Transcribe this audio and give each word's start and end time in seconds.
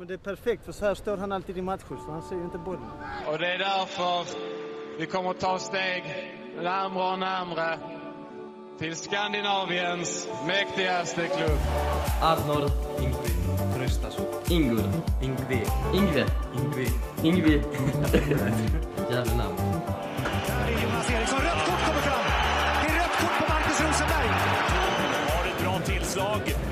Men 0.00 0.06
det 0.08 0.14
är 0.14 0.18
perfekt 0.18 0.64
för 0.64 0.72
så 0.72 0.84
här 0.84 0.94
står 0.94 1.16
han 1.16 1.32
alltid 1.32 1.58
i 1.58 1.62
matcher 1.62 1.96
så 2.06 2.10
han 2.10 2.22
ser 2.22 2.36
ju 2.36 2.44
inte 2.44 2.58
bollen. 2.58 2.90
Och 3.26 3.38
det 3.38 3.46
är 3.46 3.58
därför 3.58 4.26
vi 4.98 5.06
kommer 5.06 5.30
att 5.30 5.40
ta 5.40 5.58
steg 5.58 6.04
närmare 6.56 7.12
och 7.12 7.18
närmare 7.18 7.78
till 8.78 8.96
Skandinaviens 8.96 10.28
mäktigaste 10.46 11.26
klubb. 11.26 11.58
Arnor 12.22 12.70
Ingrid 13.00 13.76
Tröstason. 13.76 14.26
Ingur. 14.48 14.90
Ingve. 15.22 15.66
Ingve. 15.94 16.26
Ingve. 16.54 16.86
Ingve. 17.22 17.50
Jävla 19.10 19.34
namn. 19.34 19.56
Där 20.46 20.66
är 20.66 20.82
Jonas 20.82 21.10
Eriksson. 21.10 21.40
Rött 21.40 21.66
kort 21.66 21.86
kommer 21.86 22.00
fram. 22.00 22.24
Det 22.82 22.92
är 22.92 22.98
rött 22.98 23.20
kort 23.20 23.38
på 23.38 23.52
Marcus 23.52 23.80
Rosenberg. 23.80 24.28
Har 25.28 25.46
ett 25.48 25.62
bra 25.62 25.78
tillslag. 25.78 26.69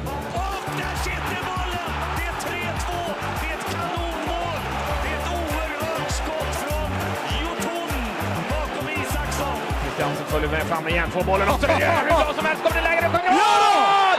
Följer 10.32 10.50
med 10.56 10.64
fram 10.72 10.88
igen, 10.88 11.08
får 11.10 11.24
bollen 11.30 11.48
och 11.48 11.60
så 11.60 11.66
är 11.66 11.72
hur 11.72 12.08
bra 12.08 12.32
som 12.38 12.44
helst. 12.48 12.60
Kommer 12.64 12.76
det 12.80 12.86
läge, 12.88 13.00
det 13.04 13.10
sjunger 13.14 13.32
mål! 13.42 14.18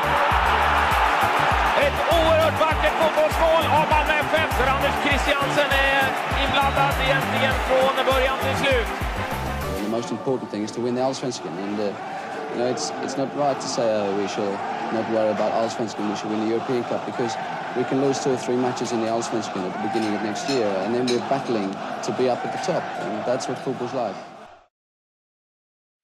Ett 1.86 2.00
oerhört 2.18 2.58
vackert 2.66 2.96
fotbollsmål 3.02 3.64
av 3.80 3.86
Malmö 3.94 4.14
FF 4.30 4.52
där 4.60 4.68
Anders 4.76 4.96
Christiansen 5.06 5.70
är 5.92 6.06
inblandad 6.44 6.94
egentligen 7.08 7.56
från 7.68 7.94
början 8.12 8.38
till 8.46 8.58
slut. 8.64 8.90
The 9.84 9.92
most 9.98 10.12
important 10.12 10.52
thing 10.52 10.64
is 10.64 10.72
to 10.72 10.82
win 10.82 10.96
the 10.96 11.02
Allsvenskan, 11.02 11.54
and 11.66 11.80
uh, 11.80 11.86
you 11.86 12.58
know 12.60 12.68
it's 12.74 12.86
it's 13.04 13.18
not 13.22 13.30
right 13.46 13.60
to 13.66 13.68
say 13.68 13.88
uh, 13.96 14.18
we 14.22 14.28
should 14.28 14.56
not 14.98 15.06
worry 15.16 15.32
about 15.38 15.52
Allsvenskan. 15.60 16.10
We 16.10 16.16
should 16.16 16.32
win 16.32 16.42
the 16.46 16.52
European 16.56 16.84
Cup 16.84 17.02
because 17.12 17.34
we 17.78 17.84
can 17.90 17.98
lose 18.06 18.18
two 18.24 18.34
or 18.34 18.42
three 18.46 18.60
matches 18.66 18.92
in 18.92 19.00
the 19.02 19.10
Allsvenskan 19.16 19.62
at 19.68 19.74
the 19.78 19.84
beginning 19.88 20.16
of 20.18 20.22
next 20.30 20.50
year, 20.50 20.70
and 20.84 20.90
then 20.96 21.06
we're 21.10 21.30
battling 21.30 21.70
to 22.06 22.12
be 22.20 22.26
up 22.34 22.46
at 22.46 22.52
the 22.56 22.74
top, 22.74 22.84
and 23.04 23.12
that's 23.30 23.48
what 23.48 23.58
football's 23.66 23.94
like. 23.94 24.16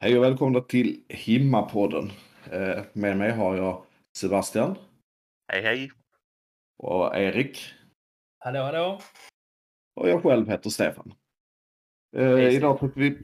Hej 0.05 0.17
och 0.17 0.23
välkomna 0.23 0.61
till 0.61 1.01
Himmapodden. 1.09 2.11
Eh, 2.51 2.83
med 2.93 3.17
mig 3.17 3.31
har 3.31 3.55
jag 3.55 3.83
Sebastian 4.17 4.75
Hej, 5.51 5.61
hej. 5.61 5.91
och 6.77 7.15
Erik 7.15 7.59
Hallå, 8.39 8.59
hallå. 8.59 8.99
och 9.95 10.09
jag 10.09 10.23
själv 10.23 10.49
heter 10.49 10.69
Stefan. 10.69 11.13
Eh, 12.17 12.27
Hej, 12.27 12.55
idag 12.55 12.79
tänkte 12.79 12.99
vi... 12.99 13.17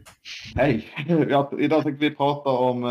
Hej! 0.55 0.85
Idag 1.59 1.83
tänkte 1.83 2.09
vi 2.09 2.15
prata 2.15 2.49
om 2.49 2.83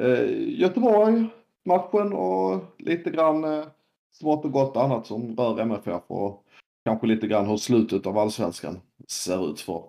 eh, 0.00 0.28
Göteborg, 0.60 1.26
matchen 1.64 2.12
och 2.12 2.64
lite 2.78 3.10
grann 3.10 3.64
smått 4.12 4.44
och 4.44 4.52
gott 4.52 4.76
annat 4.76 5.06
som 5.06 5.36
rör 5.36 5.60
MFF 5.60 6.02
och 6.06 6.44
kanske 6.84 7.06
lite 7.06 7.26
grann 7.26 7.46
hur 7.46 7.56
slutet 7.56 8.06
av 8.06 8.18
allsvenskan 8.18 8.80
ser 9.08 9.50
ut 9.50 9.60
för 9.60 9.84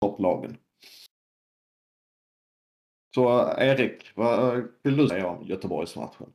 topplagen. 0.00 0.56
Så 3.18 3.54
Erik, 3.58 4.12
vad 4.14 4.68
vill 4.82 4.96
du 4.96 5.08
säga 5.08 5.26
om 5.26 5.46
Göteborgsmatchen? 5.46 6.32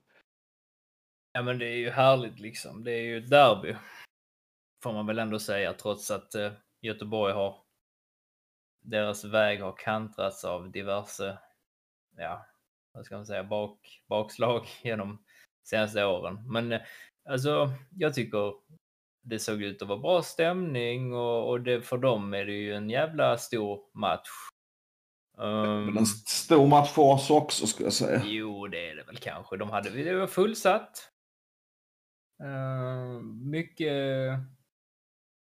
Ja 1.33 1.41
men 1.41 1.59
det 1.59 1.65
är 1.65 1.75
ju 1.75 1.89
härligt 1.89 2.39
liksom. 2.39 2.83
Det 2.83 2.91
är 2.91 3.01
ju 3.01 3.17
ett 3.17 3.29
derby. 3.29 3.75
Får 4.83 4.93
man 4.93 5.07
väl 5.07 5.19
ändå 5.19 5.39
säga 5.39 5.73
trots 5.73 6.11
att 6.11 6.35
eh, 6.35 6.51
Göteborg 6.81 7.33
har 7.33 7.57
deras 8.81 9.25
väg 9.25 9.61
har 9.61 9.75
kantrats 9.77 10.45
av 10.45 10.71
diverse, 10.71 11.37
ja, 12.17 12.45
vad 12.91 13.05
ska 13.05 13.15
man 13.15 13.25
säga, 13.25 13.43
bak, 13.43 14.03
bakslag 14.07 14.65
genom 14.83 15.23
senaste 15.63 16.05
åren. 16.05 16.51
Men 16.51 16.71
eh, 16.71 16.81
alltså, 17.29 17.69
jag 17.91 18.13
tycker 18.13 18.53
det 19.21 19.39
såg 19.39 19.61
ut 19.61 19.81
att 19.81 19.87
vara 19.87 19.99
bra 19.99 20.21
stämning 20.21 21.13
och, 21.13 21.49
och 21.49 21.61
det, 21.61 21.81
för 21.81 21.97
dem 21.97 22.33
är 22.33 22.45
det 22.45 22.51
ju 22.51 22.73
en 22.73 22.89
jävla 22.89 23.37
stor 23.37 23.79
match. 23.93 24.29
Men 25.37 25.87
Um, 25.87 25.97
en 25.97 26.05
stor 26.05 26.67
match 26.67 26.91
för 26.91 27.01
oss 27.01 27.29
också 27.29 27.67
skulle 27.67 27.85
jag 27.85 27.93
säga. 27.93 28.21
Jo, 28.25 28.67
det 28.67 28.89
är 28.89 28.95
det 28.95 29.03
väl 29.03 29.17
kanske. 29.17 29.57
De 29.57 29.69
hade, 29.69 29.89
det 29.89 30.15
var 30.15 30.27
fullsatt. 30.27 31.09
Uh, 32.43 33.21
mycket 33.23 33.93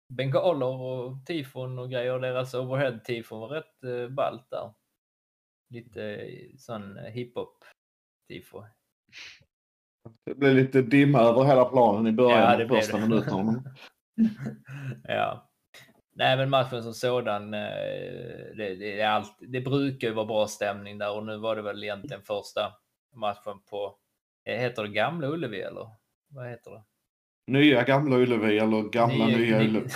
bengaler 0.09 0.67
och 0.67 1.27
tifon 1.27 1.79
och 1.79 1.91
grejer. 1.91 2.19
Deras 2.19 2.55
overhead-tifon 2.55 3.41
var 3.41 3.49
rätt 3.49 3.85
uh, 3.85 4.09
ballt 4.09 4.51
där. 4.51 4.75
Lite 5.71 6.05
eh, 6.05 6.57
sån 6.57 6.97
eh, 6.99 7.05
hiphop-tifo. 7.05 8.65
Det 10.27 10.35
blev 10.35 10.55
lite 10.55 10.83
dimma 10.83 11.21
över 11.21 11.45
hela 11.45 11.65
planen 11.65 12.07
i 12.07 12.13
början 12.13 12.41
Ja, 12.41 12.57
det 12.57 12.69
första 12.69 12.99
minuterna. 12.99 13.43
men- 13.43 13.65
ja. 15.05 15.52
Nej, 16.15 16.37
men 16.37 16.51
matchen 16.51 16.83
som 16.83 16.95
sådan, 16.95 17.55
eh, 17.55 17.61
det, 18.57 18.75
det, 18.79 19.01
är 19.01 19.09
allt, 19.09 19.37
det 19.41 19.61
brukar 19.61 20.09
ju 20.09 20.15
vara 20.15 20.27
bra 20.27 20.47
stämning 20.49 20.99
där 20.99 21.17
och 21.17 21.27
nu 21.27 21.37
var 21.37 21.57
det 21.57 21.63
väl 21.63 21.85
egentligen 21.85 22.23
första 22.23 22.73
matchen 23.15 23.63
på, 23.71 23.97
eh, 24.45 24.57
heter 24.59 24.83
det 24.83 24.89
Gamla 24.89 25.27
Ullevi 25.29 25.61
eller? 25.61 25.89
Vad 26.29 26.49
heter 26.49 26.71
det? 26.71 26.83
Nya 27.47 27.83
gamla 27.85 28.17
Ullevi 28.17 28.59
eller 28.59 28.83
gamla 28.89 29.27
Ny- 29.27 29.37
nya 29.37 29.59
ny- 29.59 29.65
Ullevi. 29.69 29.89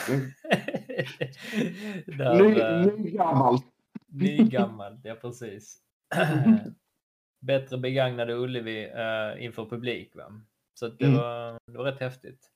Ny, 2.53 2.60
eh, 2.60 2.87
nygammalt. 2.99 3.65
Nygammalt, 4.06 5.00
ja 5.05 5.15
precis. 5.15 5.78
Bättre 7.41 7.78
begagnade 7.78 8.34
Ullevi 8.34 8.87
uh, 8.87 9.44
inför 9.44 9.65
publik. 9.65 10.15
Va? 10.16 10.41
Så 10.75 10.88
det, 10.88 11.05
Mm. 11.05 11.16
var, 11.19 11.59
det 11.72 11.78
var 11.78 11.84
rätt 11.84 12.00
häftigt. 12.00 12.50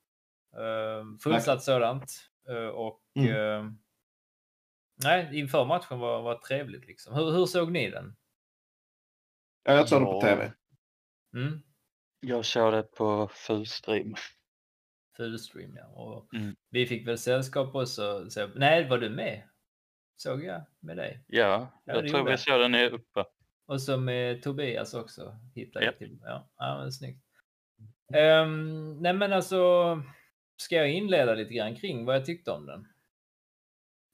Uh, 0.56 1.18
fullsatt 1.18 1.62
sådant. 1.62 2.29
Uh, 2.50 2.68
och 2.68 3.00
Mm. 3.14 3.30
eh, 3.34 3.72
nej, 5.04 5.38
inför 5.38 5.64
matchen 5.64 5.98
var, 5.98 6.22
var 6.22 6.34
trevligt. 6.38 6.86
Liksom. 6.86 7.14
Hur, 7.14 7.30
hur 7.30 7.46
såg 7.46 7.72
ni 7.72 7.90
den? 7.90 8.16
Ja, 9.64 9.72
jag 9.72 9.88
såg 9.88 10.00
det 10.02 10.04
på 10.06 10.12
Ja. 10.14 10.20
tv. 10.20 10.52
Mm? 11.36 11.62
Jag 12.20 12.44
körde 12.44 12.82
på 12.82 13.28
fullstream. 13.32 14.14
Fullstream 15.16 15.76
ja. 15.76 15.86
Och 15.86 16.34
Mm. 16.34 16.56
Vi 16.70 16.86
fick 16.86 17.08
väl 17.08 17.18
sällskap 17.18 17.74
också. 17.74 18.30
Så, 18.30 18.46
nej, 18.46 18.88
var 18.88 18.98
du 18.98 19.10
med? 19.10 19.48
Såg 20.16 20.44
jag 20.44 20.62
med 20.80 20.96
dig. 20.96 21.24
Ja, 21.26 21.42
Ja, 21.84 21.94
jag 21.94 22.04
det 22.04 22.08
tror 22.10 22.24
vi 22.24 22.30
jag. 22.30 22.40
såg 22.40 22.60
den 22.60 22.74
uppe. 22.92 23.24
Och 23.66 23.82
så 23.82 23.96
med 23.96 24.42
Tobias 24.42 24.94
också. 24.94 25.38
Hittade 25.54 25.84
Ja. 25.84 25.90
jag 25.90 25.98
till. 25.98 26.18
Ja, 26.22 26.50
ja 26.56 26.78
men 26.78 26.92
snyggt. 26.92 27.24
Um, 28.14 28.96
nej 29.02 29.12
men 29.12 29.32
alltså, 29.32 29.56
ska 30.60 30.76
jag 30.76 30.90
inleda 30.90 31.34
lite 31.34 31.54
grann 31.54 31.76
kring 31.76 32.04
vad 32.04 32.14
jag 32.14 32.24
tyckte 32.24 32.50
om 32.50 32.66
den? 32.66 32.86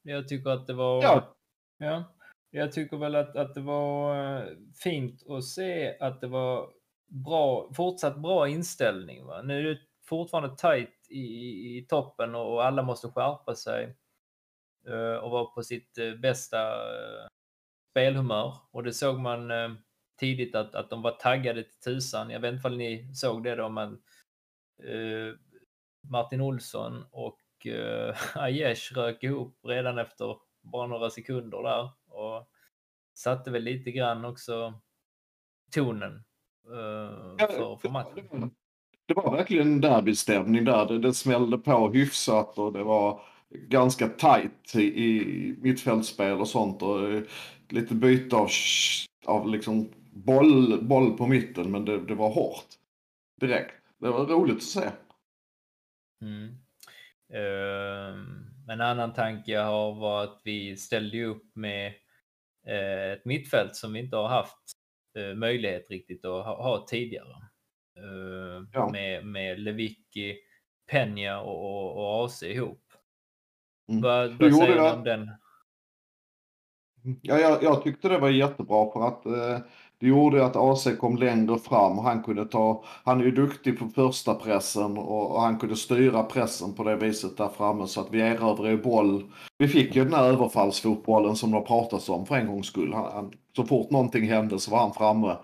Jag 0.03 0.29
tycker 0.29 0.51
att 0.51 0.67
det 0.67 0.75
var... 0.75 1.03
Ja. 1.03 1.37
Ja. 1.79 2.05
Jag 2.51 2.73
tycker 2.73 2.97
väl 2.97 3.15
att, 3.15 3.37
att 3.37 3.55
det 3.55 3.61
var 3.61 4.17
eh, 4.39 4.49
fint 4.83 5.31
att 5.31 5.45
se 5.45 5.99
att 5.99 6.21
det 6.21 6.27
var 6.27 6.71
bra, 7.07 7.73
fortsatt 7.77 8.19
bra 8.19 8.49
inställning. 8.49 9.27
Va? 9.27 9.43
Nu 9.43 9.59
är 9.59 9.65
det 9.65 9.79
fortfarande 10.09 10.57
tajt 10.57 11.07
i, 11.11 11.21
i, 11.21 11.79
i 11.79 11.87
toppen 11.87 12.35
och, 12.35 12.53
och 12.53 12.65
alla 12.65 12.83
måste 12.83 13.09
skärpa 13.09 13.55
sig 13.55 13.97
eh, 14.87 15.15
och 15.15 15.31
vara 15.31 15.45
på 15.45 15.63
sitt 15.63 15.99
eh, 15.99 16.15
bästa 16.15 16.73
eh, 16.73 17.29
spelhumör. 17.91 18.55
Och 18.71 18.83
det 18.83 18.93
såg 18.93 19.19
man 19.19 19.51
tidigt 20.21 20.55
att, 20.55 20.75
att 20.75 20.91
de 20.91 21.03
var 21.03 21.13
taggade 21.13 21.63
till 21.63 21.81
tusan. 21.81 22.31
Jag 22.31 22.41
vet 22.41 22.55
inte 22.55 22.69
om 22.69 22.79
ni 22.79 23.15
såg 23.15 23.45
det 23.45 23.57
då, 23.57 23.69
men 23.69 24.03
Martin 26.11 26.41
Olsson 26.41 27.05
och 27.11 27.67
eh, 27.67 28.17
Aiesh 28.35 28.93
rök 28.95 29.23
ihop 29.23 29.59
redan 29.63 29.99
efter 29.99 30.37
bara 30.63 30.87
några 30.87 31.11
sekunder 31.11 31.63
där 31.63 31.91
och 32.07 32.49
satte 33.15 33.51
väl 33.51 33.63
lite 33.63 33.91
grann 33.91 34.25
också 34.25 34.75
tonen 35.75 36.25
eh, 36.65 37.47
för, 37.47 37.77
för 37.77 37.89
matchen. 37.89 38.51
Det 39.07 39.15
var 39.15 39.37
verkligen 39.37 39.67
en 39.67 39.81
derbystämning 39.81 40.65
där. 40.65 40.87
Det, 40.87 40.99
det 40.99 41.15
smällde 41.15 41.59
på 41.59 41.89
hyfsat 41.89 42.59
och 42.59 42.73
det 42.73 42.83
var 42.83 43.21
ganska 43.51 44.09
tajt 44.09 44.77
i, 44.77 44.83
i 44.83 45.57
mittfältspel 45.61 46.41
och 46.41 46.49
sånt. 46.49 46.83
Och 46.83 47.11
eh, 47.11 47.23
lite 47.69 47.95
byte 47.95 48.37
av, 48.37 48.49
av 49.27 49.49
liksom 49.49 49.89
boll, 50.13 50.79
boll 50.83 51.17
på 51.17 51.27
mitten 51.27 51.71
men 51.71 51.85
det, 51.85 51.99
det 51.99 52.15
var 52.15 52.31
hårt. 52.31 52.67
Direkt. 53.41 53.75
Det 53.99 54.11
var 54.11 54.27
roligt 54.27 54.57
att 54.57 54.63
se. 54.63 54.91
Mm. 56.23 56.57
Ehm, 57.33 58.47
en 58.69 58.81
annan 58.81 59.13
tanke 59.15 59.53
jag 59.53 59.65
har 59.65 59.95
var 59.95 60.25
att 60.25 60.41
vi 60.45 60.77
ställde 60.77 61.25
upp 61.25 61.57
med 61.57 61.87
eh, 62.67 63.13
ett 63.13 63.25
mittfält 63.25 63.77
som 63.77 63.93
vi 63.93 64.01
inte 64.01 64.17
har 64.17 64.29
haft 64.29 64.59
eh, 65.19 65.35
möjlighet 65.35 65.91
riktigt 65.91 66.25
att 66.25 66.45
ha, 66.47 66.87
tidigare. 66.89 67.37
Eh, 67.97 68.63
Ja. 68.73 68.91
med, 68.93 69.27
med 69.27 69.61
Lewicki, 69.61 70.39
Peña 70.93 71.37
och, 71.41 71.65
och, 71.65 71.97
och 71.97 72.25
AC 72.27 72.43
ihop. 72.43 72.83
Mm. 73.89 74.03
Vad, 74.03 74.39
Du 74.39 74.51
vad 74.51 74.59
säger 74.59 74.75
det. 74.77 74.93
om 74.93 75.05
den? 75.05 75.31
Ja, 77.23 77.39
jag, 77.39 77.63
jag 77.63 77.83
tyckte 77.83 78.09
det 78.09 78.19
var 78.19 78.31
jättebra 78.31 78.93
för 78.93 79.09
att 79.09 79.27
eh, 79.27 79.67
det 80.01 80.07
gjorde 80.07 80.47
att 80.47 80.57
AC 80.57 80.89
kom 80.99 81.17
längre 81.17 81.59
fram. 81.59 81.99
och 81.99 82.05
Han 82.05 82.23
kunde 82.23 82.45
ta, 82.45 82.85
han 83.05 83.21
är 83.21 83.25
ju 83.25 83.31
duktig 83.31 83.79
på 83.79 83.89
första 83.89 84.35
pressen 84.35 84.99
och, 84.99 85.31
och 85.31 85.41
han 85.41 85.59
kunde 85.59 85.77
styra 85.77 86.23
pressen 86.23 86.75
på 86.75 86.85
det 86.85 86.97
viset 86.97 87.37
där 87.37 87.49
framme 87.49 87.87
så 87.87 88.01
att 88.01 88.09
vi 88.11 88.21
erövrade 88.21 88.71
ju 88.71 88.83
boll. 88.83 89.25
Vi 89.59 89.69
fick 89.69 89.97
ju 89.97 90.05
den 90.05 90.15
här 90.15 90.25
överfallsfotbollen 90.25 91.37
som 91.37 91.51
det 91.51 91.57
har 91.57 91.65
pratats 91.65 92.09
om 92.09 92.27
för 92.27 92.37
en 92.37 92.47
gångs 92.47 92.67
skull. 92.67 92.93
Han, 92.93 93.13
han, 93.13 93.33
så 93.57 93.65
fort 93.65 93.91
någonting 93.91 94.29
hände 94.29 94.59
så 94.59 94.71
var 94.71 94.79
han 94.79 94.95
framme. 94.95 95.37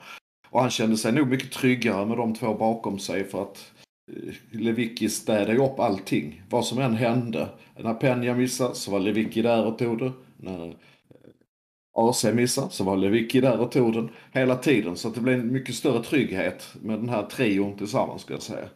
Och 0.51 0.61
han 0.61 0.71
kände 0.71 0.97
sig 0.97 1.13
nog 1.13 1.29
mycket 1.29 1.53
tryggare 1.53 2.07
med 2.07 2.17
de 2.17 2.35
två 2.35 2.55
bakom 2.55 2.99
sig 2.99 3.25
för 3.25 3.43
att 3.43 3.73
eh, 4.13 4.35
Lewicki 4.61 5.09
städade 5.09 5.57
upp 5.57 5.81
allting. 5.81 6.43
Vad 6.51 6.65
som 6.65 6.79
än 6.79 6.95
hände. 6.95 7.49
När 7.77 7.95
Peña 7.95 8.35
missade 8.35 8.75
så 8.75 8.91
var 8.91 9.01
Lewicki 9.01 9.43
där 9.43 9.67
och 9.67 9.79
tog 9.79 9.99
det. 9.99 10.13
När 10.37 10.77
AC 11.93 12.25
missade 12.25 12.71
så 12.71 12.85
var 12.85 12.97
Lewicki 12.97 13.41
där 13.41 13.61
och 13.61 13.73
tog 13.73 13.93
den 13.93 14.11
hela 14.33 14.57
tiden. 14.57 14.97
Så 14.97 15.09
det 15.09 15.21
blev 15.21 15.41
en 15.41 15.53
mycket 15.53 15.75
större 15.75 16.05
trygghet 16.05 16.75
med 16.81 16.99
den 16.99 17.09
här 17.09 17.27
trion 17.27 17.79
tillsammans 17.79 18.23
ska 18.23 18.33
jag 18.33 18.43
säga. 18.43 18.69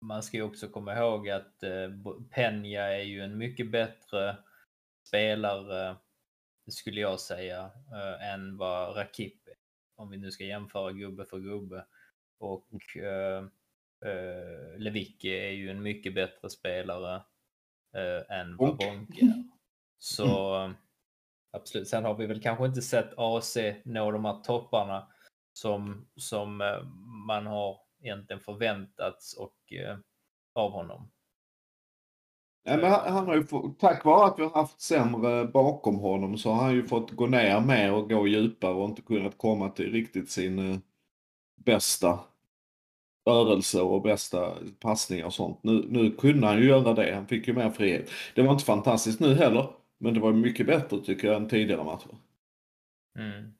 Man 0.00 0.22
ska 0.22 0.36
ju 0.36 0.42
också 0.42 0.68
komma 0.68 0.96
ihåg 0.96 1.28
att 1.28 1.62
eh, 1.62 1.90
Peña 2.34 2.82
är 2.82 3.02
ju 3.02 3.20
en 3.20 3.38
mycket 3.38 3.70
bättre 3.70 4.36
spelare, 5.06 5.96
skulle 6.70 7.00
jag 7.00 7.20
säga, 7.20 7.70
eh, 7.92 8.32
än 8.32 8.56
vad 8.56 8.96
Rakip 8.96 9.48
är. 9.48 9.54
Om 9.96 10.10
vi 10.10 10.16
nu 10.16 10.30
ska 10.30 10.44
jämföra 10.44 10.92
gubbe 10.92 11.24
för 11.24 11.38
gubbe. 11.38 11.84
Och 12.38 12.96
eh, 12.96 13.44
eh, 14.04 14.78
Lewicki 14.78 15.28
är 15.28 15.50
ju 15.50 15.70
en 15.70 15.82
mycket 15.82 16.14
bättre 16.14 16.50
spelare 16.50 17.22
eh, 17.96 18.38
än 18.38 18.56
vad 18.56 18.76
Bonke 18.76 19.24
är. 19.24 19.44
Så 19.98 20.74
absolut. 21.56 21.88
Sen 21.88 22.04
har 22.04 22.14
vi 22.14 22.26
väl 22.26 22.42
kanske 22.42 22.66
inte 22.66 22.82
sett 22.82 23.12
AC 23.16 23.56
nå 23.84 24.10
de 24.10 24.24
här 24.24 24.42
topparna 24.42 25.06
som, 25.52 26.06
som 26.16 26.60
eh, 26.60 26.82
man 27.26 27.46
har 27.46 27.76
egentligen 28.02 28.40
förväntats 28.40 29.34
och 29.34 29.72
eh, 29.72 29.96
av 30.54 30.70
honom. 30.70 31.10
Ja, 32.64 32.76
men 32.76 32.90
han, 32.90 33.12
han 33.12 33.26
har 33.26 33.34
ju 33.34 33.44
fått, 33.44 33.78
tack 33.78 34.04
vare 34.04 34.26
att 34.26 34.38
vi 34.38 34.42
har 34.42 34.50
haft 34.50 34.80
sämre 34.80 35.44
bakom 35.44 35.96
honom 35.98 36.38
så 36.38 36.50
har 36.50 36.62
han 36.62 36.74
ju 36.74 36.86
fått 36.86 37.10
gå 37.10 37.26
ner 37.26 37.60
mer 37.60 37.92
och 37.92 38.08
gå 38.08 38.26
djupare 38.26 38.74
och 38.74 38.88
inte 38.88 39.02
kunnat 39.02 39.38
komma 39.38 39.68
till 39.68 39.92
riktigt 39.92 40.30
sin 40.30 40.72
eh, 40.72 40.78
bästa 41.64 42.20
rörelse 43.26 43.80
och 43.80 44.02
bästa 44.02 44.54
passningar 44.80 45.26
och 45.26 45.34
sånt. 45.34 45.58
Nu, 45.62 45.86
nu 45.88 46.10
kunde 46.10 46.46
han 46.46 46.58
ju 46.58 46.68
göra 46.68 46.94
det. 46.94 47.14
Han 47.14 47.26
fick 47.26 47.48
ju 47.48 47.54
mer 47.54 47.70
frihet. 47.70 48.10
Det 48.34 48.42
var 48.42 48.52
inte 48.52 48.64
fantastiskt 48.64 49.20
nu 49.20 49.34
heller. 49.34 49.68
Men 49.98 50.14
det 50.14 50.20
var 50.20 50.32
mycket 50.32 50.66
bättre 50.66 51.00
tycker 51.00 51.28
jag 51.28 51.36
än 51.36 51.48
tidigare 51.48 51.84
matcher. 51.84 52.18
Mm. 53.18 53.52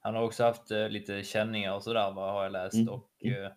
Han 0.00 0.14
har 0.14 0.22
också 0.22 0.44
haft 0.44 0.70
eh, 0.70 0.88
lite 0.88 1.22
känningar 1.22 1.74
och 1.74 1.82
sådär 1.82 2.10
vad 2.10 2.32
har 2.32 2.42
jag 2.42 2.52
läst 2.52 2.74
Mm. 2.74 2.88
och 2.88 3.10
eh, 3.24 3.52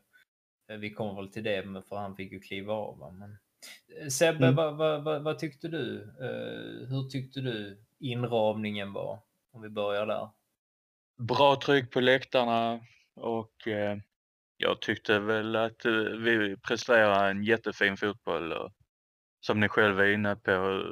vi 0.80 0.94
kommer 0.94 1.22
väl 1.22 1.32
till 1.32 1.44
det 1.44 1.84
för 1.90 1.96
han 1.96 2.16
fick 2.16 2.32
ju 2.32 2.40
kliva 2.40 2.74
av. 2.74 2.98
va. 2.98 3.12
Men... 3.12 3.38
Eh, 4.02 4.08
Sebbe, 4.08 4.44
Mm. 4.46 4.56
vad, 4.56 4.78
vad, 4.78 5.04
vad, 5.04 5.24
vad 5.24 5.40
tyckte 5.40 5.68
du? 5.68 6.02
Eh, 6.02 6.88
hur 6.90 7.10
tyckte 7.10 7.40
du 7.42 7.84
inramningen 8.00 8.94
var? 8.94 9.20
Om 9.52 9.62
vi 9.62 9.70
börjar 9.70 10.06
där. 10.08 10.30
Bra 11.18 11.56
tryck 11.56 11.92
på 11.92 12.00
läktarna 12.00 12.80
och 13.16 13.68
eh, 13.68 13.98
jag 14.58 14.82
tyckte 14.82 15.20
väl 15.20 15.56
att 15.56 15.86
eh, 15.86 15.92
vi 15.94 16.58
presterade 16.58 17.30
en 17.30 17.44
jättefin 17.44 17.98
fotboll. 17.98 18.52
Och, 18.54 18.72
som 19.40 19.60
ni 19.60 19.70
själva 19.70 20.06
är 20.06 20.12
inne 20.12 20.36
på. 20.36 20.84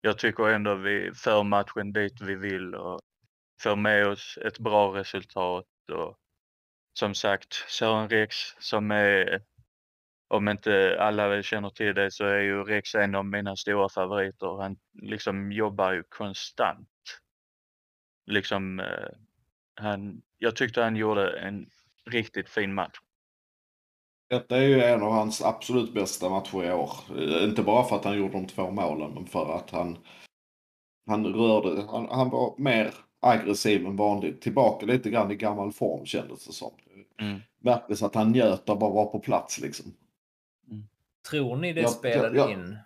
Jag 0.00 0.18
tycker 0.18 0.48
ändå 0.48 0.74
vi 0.74 1.12
för 1.14 1.42
matchen 1.42 1.92
dit 1.92 2.20
vi 2.20 2.34
vill 2.34 2.74
och 2.74 3.00
får 3.62 3.76
med 3.76 4.06
oss 4.06 4.38
ett 4.44 4.58
bra 4.58 4.94
resultat. 4.94 5.66
Och, 5.92 6.16
som 6.92 7.14
sagt, 7.14 7.54
Sören 7.54 8.08
Rex 8.08 8.36
som 8.58 8.90
är, 8.90 9.42
om 10.28 10.48
inte 10.48 10.96
alla 11.00 11.42
känner 11.42 11.70
till 11.70 11.94
det 11.94 12.10
så 12.10 12.24
är 12.24 12.40
ju 12.40 12.64
Rex 12.64 12.94
en 12.94 13.14
av 13.14 13.24
mina 13.24 13.56
stora 13.56 13.88
favoriter. 13.88 14.62
Han 14.62 14.76
liksom 15.02 15.52
jobbar 15.52 15.92
ju 15.92 16.02
konstant. 16.08 16.88
Liksom, 18.26 18.80
eh, 18.80 19.08
han, 19.74 20.22
jag 20.38 20.56
tyckte 20.56 20.82
han 20.82 20.96
gjorde 20.96 21.38
en 21.38 21.70
riktigt 22.06 22.50
fin 22.50 22.74
match. 22.74 22.98
Detta 24.30 24.56
är 24.56 24.62
ju 24.62 24.82
en 24.82 25.02
av 25.02 25.12
hans 25.12 25.42
absolut 25.42 25.94
bästa 25.94 26.28
matcher 26.28 26.64
i 26.64 26.72
år. 26.72 26.90
Inte 27.44 27.62
bara 27.62 27.84
för 27.84 27.96
att 27.96 28.04
han 28.04 28.18
gjorde 28.18 28.32
de 28.32 28.46
två 28.46 28.70
målen 28.70 29.10
men 29.14 29.26
för 29.26 29.56
att 29.56 29.70
han, 29.70 29.98
han 31.06 31.26
rörde, 31.26 31.82
han, 31.82 32.08
han 32.10 32.30
var 32.30 32.54
mer 32.58 32.94
aggressiv 33.20 33.86
än 33.86 33.96
vanligt. 33.96 34.40
Tillbaka 34.42 34.86
lite 34.86 35.10
grann 35.10 35.30
i 35.30 35.36
gammal 35.36 35.72
form 35.72 36.06
kändes 36.06 36.46
det 36.46 36.52
som. 36.52 36.70
Mm. 37.20 37.40
Verkligen 37.60 38.06
att 38.06 38.14
han 38.14 38.32
njöt 38.32 38.68
av 38.68 38.84
att 38.84 38.92
vara 38.94 39.06
på 39.06 39.18
plats 39.20 39.60
liksom. 39.60 39.94
Tror 41.30 41.56
ni 41.56 41.72
det 41.72 41.80
Ja, 41.80 41.88
spelade 41.88 42.38
ja, 42.38 42.44
ja. 42.48 42.52
in? 42.52 42.76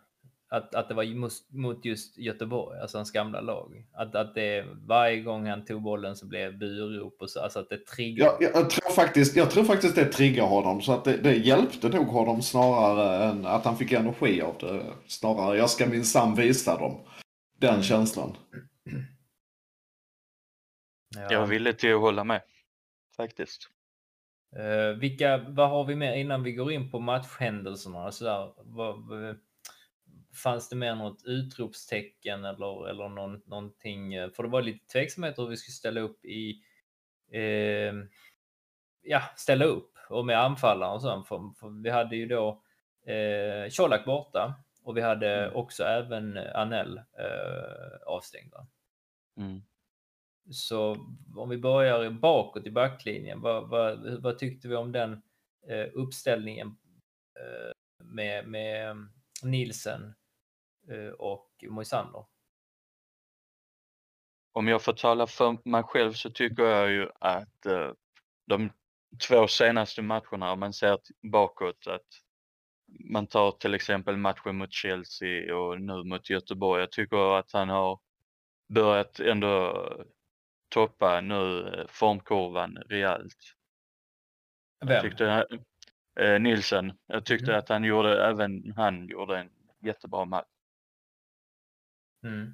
Att, 0.54 0.74
att 0.74 0.88
det 0.88 0.94
var 0.94 1.02
just, 1.02 1.52
mot 1.52 1.84
just 1.84 2.18
Göteborg, 2.18 2.80
alltså 2.80 2.98
hans 2.98 3.10
gamla 3.10 3.40
lag? 3.40 3.86
Att, 3.92 4.14
att 4.14 4.34
det 4.34 4.64
varje 4.86 5.20
gång 5.20 5.46
han 5.46 5.64
tog 5.64 5.82
bollen 5.82 6.16
så 6.16 6.26
blev 6.26 6.58
burop 6.58 7.16
och 7.20 7.30
så, 7.30 7.40
alltså 7.40 7.58
att 7.58 7.68
det 7.68 7.86
triggade? 7.86 8.30
Jag, 8.30 8.42
jag, 8.42 8.62
jag, 8.62 8.70
tror 8.70 8.90
faktiskt, 8.90 9.36
jag 9.36 9.50
tror 9.50 9.64
faktiskt 9.64 9.94
det 9.94 10.04
triggar 10.04 10.46
honom 10.46 10.82
så 10.82 10.92
att 10.92 11.04
det, 11.04 11.16
det 11.16 11.34
hjälpte 11.34 11.88
nog 11.88 12.06
honom 12.06 12.42
snarare 12.42 13.24
än 13.24 13.46
att 13.46 13.64
han 13.64 13.76
fick 13.76 13.92
energi 13.92 14.42
av 14.42 14.56
det. 14.60 14.82
Snarare, 15.06 15.56
jag 15.56 15.70
ska 15.70 15.86
minsann 15.86 16.34
visa 16.34 16.78
dem. 16.78 17.00
Den 17.58 17.82
känslan. 17.82 18.36
Ja. 21.16 21.26
Jag 21.30 21.46
ville 21.46 21.72
till 21.72 21.94
att 21.94 22.00
hålla 22.00 22.24
med. 22.24 22.42
Faktiskt. 23.16 23.70
Eh, 24.56 24.98
vilka, 24.98 25.38
vad 25.38 25.70
har 25.70 25.84
vi 25.84 25.94
mer 25.94 26.14
innan 26.14 26.42
vi 26.42 26.52
går 26.52 26.72
in 26.72 26.90
på 26.90 27.00
matchhändelserna? 27.00 28.12
Så 28.12 28.24
där, 28.24 28.52
vad, 28.56 29.08
vad, 29.08 29.36
fanns 30.34 30.68
det 30.68 30.76
mer 30.76 30.94
något 30.94 31.22
utropstecken 31.24 32.44
eller, 32.44 32.88
eller 32.88 33.08
någon, 33.08 33.42
någonting? 33.46 34.14
eh, 34.14 34.30
För 34.30 34.42
det 34.42 34.48
var 34.48 34.62
lite 34.62 34.86
tveksamhet 34.86 35.38
hur 35.38 35.46
vi 35.46 35.56
skulle 35.56 35.72
ställa 35.72 36.00
upp 36.00 36.24
i 36.24 36.62
eh, 37.32 37.94
ja, 39.02 39.22
ställa 39.36 39.64
upp 39.64 39.90
och 40.08 40.26
med 40.26 40.40
anfallare 40.40 40.94
och 40.94 41.02
så. 41.02 41.22
För, 41.22 41.54
för 41.60 41.82
vi 41.82 41.90
hade 41.90 42.16
ju 42.16 42.26
då 42.26 42.62
eh, 43.06 43.70
Colak 43.76 44.04
borta 44.04 44.54
och 44.82 44.96
vi 44.96 45.00
hade 45.00 45.50
också 45.50 45.84
även 45.84 46.36
Anel 46.38 46.98
eh, 46.98 48.06
avstängda. 48.06 48.66
Mm. 49.36 49.62
Så 50.50 50.96
om 51.36 51.48
vi 51.48 51.58
börjar 51.58 52.10
bakåt 52.10 52.66
i 52.66 52.70
backlinjen, 52.70 53.40
vad, 53.40 53.68
vad, 53.68 54.22
vad 54.22 54.38
tyckte 54.38 54.68
vi 54.68 54.76
om 54.76 54.92
den 54.92 55.22
eh, 55.68 55.86
uppställningen 55.94 56.66
eh, 57.38 58.04
med, 58.04 58.48
med 58.48 58.96
Nielsen 59.42 60.02
eh, 60.02 60.14
och 61.18 61.50
Moisander? 61.68 62.24
Om 64.52 64.68
jag 64.68 64.82
får 64.82 64.92
tala 64.92 65.26
för 65.26 65.68
mig 65.68 65.82
själv 65.82 66.12
så 66.12 66.30
tycker 66.30 66.62
jag 66.62 66.90
ju 66.90 67.08
att 67.20 67.66
eh, 67.66 67.92
de 68.46 68.72
två 69.28 69.48
senaste 69.48 70.02
matcherna, 70.02 70.52
om 70.52 70.60
man 70.60 70.72
ser 70.72 70.98
bakåt, 71.22 71.86
att 71.86 72.06
man 73.10 73.26
tar 73.26 73.50
till 73.52 73.74
exempel 73.74 74.16
matchen 74.16 74.56
mot 74.56 74.72
Chelsea 74.72 75.56
och 75.56 75.80
nu 75.80 76.04
mot 76.04 76.30
Göteborg. 76.30 76.80
Jag 76.80 76.92
tycker 76.92 77.38
att 77.38 77.52
han 77.52 77.68
har 77.68 78.00
börjat 78.68 79.20
ändå 79.20 79.86
toppa 80.68 81.20
nu 81.20 81.68
eh, 81.68 81.86
formkurvan 81.88 82.76
rejält. 82.76 83.38
Jag 84.78 84.86
Vem? 84.88 85.02
tyckte, 85.02 85.24
han- 85.26 85.64
eh, 86.20 86.40
Nilsen, 86.40 86.92
jag 87.06 87.24
tyckte 87.26 87.50
Mhm. 87.50 87.58
att 87.58 87.68
han 87.68 87.84
gjorde, 87.84 88.26
även 88.26 88.72
han 88.76 89.06
gjorde 89.08 89.38
en 89.38 89.50
jättebra 89.82 90.24
match. 90.24 90.48
Mm. 92.24 92.52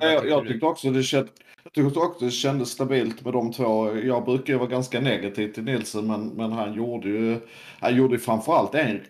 Eh, 0.00 0.08
Jag, 0.08 0.28
jag 0.28 0.46
tyckte 0.48 0.66
också 0.66 0.90
det 0.90 1.02
känd, 1.02 1.28
jag 1.62 1.72
tyckte 1.72 1.98
också 2.00 2.24
det 2.24 2.30
kändes 2.30 2.70
stabilt 2.70 3.24
med 3.24 3.32
de 3.32 3.52
två. 3.52 3.96
Jag 3.96 4.24
brukar 4.24 4.52
ju 4.52 4.58
vara 4.58 4.68
ganska 4.68 5.00
negativ 5.00 5.52
till 5.52 5.64
Nilsson 5.64 6.06
men, 6.06 6.28
men 6.28 6.52
han 6.52 6.74
gjorde 6.74 7.08
ju, 7.08 7.40
han 7.80 7.96
gjorde 7.96 8.14
ju 8.14 8.18
framförallt 8.20 8.74
en 8.74 9.00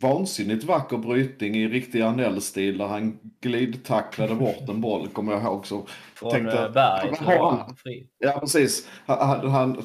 vansinnigt 0.00 0.64
vacker 0.64 0.98
brytning 0.98 1.54
i 1.54 1.68
riktig 1.68 2.02
Anell-stil 2.02 2.78
där 2.78 2.86
han 2.86 3.18
glidtacklade 3.40 4.34
bort 4.34 4.68
en 4.68 4.80
boll 4.80 5.08
kommer 5.08 5.32
jag 5.32 5.42
ihåg. 5.42 5.66
Så 5.66 5.86
Från 6.14 6.30
tänkte 6.30 6.58
eh, 6.58 6.72
Berg, 6.72 7.14
har 7.16 7.50
han-. 7.50 7.74
Ja 8.18 8.40
precis. 8.40 8.88
Han, 9.06 9.50
han, 9.50 9.82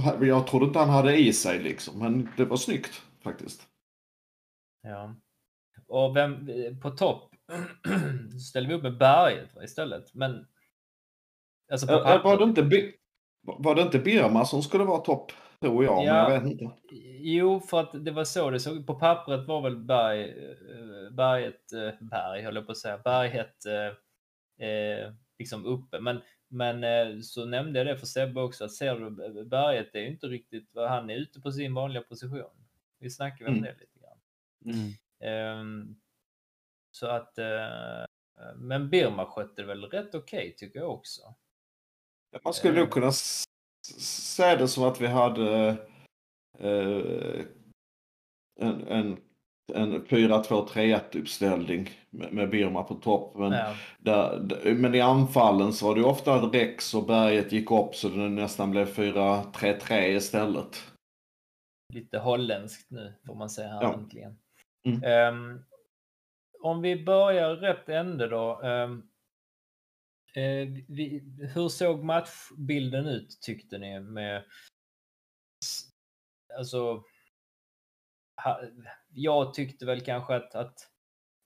han, 0.00 0.26
jag 0.26 0.46
trodde 0.46 0.66
inte 0.66 0.78
han 0.78 0.88
hade 0.88 1.16
i 1.16 1.32
sig 1.32 1.62
liksom 1.62 1.98
men 1.98 2.28
det 2.36 2.44
var 2.44 2.56
snyggt 2.56 3.02
faktiskt. 3.24 3.62
Ja. 4.82 5.14
Och 5.88 6.16
vem, 6.16 6.48
på 6.82 6.90
topp 6.90 7.35
ställer 8.48 8.68
vi 8.68 8.74
upp 8.74 8.82
med 8.82 8.98
Berget 8.98 9.50
istället. 9.64 10.14
Men 10.14 10.46
alltså 11.72 11.86
på 11.86 11.92
Äh, 11.92 12.22
Var 12.24 12.38
det 12.38 12.44
inte, 12.44 12.92
var 13.42 13.74
det 13.74 13.82
inte 13.82 13.98
Birma 13.98 14.44
som 14.44 14.62
skulle 14.62 14.84
vara 14.84 14.98
topp? 15.00 15.32
Tror 15.60 15.84
jag, 15.84 15.96
men 15.96 16.04
Ja. 16.06 16.30
jag 16.32 16.40
vet 16.40 16.50
inte. 16.52 16.70
Jo, 17.20 17.60
för 17.60 17.80
att 17.80 18.04
det 18.04 18.10
var 18.10 18.24
så 18.24 18.50
det 18.50 18.60
såg. 18.60 18.86
På 18.86 18.94
pappret 18.94 19.46
var 19.48 19.60
väl 19.62 19.76
Berg, 19.76 20.22
eh, 20.30 21.10
Berget, 21.12 21.62
Berg 22.00 22.42
höll 22.42 22.54
jag 22.54 22.66
på 22.66 22.72
att 22.72 22.78
säga, 22.78 22.98
Berget 22.98 23.66
eh, 24.60 25.12
liksom 25.38 25.64
uppe. 25.66 26.00
Men 26.00 26.20
men 26.48 27.22
så 27.22 27.44
nämnde 27.44 27.78
jag 27.80 27.86
det 27.86 27.96
för 27.98 28.06
Sebbe 28.06 28.40
också, 28.40 28.64
att 28.64 28.72
ser 28.72 28.94
du 28.96 29.44
Berget 29.44 29.94
är 29.94 29.98
ju 30.00 30.06
inte 30.08 30.26
riktigt, 30.26 30.70
han 30.74 31.10
är 31.10 31.14
ute 31.16 31.40
på 31.40 31.52
sin 31.52 31.74
vanliga 31.74 32.02
position. 32.02 32.66
Vi 33.00 33.10
snackade 33.10 33.44
väl 33.44 33.52
om 33.52 33.58
Mm. 33.64 33.74
det 33.74 33.80
lite 33.80 33.98
grann. 34.00 34.92
Ehm, 35.20 35.96
så 36.96 37.06
att, 37.06 37.38
eh, 37.38 38.04
men 38.56 38.90
Birma 38.90 39.26
skötte 39.26 39.62
väl 39.64 39.84
rätt 39.84 40.14
okej 40.14 40.54
tycker 40.56 40.78
jag 40.78 40.90
också. 40.90 41.34
Man 42.44 42.54
skulle 42.54 42.80
nog 42.80 42.90
kunna 42.90 43.08
s- 43.08 43.44
s- 43.88 44.34
se 44.34 44.56
det 44.56 44.68
som 44.68 44.84
att 44.84 45.00
vi 45.00 45.06
hade 45.06 45.68
eh, 46.58 47.44
en, 48.60 48.86
en, 48.88 49.18
en 49.74 50.06
4-2-3-1 50.06 51.18
uppställning 51.20 51.90
med, 52.10 52.50
Birma 52.50 52.82
på 52.82 52.94
topp. 52.94 53.36
Men, 53.36 53.52
Ja. 53.52 53.74
där, 53.98 54.74
men 54.74 54.94
i 54.94 55.00
anfallen 55.00 55.72
så 55.72 55.86
var 55.88 55.94
det 55.94 56.04
ofta 56.04 56.34
att 56.34 56.54
Rex 56.54 56.94
och 56.94 57.06
Berget 57.06 57.52
gick 57.52 57.70
upp 57.70 57.94
så 57.94 58.08
det 58.08 58.28
nästan 58.28 58.70
blev 58.70 58.86
4-3-3 58.86 60.16
istället. 60.16 60.92
Lite 61.94 62.18
holländskt 62.18 62.90
nu 62.90 63.14
får 63.26 63.34
man 63.34 63.50
säga 63.50 63.68
här 63.68 63.82
Ja. 63.82 63.94
äntligen. 63.94 64.38
Mm. 64.88 65.02
Ehm, 65.04 65.64
om 66.62 66.82
vi 66.82 67.04
börjar 67.04 67.56
rätt 67.56 67.88
ände 67.88 68.28
då. 68.28 68.60
Ehm, 68.62 69.08
eh, 70.34 70.68
vi, 70.88 71.22
hur 71.54 71.68
såg 71.68 72.04
matchbilden 72.04 73.06
ut 73.06 73.38
tyckte 73.40 73.78
ni 73.78 74.00
med 74.00 74.44
alltså 76.58 77.04
ha, 78.44 78.60
jag 79.08 79.54
tyckte 79.54 79.86
väl 79.86 80.00
kanske 80.00 80.34
att, 80.34 80.54
att 80.54 80.90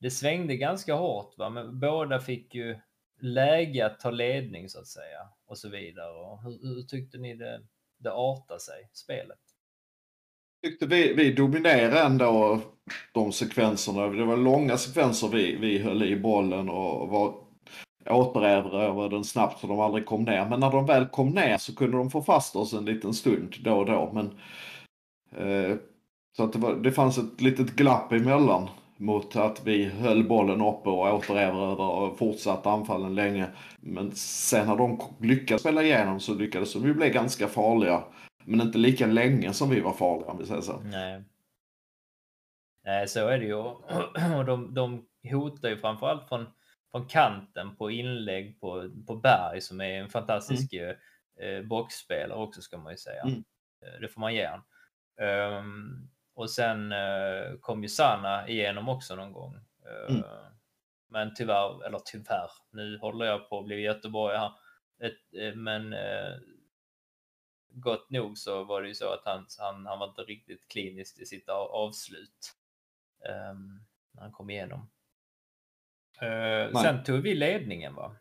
det 0.00 0.11
svängde 0.11 0.57
ganska 0.57 0.95
hårt 0.95 1.38
va 1.38 1.50
men 1.50 1.81
båda 1.81 2.21
fick 2.21 2.55
ju 2.55 2.81
läge 3.21 3.87
att 3.87 4.00
ta 4.00 4.11
ledning 4.11 4.69
så 4.69 4.81
att 4.81 4.87
säga 4.87 5.29
och 5.47 5.59
så 5.59 5.69
vidare. 5.69 6.12
Och 6.12 6.43
hur, 6.43 6.75
hur 6.75 6.83
tyckte 6.83 7.19
ni 7.19 7.35
det, 7.35 7.67
det 7.99 8.12
artade 8.12 8.61
sig, 8.61 8.90
spelet? 8.93 9.50
Tyckte 10.62 10.87
vi, 10.87 11.14
vi 11.14 11.33
dominerade 11.33 12.00
ändå 12.00 12.61
de 13.12 13.33
sekvenserna. 13.33 14.07
Det 14.07 14.25
var 14.25 14.37
långa 14.37 14.76
sekvenser 14.76 15.29
vi, 15.29 15.57
vi 15.57 15.79
höll 15.79 16.02
i 16.02 16.17
bollen 16.17 16.69
och 16.69 17.09
var 17.09 17.35
återerövrade 18.11 19.17
den 19.17 19.25
snabbt 19.25 19.61
så 19.61 19.67
de 19.67 19.81
aldrig 19.81 20.07
kom 20.07 20.25
ner. 20.25 20.47
Men 20.49 20.61
när 20.61 20.71
de 20.71 20.87
väl 20.87 21.07
kom 21.07 21.29
ner 21.29 21.59
så 21.59 21.75
kunde 21.75 21.97
de 21.97 22.11
få 22.11 22.23
fast 22.23 22.57
oss 22.57 22.73
en 22.73 22.85
liten 22.85 23.14
stund 23.14 23.55
då 23.64 23.75
och 23.75 23.87
då. 23.87 24.11
Men, 24.14 24.26
eh, 25.37 25.76
så 26.37 26.45
att 26.45 26.52
det, 26.52 26.59
var, 26.59 26.75
det 26.75 26.93
fanns 26.93 27.19
ett 27.19 27.40
litet 27.40 27.71
glapp 27.71 28.12
emellan 28.12 28.69
mot 28.97 29.37
att 29.37 29.67
vi 29.67 29.85
höll 29.85 30.29
bollen 30.29 30.61
uppe 30.61 30.88
och 30.90 31.14
återerövrade 31.14 31.83
och 31.83 32.19
fortsatte 32.19 32.71
anfallen 32.71 33.14
länge. 33.14 33.47
Men 33.81 34.11
sen 34.14 34.67
när 34.67 34.76
de 34.76 35.00
lyckades 35.21 35.62
spela 35.62 35.83
igenom 35.83 36.21
så 36.21 36.35
lyckades 36.35 36.73
de 36.73 36.85
ju 36.85 36.95
bli 36.95 37.11
ganska 37.11 37.49
farliga. 37.49 38.02
Men 38.50 38.61
inte 38.61 38.78
lika 38.78 39.07
länge 39.07 39.52
som 39.52 39.71
vi 39.71 39.80
var 39.80 39.92
farliga 39.92 40.26
om 40.30 40.38
vi 40.38 40.47
säger 40.47 40.61
så. 40.61 40.80
Nej. 40.80 41.25
Nej, 42.85 43.09
så 43.09 43.28
är 43.28 43.38
det 43.38 43.45
ju. 43.45 43.54
Och 44.38 44.45
de, 44.47 44.75
de 44.75 45.07
hotar 45.30 45.69
ju 45.69 45.76
framförallt 45.76 46.28
från, 46.28 46.47
från 46.90 47.07
kanten 47.07 47.76
på 47.76 47.90
inlägg 47.90 48.61
på, 48.61 48.90
på 49.07 49.16
Berg 49.16 49.61
som 49.61 49.80
är 49.80 50.00
en 50.00 50.09
fantastisk 50.09 50.73
eh, 50.73 51.62
boxspelare 51.64 52.38
också 52.38 52.61
ska 52.62 52.78
man 52.78 52.92
ju 52.92 52.97
säga. 52.97 53.23
Mm. 53.23 53.45
Eh, 53.87 54.00
Det 54.00 54.09
får 54.09 54.21
man 54.21 54.35
ge 54.35 54.47
han. 54.47 54.62
Ehm, 55.28 56.09
och 56.35 56.50
sen 56.50 56.92
eh, 56.92 57.52
kom 57.61 57.83
ju 57.83 57.88
Sanna 57.88 58.49
igenom 58.49 58.88
också 58.88 59.14
någon 59.16 59.33
gång. 59.33 59.54
Eh, 59.54 60.14
Mm. 60.14 60.23
Men 61.12 61.35
tyvärr, 61.35 61.87
eller 61.87 61.99
tyvärr, 62.04 62.50
nu 62.73 62.99
håller 62.99 63.26
jag 63.26 63.49
på 63.49 63.59
att 63.59 63.64
bli 63.64 63.80
Göteborg 63.80 64.37
här. 64.37 64.52
Ett, 65.02 65.35
eh, 65.42 65.54
men 65.54 65.92
eh, 65.92 66.33
gott 67.71 68.11
nog 68.11 68.39
så 68.39 68.65
var 68.65 68.83
det 68.83 68.89
ju 68.89 68.95
så 68.95 69.12
att 69.12 69.25
han, 69.25 69.47
han, 69.59 69.87
han 69.87 69.99
var 69.99 70.09
inte 70.09 70.23
riktigt 70.23 70.69
klinisk 70.69 71.19
i 71.19 71.27
sitt 71.27 71.49
av, 71.49 71.71
avslut. 71.71 72.57
ehm, 73.29 73.81
när 74.12 74.23
han 74.23 74.33
kom 74.33 74.50
igenom. 74.50 74.91
Eh, 76.21 76.29
Nej. 76.73 76.83
sen 76.83 77.05
tog 77.05 77.21
vi 77.21 77.35
ledningen 77.35 77.95
va? 77.95 78.17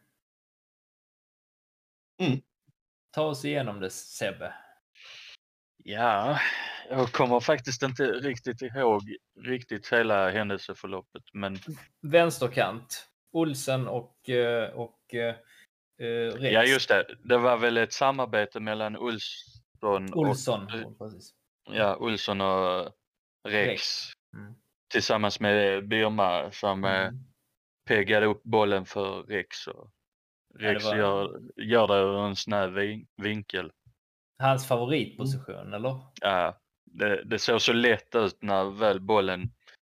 Mm. 2.22 2.42
Ta 3.12 3.22
oss 3.24 3.46
igenom 3.46 3.80
det 3.80 3.90
Sebbe. 3.90 4.54
Ja, 5.78 6.40
jag 6.90 7.12
kommer 7.12 7.40
faktiskt 7.40 7.84
inte 7.84 8.04
riktigt 8.04 8.62
ihåg 8.62 9.02
riktigt 9.40 9.94
hela 9.94 10.30
händelseförloppet, 10.30 11.24
men 11.34 11.58
Vänsterkant. 12.02 13.10
Olsen 13.32 13.88
och, 13.88 14.30
eh, 14.30 14.70
och 14.70 15.16
eh, 16.00 16.52
ja, 16.52 16.64
just 16.64 16.90
det. 16.90 17.16
Det 17.24 17.38
var 17.38 17.58
väl 17.58 17.78
ett 17.78 17.94
samarbete 17.94 18.60
mellan 18.60 18.98
Olsson 18.98 20.14
Olsson. 20.14 20.84
och, 20.86 20.98
precis. 20.98 21.32
ja, 21.72 21.96
Olsson 21.96 22.42
och 22.42 22.92
Rex, 23.48 23.68
Rex. 23.70 24.06
Mm. 24.38 24.54
tillsammans 24.92 25.40
med 25.40 25.88
Birma 25.88 26.52
som 26.52 26.84
eh, 26.84 26.92
Mm. 27.08 27.16
peggade 27.88 28.26
upp 28.26 28.44
bollen 28.44 28.86
för 28.86 29.24
Rex. 29.24 29.68
Och 29.68 29.92
Rex 30.60 30.86
var- 30.86 30.96
gör, 30.96 31.42
gör 31.56 31.88
det 31.88 31.96
ur 31.96 32.18
en 32.26 32.36
snäv 32.36 32.70
vin- 32.74 33.08
vinkel. 33.18 33.72
Hans 34.42 34.68
favoritposition, 34.68 35.74
eller? 35.74 36.00
Ja, 36.22 36.60
det, 36.86 37.24
det 37.24 37.40
såg 37.40 37.62
så 37.62 37.74
lätt 37.74 38.16
ut 38.16 38.38
när 38.42 38.70
väl 38.80 39.00
bollen, 39.02 39.52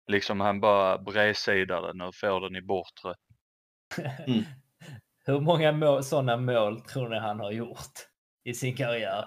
liksom 0.07 0.39
han 0.39 0.59
bara 0.61 0.97
bredsidar 0.97 1.81
den 1.81 2.01
och 2.01 2.15
får 2.15 2.41
den 2.41 2.55
i 2.55 2.61
bortre. 2.61 3.15
Mm. 4.27 4.43
Hur 5.25 5.39
många 5.39 5.71
mål, 5.71 6.03
sådana 6.03 6.37
mål 6.37 6.81
tror 6.81 7.09
ni 7.09 7.19
han 7.19 7.39
har 7.39 7.51
gjort 7.51 7.93
i 8.43 8.53
sin 8.53 8.75
karriär? 8.75 9.25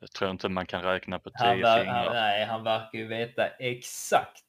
Jag 0.00 0.10
tror 0.10 0.30
inte 0.30 0.48
man 0.48 0.66
kan 0.66 0.82
räkna 0.82 1.18
på 1.18 1.30
Han, 1.34 1.56
tio 1.56 1.64
ver- 1.66 1.78
fingrar. 1.78 2.04
han, 2.04 2.12
nej, 2.14 2.44
han 2.44 2.64
verkar 2.64 2.98
ju 2.98 3.06
veta 3.06 3.46
exakt 3.46 4.44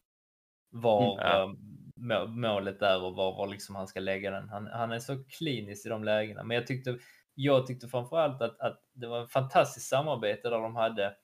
var 0.70 1.14
Mm, 1.14 1.28
ja. 1.28 1.44
eh, 1.44 1.50
må- 1.96 2.28
målet 2.28 2.82
är 2.82 3.04
och 3.04 3.16
var, 3.16 3.38
var 3.38 3.48
liksom 3.48 3.76
han 3.76 3.88
ska 3.88 4.00
lägga 4.00 4.32
den. 4.32 4.50
Han, 4.50 4.68
han 4.68 4.92
är 4.92 5.00
så 5.00 5.24
klinisk 5.24 5.86
i 5.86 5.90
de 5.90 6.04
lägena. 6.04 6.44
Men 6.44 6.56
jag 6.56 6.68
tyckte, 6.68 6.98
jag 7.36 7.68
tyckte 7.68 7.88
framförallt 7.88 8.42
att, 8.42 8.60
att 8.60 8.82
det 8.94 9.08
var 9.08 9.24
ett 9.24 9.32
fantastiskt 9.32 9.88
samarbete 9.88 10.50
där 10.50 10.60
de 10.62 10.76
hade 10.76 11.16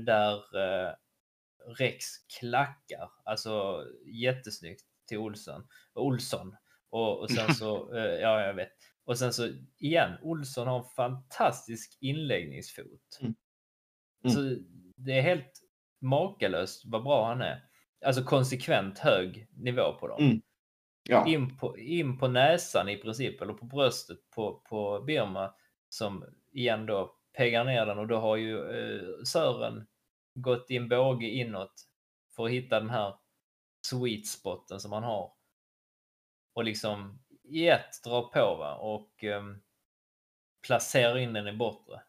där 0.00 0.34
eh, 0.58 0.92
Rex 1.78 2.04
klackar, 2.40 3.10
alltså 3.24 3.84
jättesnyggt 4.06 4.82
till 5.08 5.18
Olsson. 5.18 5.66
Olsson. 5.94 6.56
Och, 6.92 7.20
och 7.20 7.30
sen 7.30 7.54
så, 7.54 7.94
eh, 7.96 8.20
ja 8.20 8.40
jag 8.40 8.54
vet. 8.54 8.72
Och 9.04 9.18
sen 9.18 9.32
så 9.32 9.48
igen, 9.78 10.18
Olsson 10.22 10.68
har 10.68 10.78
en 10.78 10.84
fantastisk 10.96 11.98
inläggningsfot. 12.00 13.18
Mm. 13.20 13.34
Så 14.34 14.56
det 14.96 15.18
är 15.18 15.22
helt 15.22 15.62
makalöst 16.00 16.82
vad 16.84 17.02
bra 17.02 17.26
han 17.26 17.42
är. 17.42 17.64
Alltså 18.06 18.22
konsekvent 18.24 18.98
hög 18.98 19.48
nivå 19.50 19.92
på 20.00 20.08
dem. 20.08 20.24
Mm. 20.24 20.42
Ja. 21.08 21.26
In, 21.26 21.56
på, 21.58 21.78
in 21.78 22.18
på 22.18 22.28
näsan 22.28 22.88
i 22.88 22.96
princip, 22.96 23.42
eller 23.42 23.52
på 23.52 23.64
bröstet 23.64 24.18
på, 24.34 24.62
på 24.68 25.00
Birma 25.00 25.54
som 25.88 26.24
igen 26.52 26.86
då 26.86 27.16
peggar 27.36 27.64
ner 27.64 27.86
den 27.86 27.98
och 27.98 28.06
då 28.06 28.16
har 28.16 28.36
ju 28.36 28.58
eh, 28.58 29.22
Sören 29.24 29.86
gått 30.34 30.70
i 30.70 30.76
en 30.76 30.88
båge 30.88 31.26
inåt 31.26 31.72
för 32.36 32.44
att 32.44 32.50
hitta 32.50 32.80
den 32.80 32.90
här 32.90 33.14
sweet 33.86 34.26
spoten 34.26 34.80
som 34.80 34.92
han 34.92 35.02
har. 35.02 35.32
Och 36.52 36.64
liksom 36.64 37.18
i 37.42 37.68
ett 37.68 38.02
dra 38.04 38.28
på 38.28 38.56
va? 38.56 38.74
och 38.74 39.24
um, 39.24 39.62
placera 40.66 41.20
in 41.20 41.32
den 41.32 41.48
i 41.48 41.52
bortre. 41.52 42.02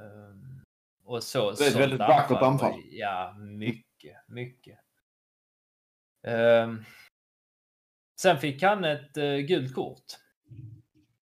Ehm, 0.00 0.64
och 1.04 1.22
så, 1.22 1.52
Det 1.52 1.64
är 1.64 1.68
ett 1.68 1.76
väldigt 1.76 1.98
vackert 1.98 2.42
anfall. 2.42 2.80
Ja, 2.84 3.34
mycket, 3.38 4.28
mycket. 4.28 4.78
Ehm, 6.26 6.84
sen 8.20 8.38
fick 8.38 8.62
han 8.62 8.84
ett 8.84 9.16
uh, 9.16 9.38
gult 9.38 9.74
kort. 9.74 10.04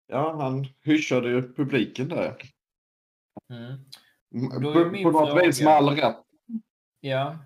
Ja, 0.06 0.42
han 0.42 0.66
hyschade 0.82 1.28
ju 1.28 1.54
publiken 1.54 2.08
där. 2.08 2.36
Mm. 3.50 3.72
Mm, 4.34 4.62
Då 4.62 4.70
är 4.70 5.02
På, 5.02 5.10
något 5.10 5.44
vis 5.44 5.60
med 5.60 5.72
all 5.72 5.88
rätt. 5.88 6.16
Ja. 7.00 7.38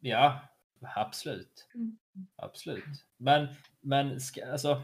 Ja, 0.00 0.40
absolut. 0.80 1.68
Absolut. 2.36 2.84
Men, 3.16 3.48
men 3.80 4.20
ska, 4.20 4.52
alltså, 4.52 4.82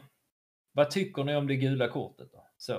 vad 0.72 0.90
tycker 0.90 1.24
ni 1.24 1.36
om 1.36 1.46
det 1.46 1.56
gula 1.56 1.88
kortet 1.88 2.32
då? 2.32 2.46
Så. 2.56 2.72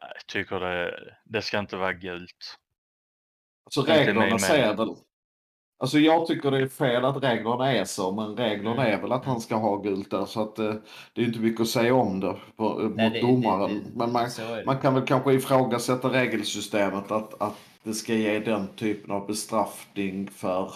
Jag 0.00 0.26
tycker 0.26 0.60
det, 0.60 1.14
det 1.24 1.42
ska 1.42 1.58
inte 1.58 1.76
vara 1.76 1.92
gult. 1.92 2.58
Alltså 3.64 3.82
reglerna 3.82 4.38
säger 4.38 4.74
väl... 4.74 4.88
Alltså 5.78 5.98
jag 5.98 6.26
tycker 6.26 6.50
det 6.50 6.58
är 6.58 6.68
fel 6.68 7.04
att 7.04 7.22
reglerna 7.22 7.72
är 7.72 7.84
så, 7.84 8.12
men 8.12 8.36
reglerna 8.36 8.82
Mm. 8.82 8.92
är 8.94 9.02
väl 9.02 9.12
att 9.12 9.24
han 9.24 9.40
ska 9.40 9.54
ha 9.56 9.76
gult 9.76 10.10
där. 10.10 10.24
Så 10.24 10.42
att 10.42 10.58
eh, 10.58 10.74
det 11.12 11.20
är 11.22 11.24
inte 11.26 11.38
mycket 11.38 11.60
att 11.60 11.68
säga 11.68 11.94
om 11.94 12.20
det 12.20 12.36
på, 12.56 12.74
Nej, 12.74 12.88
mot 12.88 12.96
det- 12.96 13.08
det- 13.08 13.20
domaren. 13.20 13.74
det- 13.84 13.90
men 13.96 14.12
man, 14.12 14.28
det. 14.36 14.62
man 14.66 14.80
kan 14.80 14.94
väl 14.94 15.06
kanske 15.06 15.32
ifrågasätta 15.32 16.12
regelsystemet 16.12 17.10
att, 17.10 17.42
att 17.42 17.56
det 17.82 17.94
ska 17.94 18.14
ge 18.14 18.38
den 18.38 18.68
typen 18.76 19.10
av 19.10 19.26
bestraffning 19.26 20.30
för 20.30 20.72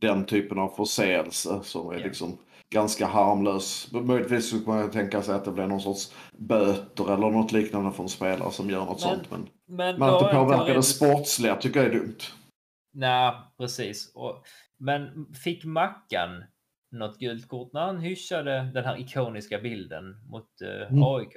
den 0.00 0.26
typen 0.26 0.58
av 0.58 0.68
förseelse 0.68 1.60
som 1.62 1.90
är 1.90 1.94
Ja. 1.98 2.04
liksom 2.04 2.38
ganska 2.70 3.06
harmlös. 3.06 3.92
Möjligtvis 3.92 4.46
skulle 4.48 4.66
man 4.66 4.90
tänka 4.90 5.22
sig 5.22 5.34
att 5.34 5.44
det 5.44 5.50
blir 5.52 5.66
någon 5.66 5.80
sorts 5.80 6.14
böter 6.38 7.04
eller 7.14 7.30
något 7.30 7.52
liknande 7.52 7.92
från 7.92 8.08
spelare 8.08 8.50
som 8.52 8.70
gör 8.70 8.84
något 8.84 9.04
Men- 9.04 9.14
sånt. 9.16 9.30
Men, 9.30 9.48
Men, 9.66 9.98
men 9.98 10.08
att 10.08 10.20
det 10.20 10.32
påverkar 10.34 10.74
det 10.74 10.82
sportsliga 10.82 11.56
tycker 11.56 11.82
jag 11.82 11.88
är 11.94 11.98
dumt. 11.98 12.18
Nej, 12.92 13.32
precis. 13.58 14.12
Och, 14.14 14.42
men 14.78 15.34
fick 15.34 15.64
Mackan 15.64 16.44
något 16.92 17.18
gult 17.18 17.48
kort 17.48 17.72
när 17.72 17.80
han 17.80 17.98
hyschade 17.98 18.70
den 18.74 18.84
här 18.84 19.00
ikoniska 19.00 19.58
bilden 19.58 20.04
mot 20.30 20.48
eh, 20.62 20.88
Mm. 20.92 21.02
AIK? 21.02 21.34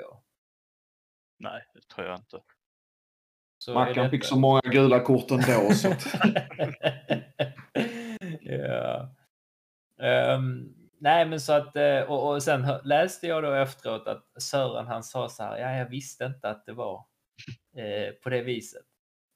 Nej, 1.40 1.62
det 1.74 1.96
tror 1.96 2.08
jag 2.08 2.18
inte. 2.20 2.38
Så 3.58 3.74
Mackan 3.74 4.10
fick 4.10 4.24
så 4.26 4.40
många 4.40 4.62
gula 4.62 5.00
kort 5.00 5.32
ändå. 5.32 5.74
så 5.74 5.88
att, 5.92 6.08
ja. 8.50 9.10
Nej, 11.02 11.26
men 11.26 11.40
så 11.40 11.54
att 11.54 11.76
eh, 11.76 12.02
och, 12.02 12.34
och 12.34 12.44
sen 12.44 12.68
läste 12.84 13.28
jag 13.28 13.44
då 13.44 13.52
efteråt 13.52 14.08
att 14.08 14.42
Sören 14.42 14.88
han 14.88 15.04
sa 15.04 15.30
så 15.30 15.44
här. 15.44 15.58
Ja, 15.58 15.78
jag 15.78 15.90
visste 15.90 16.26
inte 16.26 16.50
att 16.50 16.66
det 16.66 16.74
var 16.74 17.06
eh, 17.76 18.14
på 18.24 18.30
det 18.30 18.42
viset. 18.42 18.86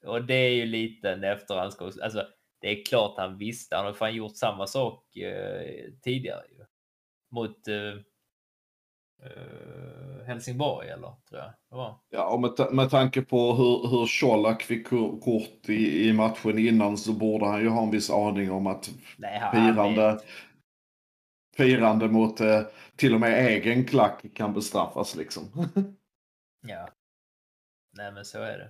Och 0.05 0.23
det 0.23 0.33
är 0.33 0.49
ju 0.49 0.65
lite 0.65 1.11
en 1.11 1.23
efterhandskonst. 1.23 2.01
Alltså, 2.01 2.27
det 2.61 2.67
är 2.67 2.85
klart 2.85 3.17
han 3.17 3.37
visste. 3.37 3.75
Han 3.75 3.85
har 3.85 3.93
fan 3.93 4.15
gjort 4.15 4.37
samma 4.37 4.67
sak 4.67 5.17
eh, 5.17 5.91
tidigare 6.01 6.43
ju. 6.49 6.65
Mot 7.31 7.67
eh, 7.67 7.93
Helsingborg 10.25 10.89
eller 10.89 11.15
tror 11.29 11.41
jag 11.41 11.53
det 11.69 11.75
var. 11.75 11.99
ja, 12.09 12.33
och 12.33 12.41
med, 12.41 12.55
ta- 12.55 12.69
med 12.71 12.89
tanke 12.89 13.21
på 13.21 13.53
hur, 13.53 13.87
hur 13.89 14.19
Colak 14.21 14.61
fick 14.63 14.87
ko- 14.87 15.19
kort 15.19 15.69
i, 15.69 16.07
i 16.09 16.13
matchen 16.13 16.59
innan 16.59 16.97
så 16.97 17.13
borde 17.13 17.45
han 17.45 17.61
ju 17.61 17.69
ha 17.69 17.83
en 17.83 17.91
viss 17.91 18.09
aning 18.09 18.51
om 18.51 18.67
att 18.67 18.91
Nej, 19.17 19.41
firande, 19.51 20.19
firande 21.57 22.07
mot 22.07 22.41
eh, 22.41 22.61
till 22.95 23.13
och 23.13 23.19
med 23.19 23.47
egen 23.47 23.85
klack 23.85 24.25
kan 24.35 24.53
bestraffas 24.53 25.15
liksom. 25.15 25.43
Ja. 26.67 26.89
Nej, 27.97 28.11
men 28.11 28.25
så 28.25 28.41
är 28.41 28.57
det. 28.57 28.69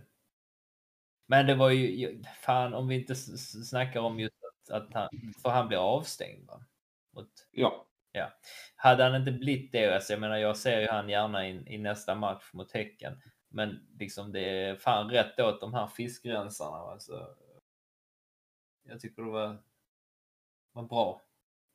Men 1.28 1.46
det 1.48 1.56
var 1.56 1.70
ju, 1.70 2.24
fan 2.42 2.74
om 2.74 2.88
vi 2.88 2.96
inte 3.00 3.16
snackar 3.16 4.00
om 4.00 4.20
just 4.20 4.36
att, 4.44 4.82
att 4.82 4.94
han, 4.94 5.10
för 5.42 5.50
han 5.50 5.68
blir 5.68 5.78
avstängd 5.78 6.48
va? 6.48 6.66
Mot, 7.16 7.30
ja 7.52 7.86
ja. 8.14 8.34
Hade 8.76 9.04
han 9.04 9.16
inte 9.16 9.32
blivit 9.32 9.72
det, 9.72 9.96
alltså, 9.96 10.14
jag 10.14 10.20
menar 10.20 10.38
jag 10.38 10.58
ser 10.58 10.82
ju 10.82 10.88
han 10.88 11.10
gärna 11.10 11.48
i, 11.48 11.74
i 11.74 11.78
nästa 11.78 12.16
match 12.16 12.50
mot 12.54 12.72
Häcken. 12.72 13.22
Men 13.50 13.88
liksom 14.00 14.32
det 14.32 14.50
är 14.50 14.76
fan 14.76 15.10
rätt 15.10 15.40
åt 15.40 15.62
de 15.62 15.74
här 15.74 15.88
fiskrensarna. 15.88 16.78
Alltså. 16.78 17.36
Jag 18.84 19.00
tycker 19.00 19.22
det 19.22 19.32
var, 19.32 19.64
var 20.72 20.84
bra. 20.84 21.22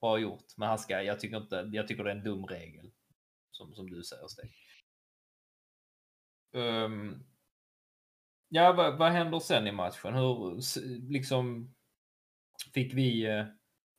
Bra 0.01 0.19
gjort. 0.19 0.57
Men 0.57 0.69
han 0.69 0.79
ska, 0.79 1.03
jag 1.03 1.21
tycker 1.21 1.37
inte, 1.37 1.71
jag 1.73 1.89
tycker 1.89 2.05
det 2.05 2.11
är 2.11 2.17
en 2.17 2.25
dum 2.25 2.47
regel. 2.47 2.91
Som, 3.51 3.75
som 3.75 3.91
du 3.91 4.03
säger 4.03 4.29
Stig. 4.29 4.55
Um, 6.53 7.27
ja, 8.49 8.73
vad, 8.73 8.99
vad 8.99 9.13
händer 9.13 9.39
sen 9.39 9.67
i 9.67 9.73
matchen? 9.73 10.15
Hur, 10.15 10.61
liksom, 11.11 11.75
fick 12.75 12.95
vi 12.95 13.27
eh, 13.27 13.47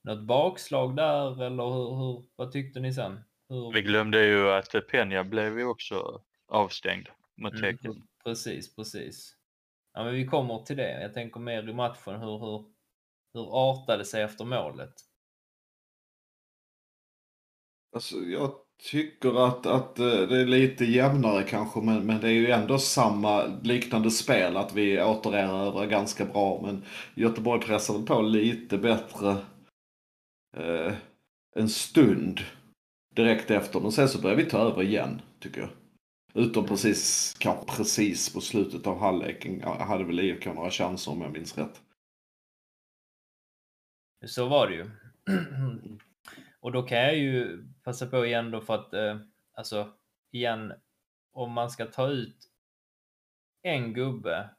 något 0.03 0.23
bakslag 0.23 0.95
där 0.95 1.43
eller 1.43 1.63
hur, 1.63 1.95
hur, 1.95 2.25
vad 2.35 2.51
tyckte 2.51 2.79
ni 2.79 2.93
sen? 2.93 3.19
Hur, 3.49 3.73
Vi 3.73 3.81
glömde 3.81 4.25
ju 4.25 4.51
att 4.51 4.73
Peña 4.73 5.23
blev 5.23 5.59
ju 5.59 5.65
också 5.65 6.21
avstängd 6.47 7.07
mot 7.37 7.53
Mm, 7.53 7.63
Häcken. 7.63 8.03
Precis, 8.23 8.75
precis. 8.75 9.35
Ja, 9.93 10.03
men 10.03 10.13
vi 10.13 10.25
kommer 10.25 10.59
till 10.59 10.77
det. 10.77 11.01
Jag 11.01 11.13
tänker 11.13 11.39
mer 11.39 11.69
i 11.69 11.73
matchen 11.73 12.15
hur, 12.21 12.39
hur, 12.39 12.65
hur 13.33 13.47
artade 13.51 14.05
sig 14.05 14.23
efter 14.23 14.45
målet? 14.45 14.93
Alltså, 17.93 18.15
jag 18.15 18.51
tycker 18.91 19.47
att, 19.47 19.65
att 19.65 19.99
eh, 19.99 20.05
det 20.05 20.41
är 20.41 20.45
lite 20.45 20.85
jämnare 20.85 21.43
kanske, 21.43 21.81
men, 21.81 22.05
men 22.05 22.21
det 22.21 22.27
är 22.27 22.31
ju 22.31 22.51
ändå 22.51 22.77
samma 22.77 23.45
liknande 23.63 24.11
spel. 24.11 24.57
Att 24.57 24.73
vi 24.73 25.01
återerövrar 25.01 25.85
ganska 25.85 26.25
bra, 26.25 26.61
men 26.61 26.85
Göteborg 27.15 27.61
pressar 27.61 27.93
väl 27.93 28.05
på 28.05 28.21
lite 28.21 28.77
bättre 28.77 29.37
eh, 30.57 30.93
en 31.55 31.69
stund 31.69 32.39
direkt 33.15 33.51
efter. 33.51 33.79
Men 33.79 33.91
sen 33.91 34.09
så 34.09 34.21
börjar 34.21 34.37
vi 34.37 34.45
ta 34.45 34.57
över 34.57 34.83
igen, 34.83 35.21
tycker 35.39 35.61
jag. 35.61 35.69
Utom 36.33 36.65
precis, 36.65 37.35
kanske 37.39 37.77
precis 37.77 38.33
på 38.33 38.41
slutet 38.41 38.87
av 38.87 38.99
halvleken 38.99 39.61
hade 39.63 40.03
väl 40.03 40.19
IFK 40.19 40.53
några 40.53 40.71
chanser 40.71 41.11
om 41.11 41.21
jag 41.21 41.31
minns 41.31 41.57
rätt. 41.57 41.81
Så 44.25 44.47
var 44.47 44.67
det 44.67 44.75
ju. 44.75 44.89
Och 46.59 46.71
då 46.71 46.83
kan 46.83 46.97
jag 46.97 47.17
ju 47.17 47.65
passa 47.83 48.07
på 48.07 48.25
igen 48.25 48.51
då 48.51 48.61
för 48.61 48.75
att, 48.75 48.93
eh, 48.93 49.19
alltså 49.53 49.93
igen, 50.31 50.73
om 51.31 51.51
man 51.51 51.69
ska 51.69 51.85
ta 51.85 52.07
ut 52.07 52.51
en 53.61 53.93
gubbe 53.93 54.49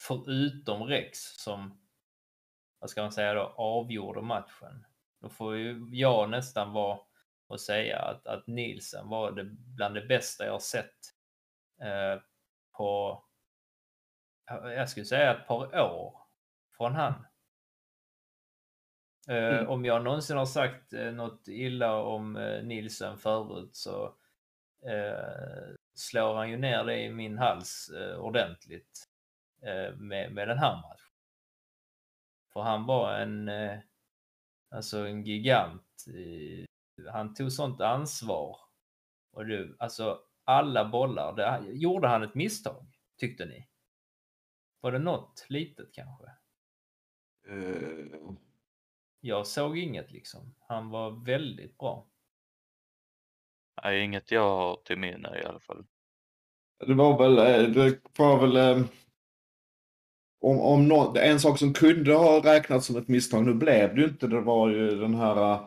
förutom 0.00 0.82
Rex 0.82 1.18
som, 1.18 1.80
vad 2.78 2.90
ska 2.90 3.02
man 3.02 3.12
säga 3.12 3.34
då, 3.34 3.54
avgjorde 3.56 4.22
matchen. 4.22 4.84
Då 5.20 5.28
får 5.28 5.56
ju 5.56 5.88
jag 5.90 6.30
nästan 6.30 6.72
vara 6.72 6.98
och 7.46 7.60
säga 7.60 7.98
att, 7.98 8.26
att 8.26 8.46
Nielsen 8.46 9.08
var 9.08 9.32
det 9.32 9.44
bland 9.44 9.94
det 9.94 10.06
bästa 10.06 10.46
jag 10.46 10.62
sett 10.62 11.14
eh, 11.80 12.22
på, 12.72 13.22
jag 14.64 14.88
skulle 14.88 15.06
säga 15.06 15.36
ett 15.36 15.46
par 15.46 15.80
år 15.80 16.20
från 16.76 16.94
han. 16.94 17.12
Eh, 19.28 19.58
Mm. 19.58 19.68
Om 19.68 19.84
jag 19.84 20.04
någonsin 20.04 20.36
har 20.36 20.46
sagt 20.46 20.92
eh, 20.92 21.12
något 21.12 21.48
illa 21.48 22.02
om 22.02 22.36
eh, 22.36 22.64
Nilsen 22.64 23.18
förut 23.18 23.76
så 23.76 24.04
eh, 24.84 25.74
slår 25.94 26.34
han 26.34 26.50
ju 26.50 26.56
ner 26.56 26.84
det 26.84 27.02
i 27.02 27.10
min 27.10 27.38
hals 27.38 27.90
ordentligt 28.18 29.04
med, 29.94 30.32
med 30.32 30.48
den 30.48 30.58
här 30.58 30.76
matchen. 30.76 31.12
För 32.52 32.60
han 32.60 32.86
var 32.86 33.14
en, 33.14 33.50
alltså 34.70 34.98
en 34.98 35.24
gigant. 35.24 36.04
Han 37.12 37.34
tog 37.34 37.52
sånt 37.52 37.80
ansvar. 37.80 38.56
Och 39.32 39.46
det, 39.46 39.68
alltså 39.78 40.20
alla 40.44 40.88
bollar, 40.88 41.36
det, 41.36 41.72
gjorde 41.72 42.08
han 42.08 42.22
ett 42.22 42.34
misstag 42.34 42.86
tyckte 43.18 43.46
ni? 43.46 43.68
Var 44.80 44.92
det 44.92 44.98
något 44.98 45.46
litet 45.48 45.92
kanske? 45.92 46.26
Eh, 47.48 48.32
Jag 49.20 49.46
såg 49.46 49.78
inget 49.78 50.10
liksom. 50.10 50.54
Han 50.60 50.90
var 50.90 51.24
väldigt 51.24 51.78
bra. 51.78 52.06
Nej, 53.82 54.04
inget 54.04 54.30
jag 54.30 54.56
har 54.56 54.76
till 54.84 54.98
minne 54.98 55.40
i 55.42 55.44
alla 55.44 55.60
fall. 55.60 55.86
Det 56.86 56.94
var 56.94 57.18
väl, 57.18 57.38
eh, 57.38 57.70
det 57.70 58.00
var 58.18 58.40
väl 58.40 58.56
eh, 58.56 58.86
om, 60.40 60.60
om 60.60 60.88
nå- 60.88 61.14
en 61.16 61.40
sak 61.40 61.58
som 61.58 61.72
kunde 61.72 62.14
ha 62.14 62.40
räknats 62.44 62.86
som 62.86 62.96
ett 62.96 63.08
misstag, 63.08 63.46
nu 63.46 63.54
blev 63.54 63.94
det 63.94 64.00
ju 64.00 64.08
inte, 64.08 64.26
det 64.26 64.40
var 64.40 64.68
ju 64.68 65.00
den 65.00 65.14
här 65.14 65.58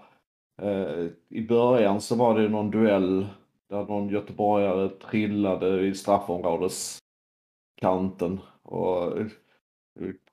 eh, 0.61 1.05
i 1.29 1.41
början 1.47 2.01
så 2.01 2.15
var 2.15 2.39
det 2.39 2.49
någon 2.49 2.71
duell 2.71 3.27
där 3.69 3.85
någon 3.85 4.09
göteborgare 4.09 4.89
trillade 4.89 5.81
i 5.87 5.95
straffområdeskanten 5.95 8.39
och 8.63 9.19
eh, 9.19 9.25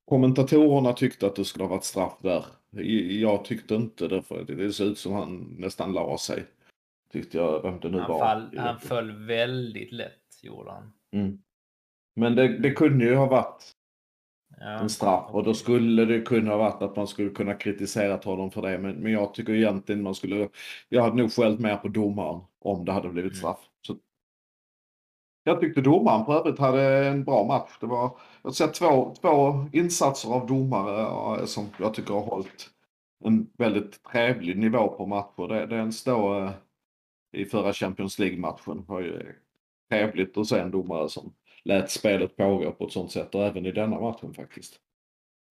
kommentatorerna 0.08 0.92
tyckte 0.92 1.26
att 1.26 1.36
det 1.36 1.44
skulle 1.44 1.64
ha 1.64 1.70
varit 1.70 1.84
straff 1.84 2.16
där. 2.22 2.44
Jag 3.20 3.44
tyckte 3.44 3.74
inte 3.74 4.08
det 4.08 4.22
för 4.22 4.44
det, 4.44 4.54
det 4.54 4.72
såg 4.72 4.86
ut 4.86 4.98
som 4.98 5.12
han 5.12 5.54
nästan 5.58 5.92
la 5.92 6.18
sig. 6.18 6.44
Tyckte 7.12 7.36
jag, 7.36 7.62
vem 7.62 7.80
det 7.80 7.88
nu 7.88 7.98
Han, 7.98 8.10
var. 8.10 8.18
fall, 8.18 8.56
han 8.56 8.80
föll 8.80 9.12
väldigt 9.12 9.92
lätt, 9.92 10.40
gjorde 10.42 10.70
han. 10.70 10.92
Mm. 11.12 11.38
Men 12.16 12.36
det, 12.36 12.58
det 12.58 12.70
kunde 12.70 13.04
ju 13.04 13.14
ha 13.14 13.26
varit 13.26 13.72
Ja. 14.60 14.66
en 14.66 14.88
straff 14.90 15.30
och 15.34 15.44
då 15.44 15.54
skulle 15.54 16.04
det 16.04 16.20
kunna 16.20 16.56
varit 16.56 16.82
att 16.82 16.96
man 16.96 17.06
skulle 17.06 17.30
kunna 17.30 17.54
kritisera 17.54 18.16
honom 18.24 18.50
för 18.50 18.62
det. 18.62 18.78
Men, 18.78 18.96
men 18.96 19.12
jag 19.12 19.34
tycker 19.34 19.52
egentligen 19.54 20.02
man 20.02 20.14
skulle, 20.14 20.48
jag 20.88 21.02
hade 21.02 21.16
nog 21.16 21.32
skällt 21.32 21.60
mer 21.60 21.76
på 21.76 21.88
domaren 21.88 22.40
om 22.60 22.84
det 22.84 22.92
hade 22.92 23.08
blivit 23.08 23.32
Mm. 23.32 23.38
straff. 23.38 23.60
Så, 23.86 23.96
jag 25.44 25.60
tyckte 25.60 25.80
domaren 25.80 26.24
på 26.24 26.32
övrigt 26.32 26.58
hade 26.58 27.06
en 27.08 27.24
bra 27.24 27.44
match. 27.46 27.70
Det 27.80 27.86
var, 27.86 28.18
jag 28.42 28.54
sett 28.54 28.74
två, 28.74 29.14
två 29.20 29.64
insatser 29.72 30.28
av 30.30 30.46
domare 30.46 31.00
eh, 31.40 31.44
som 31.44 31.66
jag 31.78 31.94
tycker 31.94 32.14
har 32.14 32.20
hållit 32.22 32.70
en 33.24 33.50
väldigt 33.58 34.02
trevlig 34.02 34.58
nivå 34.58 34.88
på 34.88 35.06
matcher. 35.06 35.48
Det, 35.48 35.66
dels 35.66 36.04
då 36.04 36.38
eh, 36.38 36.50
i 37.32 37.44
förra 37.44 37.72
Champions 37.72 38.18
League-matchen 38.18 38.84
var 38.88 39.00
ju 39.00 39.34
trevligt 39.90 40.36
att 40.36 40.46
se 40.46 40.58
en 40.58 40.70
domare 40.70 41.08
som 41.08 41.32
lät 41.64 41.90
spelet 41.90 42.36
pågå 42.36 42.72
på 42.72 42.86
ett 42.86 42.92
sånt 42.92 43.12
sätt 43.12 43.34
och 43.34 43.44
även 43.46 43.66
i 43.66 43.72
denna 43.72 44.00
matchen 44.00 44.34
faktiskt. 44.34 44.80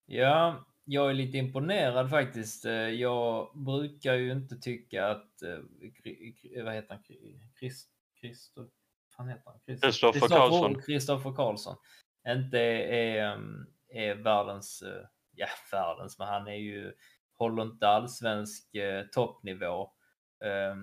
Ja, 0.05 0.65
jag 0.85 1.09
är 1.09 1.13
lite 1.13 1.37
imponerad 1.37 2.09
faktiskt. 2.09 2.65
Eh, 2.65 2.71
Jag 2.73 3.51
brukar 3.55 4.13
ju 4.13 4.31
inte 4.31 4.55
tycka 4.57 5.07
att, 5.07 5.41
eh, 5.41 5.57
Kri- 6.03 6.63
vad 6.63 6.73
heter 6.73 6.93
han, 6.93 7.03
Christ, 7.59 7.89
heter 9.67 9.81
Kristoffer 9.81 10.27
Karlsson. 10.27 10.81
Kristoffer 10.81 11.33
Karlsson. 11.33 11.75
Inte 12.27 12.59
är, 12.59 13.33
mm, 13.33 13.65
är 13.89 14.15
världens, 14.15 14.81
eh, 14.81 15.05
ja 15.35 15.47
världens, 15.71 16.19
men 16.19 16.27
han 16.27 16.47
är 16.47 16.55
ju 16.55 16.93
håller 17.37 17.63
inte 17.63 17.87
allsvensk 17.87 18.75
eh, 18.75 19.05
toppnivå 19.05 19.81
eh, 20.43 20.75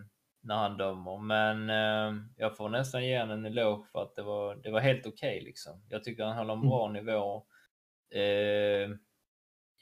när 0.44 0.54
han 0.54 0.76
dömer. 0.76 1.18
Men 1.18 1.70
eh, 1.70 2.22
jag 2.36 2.56
får 2.56 2.68
nästan 2.68 3.06
ge 3.06 3.20
honom 3.20 3.38
en 3.38 3.46
eloge 3.46 3.86
för 3.92 4.02
att 4.02 4.14
det 4.14 4.22
var, 4.22 4.56
det 4.56 4.70
var 4.70 4.80
helt 4.80 5.06
okej 5.06 5.36
okay, 5.36 5.44
liksom. 5.44 5.82
Jag 5.88 6.04
tycker 6.04 6.24
han 6.24 6.36
håller 6.36 6.52
en 6.52 6.68
bra 6.68 6.88
nivå. 6.88 7.46
Eh, 8.10 8.90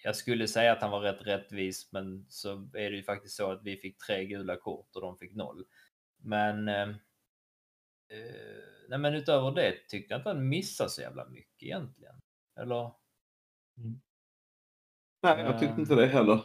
jag 0.04 0.16
skulle 0.16 0.48
säga 0.48 0.72
att 0.72 0.82
han 0.82 0.90
var 0.90 1.00
rätt 1.00 1.26
rättvis, 1.26 1.92
men 1.92 2.26
så 2.28 2.52
är 2.74 2.90
det 2.90 2.96
ju 2.96 3.02
faktiskt 3.02 3.36
så 3.36 3.50
att 3.50 3.62
vi 3.62 3.76
fick 3.76 3.98
tre 3.98 4.24
gula 4.26 4.56
kort 4.56 4.96
och 4.96 5.02
de 5.02 5.18
fick 5.18 5.34
noll. 5.34 5.64
Men, 6.16 6.68
eh, 6.68 6.88
eh 8.08 8.62
nej 8.88 8.98
men 8.98 9.14
utöver 9.14 9.50
det 9.50 9.88
tyckte 9.88 10.14
jag 10.14 10.20
inte 10.20 10.28
han 10.28 10.48
missade 10.48 10.90
så 10.90 11.00
jävla 11.00 11.28
mycket 11.28 11.62
egentligen. 11.62 12.14
Eller? 12.60 12.92
Mm. 13.78 14.00
Nej, 15.22 15.44
jag 15.44 15.60
tyckte 15.60 15.80
inte 15.80 15.94
det 15.94 16.06
heller. 16.06 16.40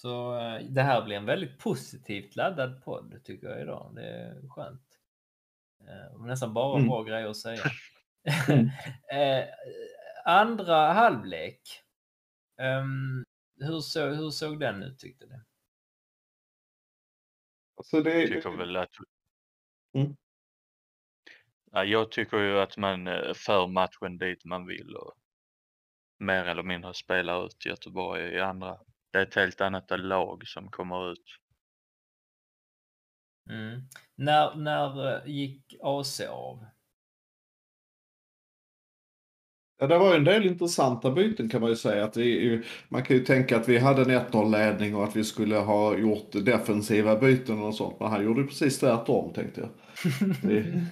Så 0.00 0.38
eh, 0.38 0.64
det 0.70 0.82
här 0.82 1.04
blir 1.04 1.16
en 1.16 1.24
väldigt 1.24 1.58
positivt 1.58 2.36
laddad 2.36 2.84
podd 2.84 3.20
tycker 3.24 3.48
jag 3.48 3.60
idag. 3.60 3.92
Det 3.94 4.06
är 4.06 4.48
skönt. 4.48 4.98
Eh, 5.80 6.20
nästan 6.20 6.54
bara 6.54 6.76
mm. 6.76 6.88
bra 6.88 7.02
grejer 7.02 7.26
att 7.26 7.36
säga. 7.36 7.62
Mm. 8.48 8.68
eh, 9.12 9.48
andra 10.24 10.92
halvlek. 10.92 11.60
Um, 12.56 13.24
hur, 13.60 13.80
så, 13.80 14.06
hur 14.06 14.30
såg 14.30 14.60
den 14.60 14.82
ut 14.82 14.98
tyckte 14.98 15.26
du? 15.26 15.40
Alltså 17.76 18.02
det... 18.02 18.20
Jag 18.20 18.28
tycker 18.28 18.56
väl 18.56 18.76
att... 18.76 18.92
Mm. 19.94 20.16
Ja, 21.70 21.84
jag 21.84 22.10
tycker 22.10 22.38
ju 22.38 22.60
att 22.60 22.76
man 22.76 23.06
för 23.34 23.66
matchen 23.66 24.18
dit 24.18 24.44
man 24.44 24.66
vill 24.66 24.96
och 24.96 25.14
mer 26.18 26.44
eller 26.44 26.62
mindre 26.62 26.94
spelar 26.94 27.46
ut 27.46 27.66
Göteborg 27.66 28.22
i 28.22 28.40
andra. 28.40 28.78
Det 29.10 29.18
är 29.18 29.22
ett 29.22 29.34
helt 29.34 29.60
annat 29.60 30.00
lag 30.00 30.42
som 30.46 30.70
kommer 30.70 31.12
ut. 31.12 31.38
Mm. 33.50 33.80
När, 34.16 34.54
när 34.54 35.14
eh, 35.14 35.26
gick 35.26 35.74
AC 35.82 36.20
av? 36.20 36.66
Ja, 39.80 39.86
det 39.86 39.98
var 39.98 40.16
en 40.16 40.24
del 40.24 40.46
intressanta 40.46 41.10
byten 41.10 41.48
kan 41.48 41.60
man 41.60 41.70
ju 41.70 41.76
säga. 41.76 42.04
Att 42.04 42.16
vi, 42.16 42.62
man 42.88 43.02
kan 43.02 43.16
ju 43.16 43.24
tänka 43.24 43.56
att 43.56 43.68
vi 43.68 43.78
hade 43.78 44.02
en 44.02 44.20
1-0 44.20 44.50
ledning 44.50 44.96
och 44.96 45.04
att 45.04 45.16
vi 45.16 45.24
skulle 45.24 45.56
ha 45.56 45.98
gjort 45.98 46.32
defensiva 46.32 47.16
byten 47.16 47.62
och 47.62 47.74
sånt. 47.74 48.00
Men 48.00 48.08
han 48.08 48.24
gjorde 48.24 48.44
precis 48.44 48.78
tvärtom 48.78 49.32
tänkte 49.32 49.60
jag. 49.60 49.70
det... 50.42 50.84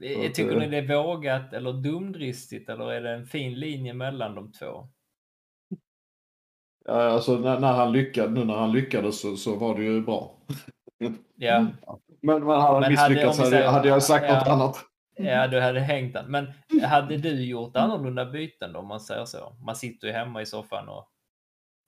Tycker 0.34 0.56
ni 0.56 0.66
det 0.68 0.76
är 0.76 1.02
vågat 1.02 1.52
eller 1.52 1.72
dumdristigt 1.72 2.68
eller 2.68 2.92
är 2.92 3.00
det 3.00 3.10
en 3.10 3.26
fin 3.26 3.54
linje 3.54 3.94
mellan 3.94 4.34
de 4.34 4.52
två? 4.52 4.88
Ja, 6.88 7.02
alltså 7.02 7.38
när, 7.38 7.60
när 7.60 7.72
han 7.72 7.92
lyckades, 7.92 8.30
nu 8.30 8.44
när 8.44 8.54
han 8.54 8.72
lyckades 8.72 9.20
så, 9.20 9.36
så 9.36 9.56
var 9.56 9.78
det 9.78 9.84
ju 9.84 10.02
bra. 10.02 10.34
Ja. 11.36 11.66
Men, 12.22 12.44
men 12.46 12.60
hade 12.60 12.84
han 12.84 12.92
misslyckats 12.92 13.38
hade, 13.38 13.50
säger, 13.50 13.68
hade 13.68 13.88
jag 13.88 14.02
sagt 14.02 14.24
ja, 14.28 14.38
något 14.38 14.48
annat. 14.48 14.76
Ja, 15.16 15.46
du 15.46 15.60
hade 15.60 15.80
hängt 15.80 16.14
den. 16.14 16.30
Men 16.30 16.46
hade 16.82 17.16
du 17.16 17.44
gjort 17.44 17.76
annorlunda 17.76 18.24
byten 18.24 18.72
då, 18.72 18.78
om 18.78 18.86
man 18.86 19.00
säger 19.00 19.24
så? 19.24 19.52
Man 19.66 19.76
sitter 19.76 20.06
ju 20.06 20.12
hemma 20.12 20.42
i 20.42 20.46
soffan 20.46 20.88
och... 20.88 21.08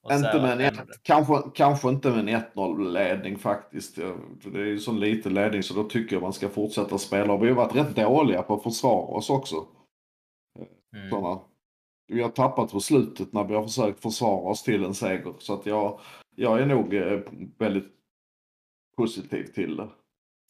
och 0.02 0.12
inte 0.12 0.40
med 0.42 0.52
en 0.52 0.60
ett, 0.60 1.02
kanske, 1.02 1.34
kanske 1.54 1.88
inte 1.88 2.10
med 2.10 2.18
en 2.18 2.42
1-0 2.54 2.92
ledning 2.92 3.38
faktiskt. 3.38 3.96
Det 4.44 4.60
är 4.60 4.64
ju 4.64 4.78
sån 4.78 5.00
liten 5.00 5.34
ledning 5.34 5.62
så 5.62 5.74
då 5.74 5.84
tycker 5.84 6.16
jag 6.16 6.22
man 6.22 6.32
ska 6.32 6.48
fortsätta 6.48 6.98
spela. 6.98 7.36
Vi 7.36 7.48
har 7.48 7.56
varit 7.56 7.76
rätt 7.76 7.96
dåliga 7.96 8.42
på 8.42 8.54
att 8.54 8.62
försvara 8.62 9.16
oss 9.16 9.30
också. 9.30 9.56
Mm. 10.96 11.10
Såna. 11.10 11.40
Vi 12.10 12.22
har 12.22 12.30
tappat 12.30 12.72
på 12.72 12.80
slutet 12.80 13.32
när 13.32 13.44
vi 13.44 13.54
har 13.54 13.62
försökt 13.62 14.02
försvara 14.02 14.50
oss 14.50 14.62
till 14.62 14.84
en 14.84 14.94
seger. 14.94 15.34
Så 15.38 15.54
att 15.54 15.66
jag, 15.66 16.00
jag 16.36 16.60
är 16.60 16.66
nog 16.66 16.94
eh, 16.94 17.20
väldigt 17.58 17.92
positiv 18.96 19.44
till 19.44 19.76
det. 19.76 19.88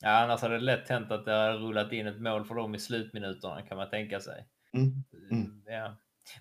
Ja, 0.03 0.25
annars 0.25 0.43
hade 0.43 0.55
det 0.55 0.65
lätt 0.65 0.89
hänt 0.89 1.11
att 1.11 1.25
det 1.25 1.33
hade 1.33 1.59
rullat 1.59 1.93
in 1.93 2.07
ett 2.07 2.21
mål 2.21 2.45
för 2.45 2.55
dem 2.55 2.75
i 2.75 2.79
slutminuterna 2.79 3.63
kan 3.63 3.77
man 3.77 3.91
tänka 3.91 4.21
sig. 4.21 4.47
Mm. 4.73 4.93
Mm. 5.31 5.63
Ja. 5.67 5.97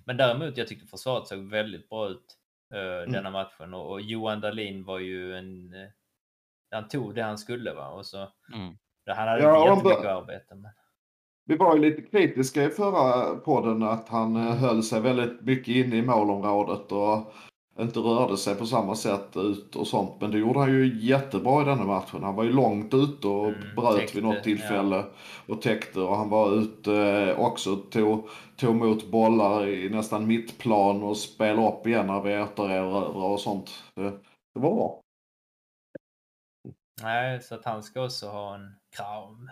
Men 0.05 0.17
däremot, 0.17 0.57
jag 0.57 0.67
tyckte 0.67 0.87
försvaret 0.87 1.27
såg 1.27 1.49
väldigt 1.49 1.89
bra 1.89 2.09
ut 2.09 2.37
uh, 2.73 2.79
mm. 2.79 3.11
denna 3.11 3.31
matchen 3.31 3.73
och, 3.73 3.91
och, 3.91 4.01
Johan 4.01 4.41
Dahlin 4.41 4.83
var 4.83 4.99
ju 4.99 5.35
en... 5.37 5.73
Uh, 5.73 5.89
han 6.71 6.87
tog 6.87 7.15
det 7.15 7.21
han 7.21 7.37
skulle 7.37 7.73
va 7.73 7.87
och 7.87 8.05
så... 8.05 8.17
Mm. 8.53 8.77
Han 9.07 9.27
hade 9.27 9.43
ja, 9.43 9.73
inte 9.73 9.89
jättemycket 9.89 10.11
arbete. 10.11 10.55
Men... 10.55 10.71
Vi 11.49 11.55
var 11.55 11.75
ju 11.75 11.81
lite 11.81 12.01
kritiska 12.01 12.63
i 12.63 12.69
förra 12.69 13.35
podden 13.35 13.83
att 13.83 14.09
han 14.09 14.35
uh, 14.35 14.55
höll 14.55 14.83
sig 14.83 15.01
väldigt 15.01 15.41
mycket 15.41 15.75
inne 15.75 15.95
i 15.95 16.01
målområdet 16.01 16.91
och 16.91 17.33
inte 17.79 17.99
rörde 17.99 18.37
sig 18.37 18.55
på 18.55 18.65
samma 18.65 18.95
sätt 18.95 19.37
ut 19.37 19.75
och 19.75 19.87
sånt. 19.87 20.21
Men 20.21 20.31
det 20.31 20.37
gjorde 20.37 20.59
han 20.59 20.69
ju 20.69 20.99
jättebra 21.05 21.61
i 21.61 21.65
denna 21.65 21.85
matchen. 21.85 22.23
Han 22.23 22.35
var 22.35 22.43
ju 22.43 22.51
långt 22.51 22.93
ute 22.93 23.27
och 23.27 23.47
mm, 23.47 23.75
bröt 23.75 23.97
täckte, 23.97 24.15
vid 24.15 24.23
något 24.23 24.43
tillfälle 24.43 24.95
ja. 24.95 25.53
och 25.53 25.61
täckte. 25.61 25.99
Och 25.99 26.17
han 26.17 26.29
var 26.29 26.53
ute 26.53 26.93
eh, 26.93 27.39
också, 27.39 27.75
tog, 27.75 28.29
tog 28.57 28.75
emot 28.75 29.11
bollar 29.11 29.67
i 29.67 29.89
nästan 29.89 30.27
mittplan 30.27 31.03
och 31.03 31.17
spelade 31.17 31.67
upp 31.67 31.87
igen 31.87 32.07
när 32.07 32.21
vi 32.21 32.41
återerövrade 32.41 33.33
och 33.33 33.39
sånt. 33.39 33.83
Det, 33.95 34.11
det 34.53 34.59
var 34.59 34.75
bra. 34.75 35.01
Nej, 37.01 37.41
så 37.41 37.55
att 37.55 37.65
han 37.65 37.83
ska 37.83 38.05
också 38.05 38.27
ha 38.27 38.55
en 38.55 38.75
kram. 38.95 39.49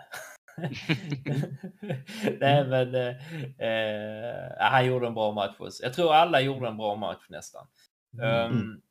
Nej, 2.40 2.66
men 2.66 2.94
eh, 2.94 3.68
eh, 3.68 4.52
han 4.58 4.86
gjorde 4.86 5.06
en 5.06 5.14
bra 5.14 5.32
match. 5.32 5.78
Jag 5.82 5.94
tror 5.94 6.14
alla 6.14 6.40
gjorde 6.40 6.68
en 6.68 6.76
bra 6.76 6.96
match 6.96 7.26
nästan. 7.28 7.66
Mm. 8.12 8.56
Um, 8.56 8.82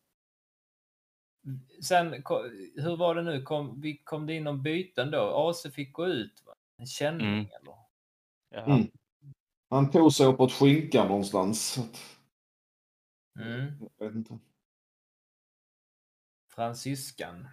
sen, 1.82 2.24
hur 2.76 2.98
var 2.98 3.16
det 3.16 3.22
nu? 3.22 3.42
Kom, 3.42 3.82
vi, 3.82 3.98
kom 3.98 4.26
det 4.26 4.34
in 4.34 4.44
någon 4.44 4.64
byten 4.64 5.12
då? 5.12 5.50
AC 5.50 5.74
fick 5.74 5.94
gå 5.94 6.08
ut, 6.08 6.44
va? 6.46 6.56
En 6.78 6.88
känning 6.88 7.28
mm. 7.28 7.48
eller? 7.62 7.78
Mm. 8.74 8.92
Han 9.70 9.92
tog 9.92 10.14
sig 10.14 10.26
uppåt 10.26 10.52
skinkan 10.52 11.08
någonstans. 11.08 11.78
Mm. 13.40 13.90
Jag 13.98 14.06
vet 14.06 14.16
inte. 14.16 14.40
Fransyskan. 16.50 17.48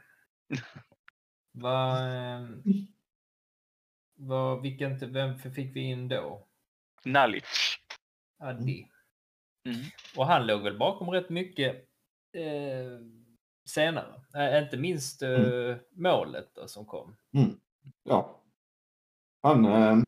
Vad... 1.52 2.02
Vad, 4.26 4.62
vilken, 4.62 5.12
vem 5.12 5.38
fick 5.38 5.76
vi 5.76 5.80
in 5.80 6.08
då? 6.08 6.46
Nalic. 7.04 7.78
Addi. 8.38 8.88
Mm. 9.68 9.80
Och 10.16 10.26
han 10.26 10.46
låg 10.46 10.62
väl 10.62 10.78
bakom 10.78 11.10
rätt 11.10 11.30
mycket 11.30 11.76
eh, 12.32 13.00
senare. 13.64 14.14
Äh, 14.34 14.62
inte 14.62 14.76
minst 14.76 15.22
eh, 15.22 15.30
mm. 15.30 15.78
målet 15.90 16.50
då, 16.54 16.68
som 16.68 16.84
kom. 16.84 17.16
Mm. 17.34 17.50
Ja. 18.02 18.40
Han, 19.42 19.64
eh, 19.64 19.98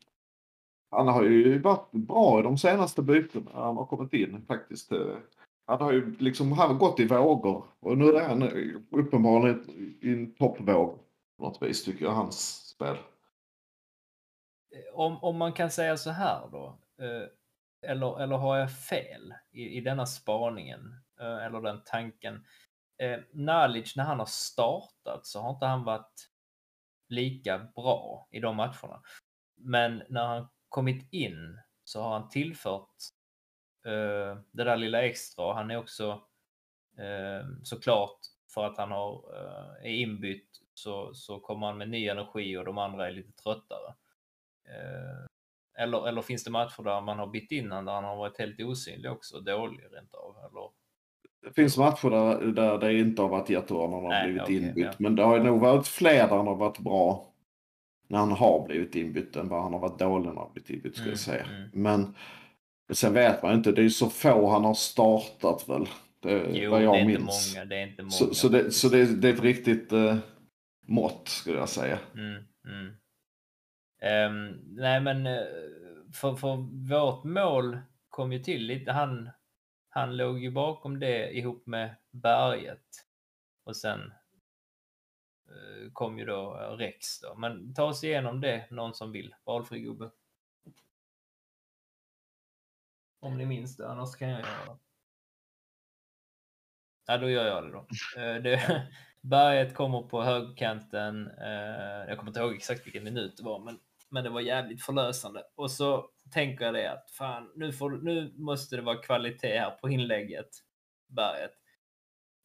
han 0.91 1.07
har 1.07 1.23
ju 1.23 1.59
varit 1.59 1.91
bra 1.91 2.39
i 2.39 2.43
de 2.43 2.57
senaste 2.57 3.01
bytena 3.01 3.51
han 3.53 3.77
har 3.77 3.85
kommit 3.85 4.13
in 4.13 4.45
faktiskt. 4.47 4.91
Eh, 4.91 5.17
han 5.65 5.81
har 5.81 5.91
ju 5.91 6.15
liksom 6.19 6.51
han 6.51 6.69
har 6.69 6.77
gått 6.77 6.99
i 6.99 7.07
vågor 7.07 7.65
och 7.79 7.97
nu 7.97 8.11
är 8.11 8.27
han 8.27 8.43
uppenbarligen 8.91 9.69
i 10.01 10.09
en 10.09 10.35
toppvåg 10.35 10.99
på 11.37 11.43
något 11.43 11.61
vis 11.61 11.83
tycker 11.83 12.05
jag 12.05 12.11
hans 12.11 12.69
spel. 12.69 12.97
Om, 14.93 15.23
om 15.23 15.37
man 15.37 15.53
kan 15.53 15.71
säga 15.71 15.97
så 15.97 16.11
här 16.11 16.47
då. 16.51 16.79
Eh, 17.01 17.27
eller, 17.89 18.21
eller 18.21 18.37
har 18.37 18.57
jag 18.57 18.71
fel 18.71 19.33
i, 19.51 19.77
i 19.77 19.81
denna 19.81 20.05
spaningen 20.05 20.95
eh, 21.19 21.45
eller 21.45 21.61
den 21.61 21.81
tanken? 21.85 22.45
Eh, 22.97 23.19
Nalic, 23.33 23.95
när 23.95 24.03
han 24.03 24.19
har 24.19 24.25
startat 24.25 25.25
så 25.25 25.41
har 25.41 25.49
inte 25.49 25.65
han 25.65 25.83
varit 25.83 26.29
lika 27.09 27.59
bra 27.75 28.27
i 28.31 28.39
de 28.39 28.55
matcherna. 28.55 29.01
Men 29.55 30.03
när 30.09 30.25
han 30.25 30.47
kommit 30.69 31.13
in 31.13 31.59
så 31.83 32.01
har 32.01 32.19
han 32.19 32.29
tillfört 32.29 32.95
eh, 33.85 34.41
det 34.51 34.63
där 34.63 34.77
lilla 34.77 35.01
extra. 35.01 35.53
Han 35.53 35.71
är 35.71 35.77
också 35.77 36.21
eh, 36.97 37.47
såklart 37.63 38.19
för 38.53 38.65
att 38.65 38.77
han 38.77 38.91
har, 38.91 39.35
eh, 39.35 39.85
är 39.85 39.95
inbytt 39.95 40.61
så, 40.73 41.13
så 41.13 41.39
kommer 41.39 41.67
han 41.67 41.77
med 41.77 41.89
ny 41.89 42.07
energi 42.07 42.57
och 42.57 42.65
de 42.65 42.77
andra 42.77 43.07
är 43.07 43.11
lite 43.11 43.31
tröttare. 43.43 43.95
Eh, 44.67 45.83
eller, 45.83 46.07
eller 46.07 46.21
finns 46.21 46.43
det 46.43 46.51
matcher 46.51 46.83
där 46.83 47.01
man 47.01 47.19
har 47.19 47.27
bytt 47.27 47.51
in 47.51 47.69
där 47.69 47.75
han 47.75 48.03
har 48.03 48.15
varit 48.15 48.39
helt 48.39 48.61
osynlig 48.61 49.11
också, 49.11 49.39
dålig 49.39 49.83
rent 49.91 50.13
av? 50.13 50.35
Eller? 50.37 50.69
Det 51.41 51.53
finns 51.53 51.77
matcher 51.77 52.09
där, 52.09 52.45
där 52.51 52.77
det 52.77 52.99
inte 52.99 53.21
har 53.21 53.29
varit 53.29 53.49
jättebra 53.49 53.87
när 53.87 53.95
han 53.95 54.05
har 54.05 54.23
blivit 54.23 54.41
okay, 54.41 54.55
inbytt. 54.55 54.85
Ja. 54.85 54.91
Men 54.97 55.15
det 55.15 55.23
har 55.23 55.39
nog 55.39 55.59
varit 55.59 55.87
fler 55.87 56.27
där 56.27 56.37
han 56.37 56.47
har 56.47 56.55
varit 56.55 56.79
bra 56.79 57.33
när 58.07 58.17
han 58.17 58.31
har 58.31 58.65
blivit 58.67 58.95
inbytt 58.95 59.35
än 59.35 59.49
vad 59.49 59.63
han 59.63 59.73
har 59.73 59.79
varit 59.79 59.99
dålig 59.99 60.25
när 60.25 60.29
han 60.29 60.37
har 60.37 60.49
blivit 60.53 60.69
inbytt. 60.69 60.93
Ska 60.93 61.01
mm, 61.01 61.11
jag 61.11 61.19
säga. 61.19 61.45
Mm. 61.45 61.69
Men 61.73 62.15
sen 62.93 63.13
vet 63.13 63.43
man 63.43 63.53
inte, 63.53 63.71
det 63.71 63.83
är 63.83 63.89
så 63.89 64.09
få 64.09 64.49
han 64.49 64.65
har 64.65 64.73
startat 64.73 65.69
väl. 65.69 65.87
Det, 66.19 66.49
jo, 66.53 66.71
vad 66.71 66.83
jag 66.83 66.93
det 66.93 66.99
är 66.99 67.05
minns. 67.05 67.47
inte 67.47 67.59
många. 67.59 67.65
Det 67.65 67.75
är 67.75 67.87
inte 67.87 68.01
många. 68.01 68.11
Så, 68.11 68.33
så, 68.33 68.49
det, 68.49 68.71
så 68.71 68.89
det, 68.89 69.21
det 69.21 69.29
är 69.29 69.33
ett 69.33 69.41
riktigt 69.41 69.91
eh, 69.91 70.17
mått 70.87 71.27
skulle 71.27 71.57
jag 71.57 71.69
säga. 71.69 71.99
Mm, 72.13 72.43
mm. 72.67 72.93
Um, 74.01 74.63
nej 74.67 75.01
men 75.01 75.27
eh, 75.27 75.45
för, 76.13 76.35
för 76.35 76.55
vårt 76.89 77.23
mål 77.23 77.79
kom 78.09 78.31
ju 78.31 78.39
till 78.39 78.65
lite. 78.65 78.91
Han, 78.91 79.29
han 79.89 80.17
låg 80.17 80.39
ju 80.39 80.51
bakom 80.51 80.99
det 80.99 81.37
ihop 81.37 81.65
med 81.65 81.95
Berget. 82.11 83.05
Och 83.63 83.77
sen 83.77 84.13
eh, 85.49 85.91
kom 85.93 86.19
ju 86.19 86.25
då 86.25 86.59
eh, 86.59 86.77
Rex 86.77 87.19
då. 87.19 87.35
Men 87.35 87.73
ta 87.73 87.83
oss 87.83 88.03
igenom 88.03 88.41
det, 88.41 88.67
någon 88.71 88.93
som 88.93 89.11
vill. 89.11 89.35
Valfri 89.43 89.79
gubbe. 89.79 90.11
Om 93.19 93.37
ni 93.37 93.45
minns 93.45 93.77
det, 93.77 93.87
annars 93.87 94.15
kan 94.15 94.29
jag 94.29 94.39
göra 94.39 94.65
det. 94.65 94.77
Ja, 97.05 97.17
då 97.17 97.29
gör 97.29 97.45
jag 97.45 97.63
det 97.63 97.71
då. 97.71 97.87
Det, 98.15 98.87
berget 99.21 99.75
kommer 99.75 100.01
på 100.01 100.21
högkanten. 100.21 101.31
Jag 102.07 102.17
kommer 102.17 102.29
inte 102.29 102.39
ihåg 102.39 102.55
exakt 102.55 102.85
vilken 102.85 103.03
minut 103.03 103.37
det 103.37 103.43
var, 103.43 103.59
men, 103.59 103.79
men 104.09 104.23
det 104.23 104.29
var 104.29 104.41
jävligt 104.41 104.83
förlösande. 104.83 105.43
Och 105.55 105.71
så 105.71 106.09
tänker 106.33 106.65
jag 106.65 106.73
det 106.73 106.91
att 106.91 107.11
fan, 107.11 107.51
nu, 107.55 107.73
får, 107.73 107.91
nu 107.91 108.33
måste 108.37 108.75
det 108.75 108.81
vara 108.81 109.01
kvalitet 109.01 109.59
här 109.59 109.71
på 109.71 109.89
inlägget, 109.89 110.49
berget. 111.07 111.53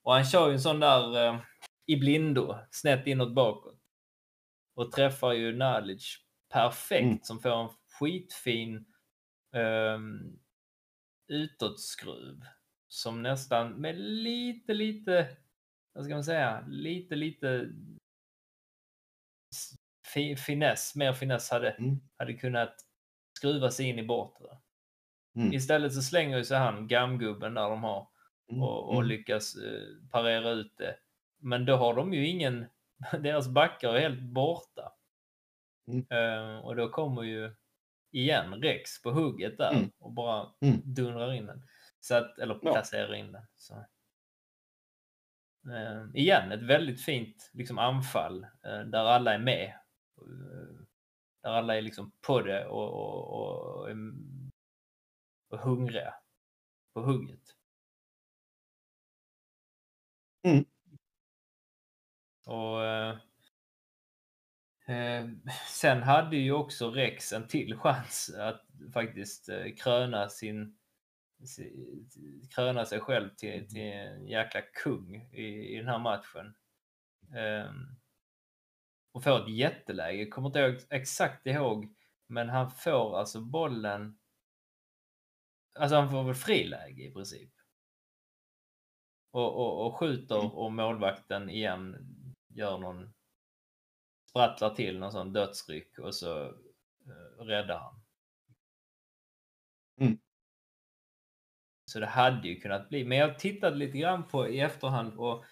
Och 0.03 0.12
han 0.12 0.25
kör 0.25 0.46
ju 0.48 0.53
en 0.53 0.61
sån 0.61 0.81
där 0.81 1.27
eh, 1.27 1.40
i 1.87 1.96
blindo, 1.96 2.59
snett 2.70 3.07
inåt 3.07 3.35
bakåt. 3.35 3.79
Och 4.75 4.92
träffar 4.92 5.33
ju 5.33 5.57
Nalic 5.57 6.16
perfekt 6.53 7.03
Mm. 7.03 7.18
som 7.22 7.40
får 7.40 7.62
en 7.62 7.68
skitfin 7.98 8.87
um, 9.53 10.38
utåtskruv. 11.29 12.40
Som 12.88 13.22
nästan 13.22 13.72
med 13.72 14.01
lite, 14.01 14.75
lite, 14.75 15.37
vad 15.92 16.05
ska 16.05 16.14
man 16.14 16.25
säga, 16.25 16.64
lite, 16.68 17.14
lite 17.14 17.68
fi, 20.14 20.37
finess, 20.37 20.94
mer 20.96 21.12
finess 21.12 21.51
hade, 21.51 21.70
Mm. 21.70 22.01
hade 22.18 22.33
kunnat 22.35 22.75
skruva 23.38 23.70
sig 23.70 23.87
in 23.88 23.98
i 23.98 24.03
bortre. 24.07 24.46
Mm. 25.37 25.53
Istället 25.53 25.94
så 25.94 26.03
slänger 26.03 26.37
ju 26.38 26.44
sig 26.44 26.59
han 26.59 26.88
gamgubben 26.88 27.55
där 27.55 27.70
de 27.70 27.83
har 27.83 28.09
Mm. 28.51 28.62
och, 28.62 28.88
och 28.88 28.94
Mm. 28.96 29.07
lyckas 29.09 29.57
eh, 29.57 30.09
parera 30.11 30.51
ut 30.51 30.77
det. 30.79 30.96
Men 31.38 31.64
då 31.64 31.77
har 31.77 31.94
de 31.94 32.14
ju 32.14 32.27
ingen, 32.27 32.66
deras 33.20 33.48
backar 33.48 33.94
är 33.94 34.01
helt 34.01 34.20
borta. 34.22 34.92
Eh, 36.11 36.59
och 36.59 36.77
då 36.77 36.88
kommer 36.88 37.22
ju 37.22 37.55
igen 38.12 38.55
Rex 38.62 39.03
på 39.03 39.11
hugget 39.11 39.59
där 39.59 39.88
och 39.98 40.12
bara 40.12 40.53
dundrar 40.85 41.33
in 41.33 41.46
den. 41.46 41.62
Så 42.01 42.14
att, 42.14 42.38
eller 42.38 42.59
Ja. 42.62 42.72
placerar 42.72 43.14
in 43.14 43.33
den. 43.33 43.46
Så. 43.57 43.75
Eh, 45.70 46.05
igen, 46.14 46.53
ett 46.53 46.62
väldigt 46.62 47.05
fint 47.05 47.51
liksom, 47.53 47.79
anfall 47.79 48.44
eh, 48.64 48.81
där 48.81 49.05
alla 49.05 49.35
är 49.35 49.38
med. 49.38 49.72
Eh, 50.28 50.85
där 51.42 51.50
alla 51.50 51.76
är 51.76 51.82
liksom 51.82 52.12
på 52.20 52.40
det 52.40 52.66
och, 52.66 52.92
och, 52.92 53.35
och, 53.35 53.90
och 55.48 55.58
hungriga 55.58 56.14
på 56.94 57.00
hugget. 57.00 57.56
Mm. 60.42 60.64
Och 62.46 62.85
eh, 62.85 63.18
eh, 64.87 65.28
sen 65.68 66.02
hade 66.02 66.37
ju 66.37 66.52
också 66.52 66.90
Rex 66.90 67.32
en 67.32 67.48
till 67.48 67.76
chans 67.76 68.35
att 68.38 68.66
faktiskt 68.92 69.48
eh, 69.48 69.74
kröna 69.76 70.28
sin 70.28 70.78
si- 71.44 72.08
kröna 72.50 72.85
sig 72.85 73.00
själv 73.00 73.28
till, 73.37 73.68
till 73.68 73.82
en 73.82 74.26
jäkla 74.28 74.61
kung 74.61 75.16
i, 75.32 75.74
i 75.74 75.76
den 75.76 75.88
här 75.88 75.98
matchen. 75.98 76.54
Ehm, 77.35 77.96
och 79.12 79.25
får 79.25 79.42
ett 79.42 79.57
jätteläge. 79.57 80.18
Jag 80.18 80.31
kommer 80.31 80.48
inte 80.48 80.59
ihåg, 80.59 80.77
exakt 80.90 81.46
ihåg, 81.46 81.94
men 82.27 82.48
han 82.48 82.70
får 82.70 83.18
alltså 83.18 83.40
bollen. 83.40 84.18
Alltså 85.79 85.96
han 85.96 86.11
får 86.11 86.25
väl 86.25 86.35
friläge 86.35 87.03
i 87.03 87.12
princip. 87.12 87.53
Och, 89.31 89.55
och, 89.55 89.87
och 89.87 89.98
skjuter 89.98 90.57
och 90.57 90.72
målvakten 90.72 91.51
igen 91.51 91.96
gör 92.48 92.79
någon 92.79 93.12
sprattlar 94.33 94.75
till 94.75 94.98
någon 94.98 95.12
sån 95.12 95.33
dödsryck 95.33 95.98
och 95.98 96.14
så 96.14 96.44
eh, 97.07 97.44
räddar 97.44 97.79
han. 97.79 98.01
Mm. 100.01 100.18
Så 101.85 102.01
det 102.01 102.07
hade 102.07 102.48
ju 102.48 102.61
kunnat 102.61 102.88
bli. 102.88 103.05
Men 103.05 103.18
jag 103.18 103.38
tittade 103.38 103.77
lite 103.77 103.98
grann 103.98 104.29
på 104.29 104.48
i 104.48 104.61
efterhand 104.61 105.18
och 105.18 105.44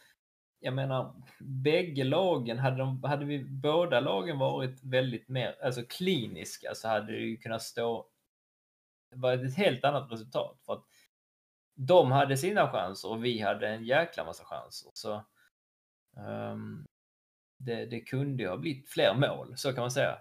jag 0.60 0.74
menar, 0.74 1.14
bägge 1.38 2.04
lagen, 2.04 2.58
hade, 2.58 2.76
de, 2.76 3.04
hade 3.04 3.24
vi 3.24 3.44
båda 3.44 4.00
lagen 4.00 4.38
varit 4.38 4.84
väldigt 4.84 5.28
mer 5.28 5.56
alltså 5.62 5.82
kliniska 5.88 6.74
så 6.74 6.88
hade 6.88 7.12
det 7.12 7.18
ju 7.18 7.36
kunnat 7.36 7.62
stå 7.62 8.06
varit 9.14 9.40
ett 9.40 9.56
helt 9.56 9.84
annat 9.84 10.12
resultat. 10.12 10.60
För 10.66 10.72
att 10.72 10.84
de 11.74 12.12
hade 12.12 12.36
sina 12.36 12.72
chanser 12.72 13.08
och 13.08 13.24
vi 13.24 13.40
hade 13.40 13.68
en 13.68 13.84
jäkla 13.84 14.24
massa 14.24 14.44
chanser. 14.44 14.90
Så 14.94 15.24
ehm, 16.16 16.86
det, 17.58 17.86
det 17.86 18.00
kunde 18.00 18.42
ju 18.42 18.48
ha 18.48 18.56
blivit 18.56 18.88
fler 18.88 19.14
mål, 19.14 19.56
så 19.56 19.72
kan 19.72 19.80
man 19.80 19.90
säga. 19.90 20.18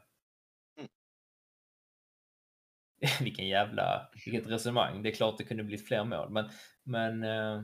Vilken 3.22 3.48
jävla, 3.48 4.10
vilket 4.26 4.52
resonemang. 4.52 5.04
Det 5.04 5.10
är 5.10 5.14
klart 5.14 5.38
det 5.38 5.44
kunde 5.44 5.64
blivit 5.64 5.88
fler 5.88 6.04
mål, 6.04 6.30
men, 6.30 6.50
men 6.84 7.24
eh, 7.24 7.64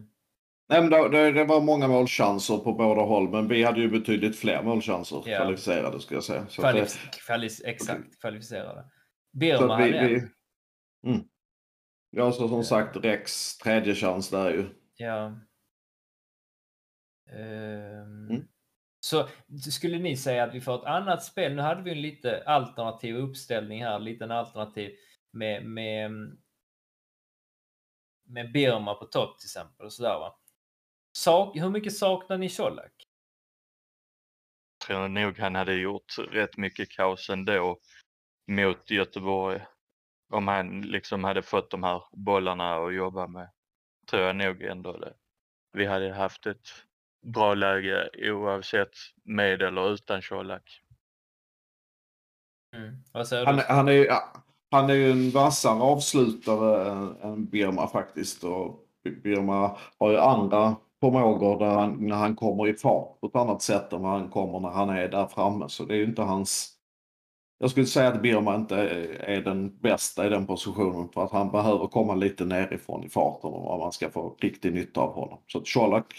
Nej, 0.68 0.82
men 0.82 0.90
det, 0.90 1.10
det, 1.10 1.32
det 1.32 1.46
var 1.46 1.62
många 1.62 1.88
målchanser 1.88 2.58
på 2.58 2.74
båda 2.74 3.02
håll, 3.02 3.30
men 3.30 3.48
vi 3.48 3.64
hade 3.64 3.80
ju 3.80 3.90
betydligt 3.90 4.40
fler 4.40 4.64
målchanser 4.64 5.24
Ja. 5.26 5.38
kvalificerade 5.38 6.00
skulle 6.00 6.18
jag 6.18 6.24
säga. 6.24 6.48
Så 6.48 6.62
kvalif 6.62 7.10
kvalis 7.12 7.62
exakt 7.66 8.22
kvalificerade. 8.22 8.82
Så 8.82 9.38
Birma 9.38 9.78
vi, 9.78 9.84
hade 9.84 10.08
vi, 10.08 10.16
en. 10.16 10.32
mm. 11.14 11.28
Ja, 12.10 12.32
så 12.32 12.48
som 12.48 12.64
sagt, 12.64 12.96
Rex 12.96 13.58
tredje 13.58 13.96
chans 13.96 14.30
där 14.30 14.52
ju. 14.52 14.66
Ja. 14.96 15.26
Ehm, 17.32 18.30
Mm. 18.30 18.48
Så 19.00 19.28
skulle 19.72 20.00
ni 20.00 20.18
säga 20.18 20.44
att 20.44 20.54
vi 20.56 20.62
får 20.62 20.76
ett 20.76 20.86
annat 20.86 21.24
spel? 21.24 21.56
Nu 21.56 21.62
hade 21.62 21.84
vi 21.84 21.92
en 21.92 22.02
lite 22.02 22.44
alternativ 22.46 23.16
uppställning 23.16 23.84
här, 23.84 24.00
liten 24.00 24.32
alternativ 24.32 24.92
med, 25.32 25.66
med, 25.66 26.12
med 28.28 28.52
Birma 28.52 28.94
på 28.94 29.06
topp 29.06 29.40
till 29.40 29.48
exempel. 29.48 29.86
Och 29.86 29.94
sådär, 29.94 30.20
va? 30.20 30.36
Sak, 31.18 31.56
hur 31.56 31.70
mycket 31.70 31.98
saknar 31.98 32.38
ni 32.38 32.50
Colak? 32.50 32.92
tror 34.88 35.08
nog 35.08 35.38
han 35.40 35.56
hade 35.56 35.74
gjort 35.74 36.18
rätt 36.18 36.58
mycket 36.58 36.90
kaos 36.90 37.30
ändå 37.30 37.80
mot 38.48 38.92
Göteborg. 38.92 39.66
Om 40.34 40.48
han 40.48 40.82
liksom 40.82 41.24
hade 41.24 41.42
fått 41.42 41.72
de 41.72 41.84
här 41.84 42.04
bollarna 42.12 42.76
att 42.76 42.94
jobba 42.96 43.28
med. 43.28 43.50
Tror 44.10 44.22
jag 44.24 44.36
nog 44.36 44.62
ändå 44.62 44.98
det. 44.98 45.14
Vi 45.74 45.86
hade 45.86 46.14
haft 46.14 46.46
ett 46.46 46.68
bra 47.22 47.54
läge 47.54 48.10
oavsett 48.32 48.94
med 49.24 49.62
eller 49.62 49.94
utan 49.94 50.22
Colak. 50.22 50.82
Mm. 52.76 52.96
Vad 53.14 53.28
säger 53.28 53.46
Han, 53.46 53.56
du? 53.56 53.62
han, 53.64 53.88
är, 53.88 53.92
ju- 53.92 54.10
han 54.72 54.90
är 54.90 54.94
ju 54.94 55.12
en 55.12 55.30
vassare 55.32 55.80
avslutare 55.82 56.92
än, 56.92 57.22
än 57.22 57.46
Birma 57.46 57.88
faktiskt. 57.88 58.44
Och 58.44 58.88
Birma 59.24 59.78
har 60.00 60.12
ju 60.12 60.18
andra 60.18 60.76
förmågor 61.00 61.60
där 61.60 61.70
han, 61.70 62.08
när 62.08 62.16
han 62.16 62.36
kommer 62.36 62.68
i 62.68 62.74
fart 62.74 63.20
på 63.20 63.28
ett 63.28 63.36
annat 63.36 63.62
sätt 63.62 63.94
än 63.94 64.02
vad 64.02 64.12
han 64.12 64.30
kommer 64.30 64.60
när 64.60 64.70
han 64.70 64.90
är 64.90 65.08
där 65.08 65.28
framme. 65.28 65.70
Så 65.70 65.86
det 65.86 65.94
är 65.94 65.98
ju 65.98 66.06
inte 66.06 66.22
hans... 66.22 66.72
Jag 67.58 67.72
skulle 67.72 67.86
säga 67.86 68.08
att 68.08 68.22
Birma 68.22 68.56
inte 68.56 68.76
är, 68.76 69.22
är 69.30 69.42
den 69.42 69.78
bästa 69.80 70.26
i 70.26 70.30
den 70.30 70.48
positionen 70.48 71.10
för 71.14 71.24
att 71.24 71.32
han 71.32 71.52
behöver 71.52 71.88
komma 71.88 72.16
lite 72.16 72.46
nerifrån 72.46 73.04
i 73.04 73.10
farten 73.10 73.50
om 73.54 73.80
man 73.80 73.92
ska 73.92 74.10
få 74.10 74.36
riktig 74.40 74.74
nytta 74.74 75.02
av 75.02 75.14
honom. 75.14 75.38
Så 75.48 75.58
att 75.58 75.74
Colak 75.74 76.14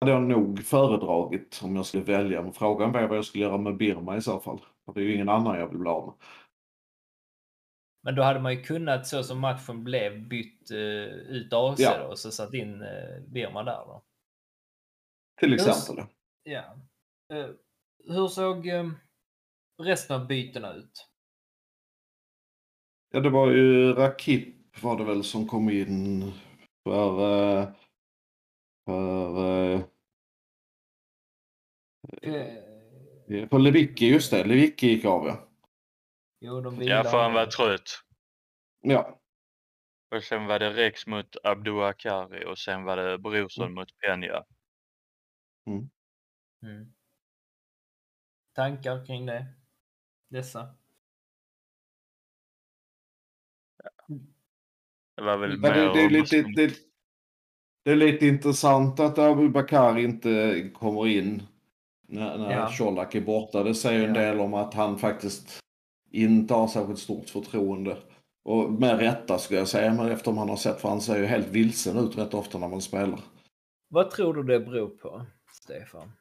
hade 0.00 0.12
jag 0.12 0.22
nog 0.22 0.64
föredragit 0.64 1.60
om 1.64 1.76
jag 1.76 1.86
skulle 1.86 2.04
välja. 2.04 2.42
Men 2.42 2.52
frågan 2.52 2.92
var 2.92 3.06
vad 3.06 3.16
jag 3.16 3.24
skulle 3.24 3.44
göra 3.44 3.58
med 3.58 3.76
Birma 3.76 4.16
i 4.16 4.22
så 4.22 4.40
fall. 4.40 4.60
För 4.86 4.92
det 4.92 5.00
är 5.00 5.04
ju 5.04 5.14
ingen 5.14 5.28
annan 5.28 5.58
jag 5.58 5.68
vill 5.68 5.78
bli 5.78 5.90
av 5.90 6.06
med. 6.06 6.14
Men 8.02 8.14
då 8.14 8.22
hade 8.22 8.40
man 8.40 8.54
ju 8.54 8.62
kunnat, 8.62 9.06
så 9.06 9.24
som 9.24 9.40
matchen 9.40 9.84
blev, 9.84 10.28
bytt 10.28 10.70
uh, 10.70 11.08
ut 11.08 11.52
AC 11.52 11.80
Ja. 11.80 12.02
och 12.02 12.18
så 12.18 12.30
satt 12.30 12.54
in 12.54 12.82
uh, 12.82 13.20
Birma 13.28 13.62
där 13.62 13.84
då. 13.86 14.04
Till 15.40 15.54
exempel. 15.54 16.04
Ja. 16.42 16.76
Eh, 17.32 17.50
hur 18.04 18.28
såg 18.28 18.66
eh, 18.66 18.90
resten 19.82 20.20
av 20.20 20.26
bytena 20.26 20.74
ut? 20.74 21.08
Ja, 23.10 23.20
det 23.20 23.30
var 23.30 23.50
ju 23.50 23.92
Rakip 23.92 24.82
var 24.82 24.98
det 24.98 25.04
väl 25.04 25.24
som 25.24 25.46
kom 25.46 25.70
in 25.70 26.32
för... 26.84 27.72
för... 28.86 29.82
För 33.50 33.58
Lewicki, 33.58 34.06
just 34.06 34.30
det. 34.30 34.44
Lewicki 34.44 34.86
gick 34.86 35.04
av 35.04 35.26
ja. 35.26 35.47
Jo, 36.40 36.60
de 36.60 36.74
Ja, 36.74 36.80
vilar 36.80 37.04
för 37.04 37.22
han 37.22 37.32
var 37.32 37.46
trött. 37.46 38.02
Ja, 38.80 39.20
Och 40.10 40.22
sen 40.24 40.46
var 40.46 40.58
det 40.58 40.70
Rex 40.72 41.06
mot 41.06 41.36
Abdouakari 41.44 42.44
och 42.46 42.58
sen 42.58 42.84
var 42.84 42.96
det 42.96 43.18
Brorsson 43.18 43.64
Mm. 43.64 43.74
mot 43.74 43.88
Peña. 44.06 44.44
Mm. 45.66 46.92
Tankar 48.54 49.06
kring 49.06 49.26
det? 49.26 49.46
Dessa? 50.28 50.74
Det 55.16 55.22
var 55.22 55.36
väl 55.36 55.58
Men 55.58 55.72
det, 55.72 55.92
det, 55.92 56.00
är 56.04 56.10
lite, 56.10 56.42
det, 56.42 56.74
det 57.84 57.90
är 57.90 57.96
lite 57.96 58.26
intressant 58.26 59.00
att 59.00 59.18
Abubakar 59.18 59.98
inte 59.98 60.62
kommer 60.74 61.06
in 61.06 61.42
när, 62.02 62.38
när 62.38 62.52
Ja. 62.52 62.70
Colak 62.78 63.14
är 63.14 63.20
borta. 63.20 63.62
Det 63.62 63.74
säger 63.74 64.08
en 64.08 64.14
Ja. 64.14 64.20
del 64.20 64.40
om 64.40 64.54
att 64.54 64.74
han 64.74 64.98
faktiskt 64.98 65.60
inte 66.10 66.54
har 66.54 66.68
särskilt 66.68 66.98
stort 66.98 67.30
förtroende. 67.30 67.96
Och 68.44 68.72
med 68.72 68.98
rätta 68.98 69.38
skulle 69.38 69.58
jag 69.58 69.68
säga, 69.68 69.94
men 69.94 70.10
eftersom 70.10 70.38
han 70.38 70.48
har 70.48 70.56
sett, 70.56 70.80
för 70.80 70.88
han 70.88 71.00
ser 71.00 71.18
ju 71.18 71.26
helt 71.26 71.48
vilsen 71.48 71.96
ut 71.96 72.18
rätt 72.18 72.34
ofta 72.34 72.58
när 72.58 72.68
man 72.68 72.80
spelar. 72.80 73.20
Vad 73.88 74.10
tror 74.10 74.34
du 74.34 74.42
det 74.42 74.60
beror 74.60 74.88
på, 74.88 75.26
Stefan? 75.52 76.12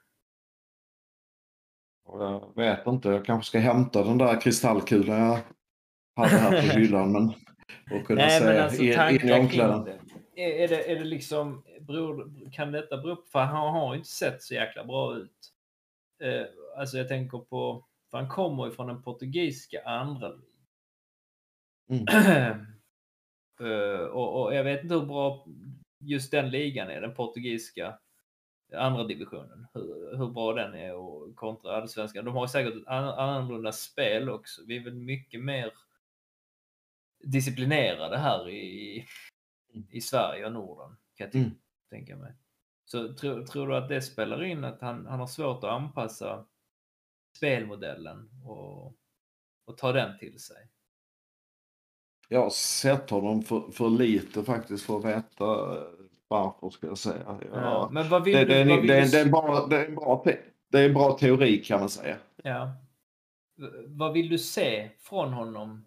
Jag 2.07 2.55
vet 2.55 2.87
inte, 2.87 3.09
jag 3.09 3.25
kanske 3.25 3.47
ska 3.47 3.59
hämta 3.59 4.03
den 4.03 4.17
där 4.17 4.41
kristallkulan 4.41 5.19
jag 5.19 5.39
hade 6.15 6.29
här 6.29 6.61
på 6.61 6.67
hyllan. 6.79 7.11
Men, 7.11 7.33
och 7.99 8.07
kunna 8.07 8.21
Nej, 8.21 8.39
se 8.39 8.45
men 8.45 8.63
alltså 8.63 8.83
in, 8.83 9.29
i 9.29 9.33
omklädningen. 9.33 9.99
Är, 10.35 10.49
är 10.49 10.67
det. 10.67 10.91
Är 10.91 10.95
det 10.95 11.05
liksom, 11.05 11.63
beror, 11.81 12.31
kan 12.51 12.71
detta 12.71 12.97
bero 12.97 13.15
på, 13.15 13.25
för 13.31 13.39
han 13.39 13.73
har 13.73 13.93
ju 13.93 13.97
inte 13.97 14.09
sett 14.09 14.43
så 14.43 14.53
jäkla 14.53 14.85
bra 14.85 15.15
ut. 15.15 15.53
Eh, 16.23 16.45
alltså 16.77 16.97
jag 16.97 17.07
tänker 17.07 17.37
på, 17.37 17.85
för 18.11 18.17
han 18.17 18.29
kommer 18.29 18.65
ju 18.65 18.71
från 18.71 18.87
den 18.87 19.03
portugisiska 19.03 19.83
andra 19.85 20.29
ligan. 21.89 22.67
Eh, 23.59 23.99
och, 24.05 24.41
och 24.43 24.55
jag 24.55 24.63
vet 24.63 24.83
inte 24.83 24.95
hur 24.95 25.05
bra 25.05 25.47
just 25.99 26.31
den 26.31 26.49
ligan 26.49 26.89
är, 26.89 27.01
den 27.01 27.15
portugisiska 27.15 27.99
andra 28.73 29.03
divisionen. 29.03 29.67
Hur, 29.73 30.17
hur 30.17 30.27
bra 30.27 30.53
den 30.53 30.73
är 30.73 30.93
och 30.95 31.35
kontra 31.35 31.75
allsvenskan. 31.77 32.25
De 32.25 32.35
har 32.35 32.47
säkert 32.47 32.75
ett 32.75 32.87
an- 32.87 33.19
annorlunda 33.19 33.71
spel 33.71 34.29
också. 34.29 34.61
Vi 34.67 34.77
är 34.77 34.83
väl 34.83 34.95
mycket 34.95 35.43
mer 35.43 35.73
disciplinerade 37.23 38.17
här 38.17 38.49
i, 38.49 39.05
i 39.91 40.01
Sverige 40.01 40.45
och 40.45 40.51
Norden, 40.53 40.97
kan 41.15 41.27
jag 41.27 41.35
Mm. 41.35 41.51
tänka 41.89 42.15
mig. 42.15 42.33
Så 42.85 43.13
tror, 43.13 43.45
tror 43.45 43.67
du 43.67 43.75
att 43.75 43.89
det 43.89 44.01
spelar 44.01 44.43
in 44.43 44.63
att 44.63 44.81
han, 44.81 45.05
han 45.07 45.19
har 45.19 45.27
svårt 45.27 45.63
att 45.63 45.69
anpassa 45.71 46.45
spelmodellen 47.37 48.29
och, 48.45 48.85
och 49.67 49.77
ta 49.77 49.91
den 49.91 50.17
till 50.19 50.39
sig? 50.39 50.57
Jag 52.29 52.41
har 52.41 52.49
sett 52.49 53.09
honom 53.09 53.41
för, 53.43 53.71
för 53.71 53.89
lite 53.89 54.43
faktiskt 54.43 54.85
för 54.85 54.97
att 54.99 55.05
veta 55.05 55.45
eh, 55.75 55.83
varför 56.27 56.69
ska 56.69 56.87
jag 56.87 56.97
säga. 56.97 57.23
Ja, 57.27 57.37
Ja. 57.53 57.89
men 57.91 58.09
vad 58.09 58.23
vill 58.23 58.33
det, 58.35 58.45
du- 58.45 58.47
det, 58.47 58.55
är 58.55 58.61
en- 58.61 58.67
vad 58.69 58.79
vill 58.81 58.87
det, 58.87 58.97
är- 58.97 59.01
du- 59.05 59.11
det, 59.11 59.19
är 59.19 59.25
en 59.25 59.31
bra, 59.31 59.67
det, 59.69 59.77
är 59.81 59.85
en 59.85 59.95
bra, 59.95 60.21
te- 60.25 60.37
det 60.71 60.79
är 60.79 60.85
en 60.87 60.93
bra 60.93 61.17
teori 61.17 61.57
kan 61.57 61.79
man 61.79 61.89
säga. 61.89 62.17
Ja. 62.43 62.71
V- 63.57 63.67
Vad 63.87 64.13
vill 64.13 64.29
du 64.29 64.37
se 64.37 64.89
från 64.99 65.33
honom? 65.33 65.85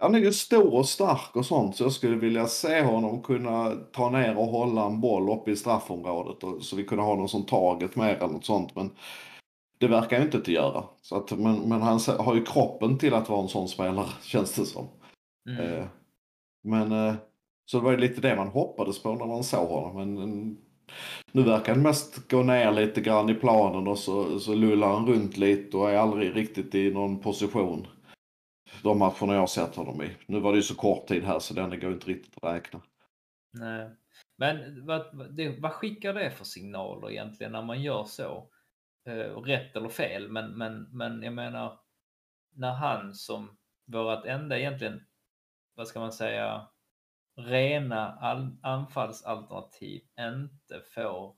Han 0.00 0.14
är 0.14 0.18
ju 0.18 0.32
stor 0.32 0.74
och 0.74 0.88
stark 0.88 1.36
och 1.36 1.46
sånt 1.46 1.76
så 1.76 1.84
jag 1.84 1.92
skulle 1.92 2.16
vilja 2.16 2.46
se 2.46 2.82
honom 2.82 3.22
kunna 3.22 3.70
ta 3.92 4.10
ner 4.10 4.38
och 4.38 4.46
hålla 4.46 4.86
en 4.86 5.00
boll 5.00 5.30
uppe 5.30 5.50
i 5.50 5.56
straffområdet 5.56 6.42
och, 6.44 6.62
så 6.62 6.76
vi 6.76 6.84
kunde 6.84 7.04
ha 7.04 7.14
någon 7.14 7.28
som 7.28 7.46
taget 7.46 7.96
med 7.96 8.16
eller 8.16 8.28
något 8.32 8.44
sånt. 8.44 8.74
Men 8.76 8.90
det 9.78 9.88
verkar 9.88 10.16
han 10.16 10.26
inte 10.26 10.38
att 10.38 10.48
göra. 10.48 10.84
Så 11.02 11.16
att, 11.16 11.30
men, 11.30 11.68
men 11.68 11.82
han 11.82 12.00
har 12.18 12.34
ju 12.34 12.44
kroppen 12.44 12.98
till 12.98 13.14
att 13.14 13.28
vara 13.28 13.42
en 13.42 13.48
sån 13.48 13.68
spelare 13.68 14.06
känns 14.22 14.54
det 14.54 14.64
som. 14.64 14.88
Mm. 15.48 15.60
Eh, 15.60 15.86
men 16.64 16.92
eh, 16.92 17.14
så 17.64 17.78
det 17.78 17.84
var 17.84 17.90
ju 17.90 17.96
lite 17.96 18.20
det 18.20 18.36
man 18.36 18.48
hoppades 18.48 19.02
på 19.02 19.14
när 19.14 19.26
man 19.26 19.44
såg 19.44 19.68
honom. 19.68 19.96
Men 19.96 20.22
mm, 20.22 20.56
nu 21.32 21.42
verkar 21.42 21.74
han 21.74 21.82
mest 21.82 22.30
gå 22.30 22.42
ner 22.42 22.72
lite 22.72 23.00
grann 23.00 23.30
i 23.30 23.34
planen 23.34 23.88
och 23.88 23.98
så, 23.98 24.40
så 24.40 24.54
lullar 24.54 24.88
han 24.88 25.06
runt 25.06 25.36
lite 25.36 25.76
och 25.76 25.90
är 25.90 25.96
aldrig 25.96 26.36
riktigt 26.36 26.74
i 26.74 26.90
någon 26.90 27.20
position. 27.20 27.86
De 28.82 28.98
matcherna 28.98 29.32
jag 29.32 29.40
har 29.40 29.46
sett 29.46 29.76
honom 29.76 30.02
i. 30.02 30.10
Nu 30.26 30.40
var 30.40 30.52
det 30.52 30.56
ju 30.56 30.62
så 30.62 30.74
kort 30.74 31.06
tid 31.06 31.24
här 31.24 31.38
så 31.38 31.54
den 31.54 31.80
går 31.80 31.92
inte 31.92 32.06
riktigt 32.06 32.34
att 32.42 32.54
räkna. 32.54 32.80
Nej. 33.52 33.90
Men 34.38 34.86
vad, 34.86 35.06
vad, 35.12 35.34
det, 35.36 35.60
vad 35.60 35.72
skickar 35.72 36.14
det 36.14 36.30
för 36.30 36.44
signaler 36.44 37.10
egentligen 37.10 37.52
när 37.52 37.62
man 37.62 37.82
gör 37.82 38.04
så? 38.04 38.48
Eh, 39.06 39.30
och 39.32 39.46
rätt 39.46 39.76
eller 39.76 39.88
fel, 39.88 40.28
men, 40.28 40.58
men, 40.58 40.82
men 40.92 41.22
jag 41.22 41.32
menar 41.32 41.80
när 42.54 42.72
han 42.72 43.14
som 43.14 43.58
vårat 43.86 44.24
enda 44.24 44.58
egentligen, 44.58 45.06
vad 45.74 45.88
ska 45.88 46.00
man 46.00 46.12
säga, 46.12 46.68
rena 47.36 48.18
all, 48.20 48.56
anfallsalternativ 48.62 50.02
inte 50.20 50.80
får 50.94 51.28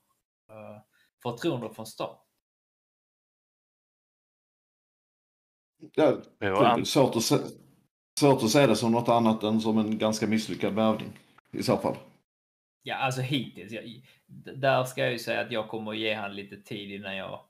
uh, 0.51 0.81
förtroende 1.23 1.73
från 1.73 1.85
start. 1.85 2.25
Ja, 5.77 6.11
Jo, 6.11 6.21
det 6.39 6.45
är 6.45 6.65
an- 6.65 6.85
svårt, 6.85 7.15
att 7.15 7.23
se, 7.23 7.37
svårt 8.19 8.43
att 8.43 8.49
se 8.49 8.67
det 8.67 8.75
som 8.75 8.91
något 8.91 9.09
annat 9.09 9.43
än 9.43 9.61
som 9.61 9.77
en 9.77 9.97
ganska 9.97 10.27
misslyckad 10.27 10.73
värvning. 10.73 11.19
I 11.51 11.63
så 11.63 11.77
fall. 11.77 11.95
Ja, 12.83 12.95
alltså 12.95 13.21
hittills. 13.21 13.71
Jag, 13.71 14.05
där 14.57 14.83
ska 14.83 15.01
jag 15.01 15.11
ju 15.11 15.19
säga 15.19 15.41
att 15.41 15.51
jag 15.51 15.69
kommer 15.69 15.91
att 15.91 15.97
ge 15.97 16.13
han 16.13 16.35
lite 16.35 16.57
tid 16.57 16.91
innan 16.91 17.15
jag 17.15 17.48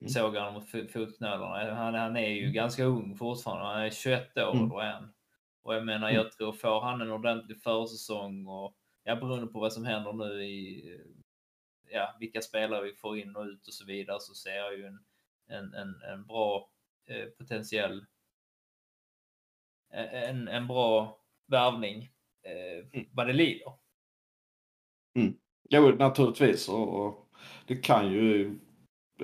Mm. 0.00 0.08
såg 0.08 0.36
honom 0.36 0.54
mot 0.54 0.68
fo- 0.72 0.88
fotknölarna. 0.88 1.74
Han, 1.74 1.94
han 1.94 2.16
är 2.16 2.28
ju 2.28 2.50
ganska 2.52 2.84
ung 2.84 3.16
fortfarande. 3.16 3.64
Han 3.64 3.80
är 3.82 3.90
21 3.90 4.36
år 4.36 4.54
Mm. 4.56 4.68
då 4.68 4.80
han. 4.80 5.14
Och 5.62 5.74
jag 5.74 5.86
menar, 5.86 6.08
Mm. 6.10 6.22
jag 6.22 6.32
tror 6.32 6.52
får 6.52 6.80
han 6.80 7.00
en 7.00 7.10
ordentlig 7.12 7.62
försäsong 7.62 8.46
och 8.46 8.74
ja, 9.04 9.16
beroende 9.16 9.46
på 9.46 9.60
vad 9.60 9.72
som 9.72 9.84
händer 9.84 10.12
nu 10.12 10.44
i 10.44 10.84
ja, 11.90 12.16
vilka 12.20 12.40
spelare 12.40 12.84
vi 12.84 12.92
får 12.94 13.18
in 13.18 13.36
och 13.36 13.44
ut 13.44 13.66
och 13.66 13.74
så 13.74 13.84
vidare 13.84 14.20
så 14.20 14.34
ser 14.34 14.56
jag 14.56 14.76
ju 14.78 14.86
en, 14.86 14.98
en, 15.48 15.74
en, 15.74 16.02
en 16.02 16.26
bra 16.26 16.70
eh, 17.06 17.24
potentiell 17.26 18.06
eh, 19.92 20.28
en, 20.30 20.48
en 20.48 20.66
bra 20.66 21.20
värvning 21.46 22.10
eh, 22.42 23.02
vad 23.12 23.26
det 23.26 23.32
lider. 23.32 23.72
Jo, 25.70 25.88
naturligtvis. 25.98 26.68
Och, 26.68 27.06
och 27.06 27.28
det 27.66 27.76
kan 27.76 28.12
ju, 28.12 28.58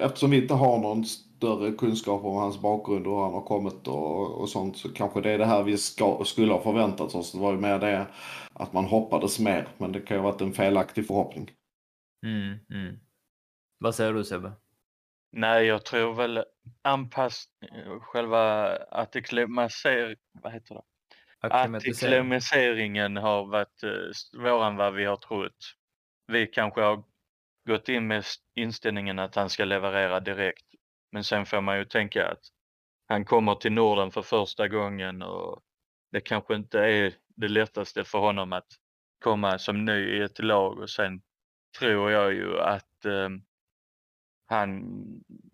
eftersom 0.00 0.30
vi 0.30 0.42
inte 0.42 0.54
har 0.54 0.78
någon 0.78 1.04
större 1.04 1.72
kunskap 1.72 2.24
om 2.24 2.36
hans 2.36 2.60
bakgrund 2.60 3.06
och 3.06 3.16
hur 3.16 3.22
han 3.22 3.34
har 3.34 3.44
kommit 3.44 3.88
och, 3.88 4.40
och 4.40 4.48
sånt 4.48 4.76
så 4.76 4.92
kanske 4.92 5.20
det 5.20 5.30
är 5.30 5.38
det 5.38 5.46
här 5.46 5.62
vi 5.62 5.78
ska, 5.78 6.22
skulle 6.24 6.52
ha 6.52 6.62
förväntat 6.62 7.14
oss. 7.14 7.32
Det 7.32 7.38
var 7.38 7.52
ju 7.52 7.58
mer 7.58 7.78
det 7.78 8.06
att 8.52 8.72
man 8.72 8.84
hoppades 8.84 9.38
mer. 9.38 9.68
Men 9.78 9.92
det 9.92 10.00
kan 10.00 10.16
ju 10.16 10.22
ha 10.22 10.30
varit 10.30 10.40
en 10.40 10.52
felaktig 10.52 11.06
förhoppning. 11.06 11.50
Mm, 12.26 12.58
mm. 12.70 12.98
Vad 13.78 13.94
säger 13.94 14.12
du 14.12 14.24
Sebbe? 14.24 14.52
Nej, 15.32 15.64
jag 15.64 15.84
tror 15.84 16.14
väl 16.14 16.44
anpass... 16.82 17.44
Själva 18.00 18.76
artiklimaser... 18.76 20.16
Vad 20.42 20.52
heter 20.52 20.74
det? 20.74 20.82
Akklimatisering. 21.40 22.14
Akklimatiseringen 22.14 23.16
har 23.16 23.44
varit 23.44 23.82
eh, 23.82 24.12
svårare 24.12 24.66
än 24.66 24.76
vad 24.76 24.94
vi 24.94 25.04
har 25.04 25.16
trott. 25.16 25.74
Vi 26.26 26.46
kanske 26.46 26.80
har 26.80 27.04
gått 27.66 27.88
in 27.88 28.06
med 28.06 28.24
inställningen 28.54 29.18
att 29.18 29.34
han 29.34 29.50
ska 29.50 29.64
leverera 29.64 30.20
direkt. 30.20 30.64
Men 31.12 31.24
sen 31.24 31.46
får 31.46 31.60
man 31.60 31.78
ju 31.78 31.84
tänka 31.84 32.28
att 32.28 32.40
han 33.08 33.24
kommer 33.24 33.54
till 33.54 33.72
Norden 33.72 34.10
för 34.10 34.22
första 34.22 34.68
gången 34.68 35.22
och 35.22 35.62
det 36.12 36.20
kanske 36.20 36.54
inte 36.54 36.78
är 36.80 37.14
det 37.36 37.48
lättaste 37.48 38.04
för 38.04 38.18
honom 38.18 38.52
att 38.52 38.66
komma 39.24 39.58
som 39.58 39.84
ny 39.84 40.16
i 40.18 40.22
ett 40.22 40.38
lag 40.38 40.78
och 40.78 40.90
sen 40.90 41.22
tror 41.78 42.10
jag 42.10 42.32
ju 42.32 42.60
att 42.60 43.04
eh, 43.04 43.28
han 44.46 44.84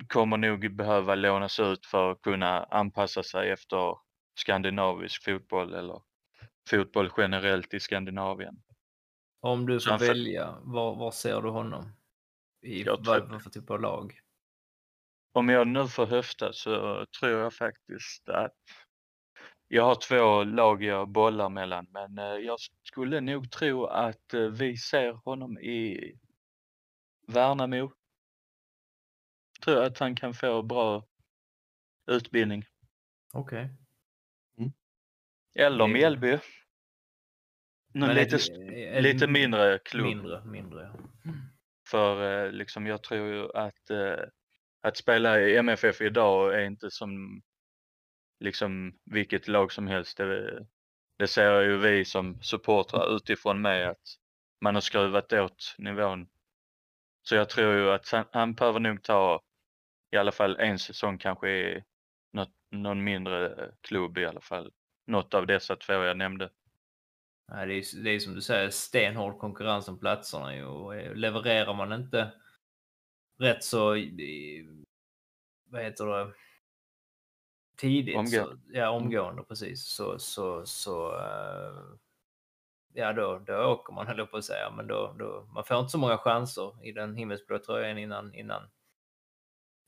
kommer 0.08 0.36
nog 0.36 0.76
behöva 0.76 1.14
lånas 1.14 1.60
ut 1.60 1.86
för 1.86 2.12
att 2.12 2.22
kunna 2.22 2.64
anpassa 2.64 3.22
sig 3.22 3.50
efter 3.50 3.96
skandinavisk 4.34 5.24
fotboll 5.24 5.74
eller 5.74 6.02
fotboll 6.70 7.10
generellt 7.16 7.74
i 7.74 7.80
Skandinavien. 7.80 8.62
Om 9.40 9.66
du 9.66 9.80
får- 9.80 9.98
välja, 9.98 10.54
var, 10.62 10.96
var 10.96 11.10
ser 11.10 11.42
du 11.42 11.48
honom? 11.48 11.92
I 12.62 12.82
Jag 12.82 12.96
vad, 12.96 13.04
tror- 13.04 13.26
vad 13.32 13.42
för 13.42 13.50
typ 13.50 13.70
av 13.70 13.80
lag? 13.80 14.20
Om 15.32 15.48
jag 15.48 15.66
nu 15.68 15.88
får 15.88 16.06
höfta 16.06 16.52
så 16.52 17.06
tror 17.20 17.30
jag 17.32 17.54
faktiskt 17.54 18.28
att 18.28 18.56
jag 19.68 19.82
har 19.84 19.94
två 19.94 20.44
lag 20.44 20.82
jag 20.82 21.08
bollar 21.08 21.48
mellan 21.48 21.86
men 21.90 22.18
eh, 22.18 22.24
jag 22.24 22.58
skulle 22.82 23.20
nog 23.20 23.50
tro 23.50 23.84
att 23.86 24.34
eh, 24.34 24.40
vi 24.40 24.76
ser 24.76 25.12
honom 25.12 25.58
i 25.58 26.12
Värnamo. 27.26 27.92
Tror 29.64 29.82
att 29.84 29.98
han 29.98 30.14
kan 30.16 30.34
få 30.34 30.62
bra 30.62 31.06
utbildning. 32.06 32.64
Okej. 33.32 33.68
Eller 35.54 35.86
Det- 35.86 35.92
Mjällby. 35.92 36.38
Nu 37.92 38.06
Men 38.06 38.14
lite, 38.16 38.36
lite 39.00 39.26
mindre 39.26 39.78
klubb. 39.84 40.06
Mindre, 40.06 40.44
mindre. 40.44 40.82
ja. 40.82 41.32
För 41.90 42.44
eh, 42.46 42.52
liksom 42.52 42.86
jag 42.86 43.02
tror 43.02 43.28
ju 43.28 43.52
att 43.54 43.90
eh, 43.90 44.24
att 44.82 44.96
spela 44.96 45.40
i 45.40 45.56
MFF 45.56 46.00
idag 46.00 46.54
är 46.54 46.64
inte 46.66 46.90
som 46.90 47.42
liksom 48.40 48.98
vilket 49.04 49.48
lag 49.48 49.72
som 49.72 49.86
helst. 49.86 50.16
Det, 50.16 50.66
det 51.18 51.26
ser 51.26 51.60
ju 51.60 51.78
vi 51.78 52.04
som 52.04 52.42
supportrar 52.42 53.16
utifrån 53.16 53.62
med 53.62 53.90
att 53.90 54.02
man 54.60 54.74
har 54.74 54.80
skruvat 54.80 55.32
åt 55.32 55.74
nivån. 55.78 56.28
Så 57.22 57.34
jag 57.34 57.48
tror 57.48 57.74
ju 57.74 57.90
att 57.90 58.10
han, 58.10 58.24
han 58.32 58.54
behöver 58.54 58.80
nog 58.80 59.02
ta 59.02 59.42
i 60.10 60.16
alla 60.16 60.32
fall 60.32 60.56
en 60.56 60.78
säsong 60.78 61.18
kanske 61.18 61.50
i 61.50 61.84
något, 62.32 62.54
någon 62.70 63.04
mindre 63.04 63.70
klubb 63.80 64.18
i 64.18 64.26
alla 64.26 64.40
fall. 64.40 64.72
Något 65.06 65.34
av 65.34 65.46
dessa 65.46 65.76
två 65.76 65.92
jag 65.92 66.16
nämnde. 66.16 66.50
Nej, 67.50 67.66
det, 67.66 67.74
är, 67.74 68.02
det 68.02 68.10
är 68.10 68.18
som 68.18 68.34
du 68.34 68.40
säger 68.40 68.70
stenhård 68.70 69.38
konkurrens 69.38 69.88
om 69.88 69.98
platserna 69.98 70.56
ju. 70.56 70.64
Och 70.64 70.94
eh, 70.94 71.14
levererar 71.14 71.74
man 71.74 71.92
inte 71.92 72.32
rätt 73.38 73.64
så, 73.64 73.88
vad 75.64 75.82
heter 75.82 76.06
det, 76.06 76.32
tidigt. 77.76 78.14
Så, 78.14 78.20
Omgående. 78.20 78.78
ja, 78.78 78.90
omgående 78.90 79.42
precis. 79.42 79.84
Så, 79.84 80.18
så, 80.18 80.66
så 80.66 81.16
eh, 81.18 81.98
ja 82.92 83.12
då, 83.12 83.38
då 83.38 83.56
åker 83.64 83.92
man 83.92 84.06
höll 84.06 84.26
på 84.26 84.36
att 84.36 84.44
säga. 84.44 84.70
Men 84.70 84.86
då, 84.86 85.14
då, 85.18 85.48
man 85.54 85.64
får 85.64 85.78
inte 85.78 85.90
så 85.90 85.98
många 85.98 86.18
chanser 86.18 86.86
i 86.86 86.92
den 86.92 87.14
himmelsblå 87.16 87.58
tröjan 87.58 87.98
innan, 87.98 88.34
innan 88.34 88.62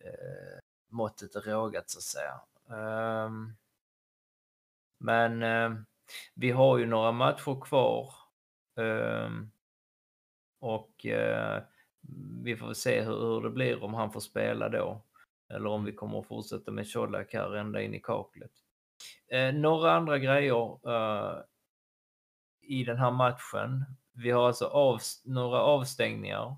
eh, 0.04 0.58
måttet 0.88 1.36
är 1.36 1.40
rågat 1.40 1.90
så 1.90 1.98
att 1.98 2.02
säga. 2.02 2.40
Ehm, 2.78 3.56
men 4.98 5.42
eh, 5.42 5.82
vi 6.34 6.50
har 6.50 6.78
ju 6.78 6.86
några 6.86 7.12
matcher 7.12 7.60
kvar. 7.60 8.14
Ehm, 8.80 9.50
och 10.60 11.06
eh, 11.06 11.62
vi 12.42 12.56
får 12.56 12.66
väl 12.66 12.74
se 12.74 13.02
hur, 13.02 13.40
det 13.42 13.50
blir 13.50 13.84
om 13.84 13.94
han 13.94 14.12
får 14.12 14.20
spela 14.20 14.68
då. 14.68 15.04
Eller 15.54 15.66
om 15.66 15.84
vi 15.84 15.92
kommer 15.92 16.18
att 16.18 16.26
fortsätta 16.26 16.70
med 16.70 16.92
Colak 16.92 17.32
här 17.32 17.56
ända 17.56 17.82
in 17.82 17.94
i 17.94 18.00
kaklet. 18.00 18.52
Eh, 19.32 19.54
några 19.54 19.92
andra 19.92 20.18
grejer 20.18 20.88
eh, 20.88 21.38
i 22.62 22.84
den 22.84 22.98
här 22.98 23.10
matchen. 23.10 23.84
Vi 24.12 24.30
har 24.30 24.46
alltså 24.46 24.66
av, 24.66 25.00
några 25.24 25.60
avstängningar 25.60 26.56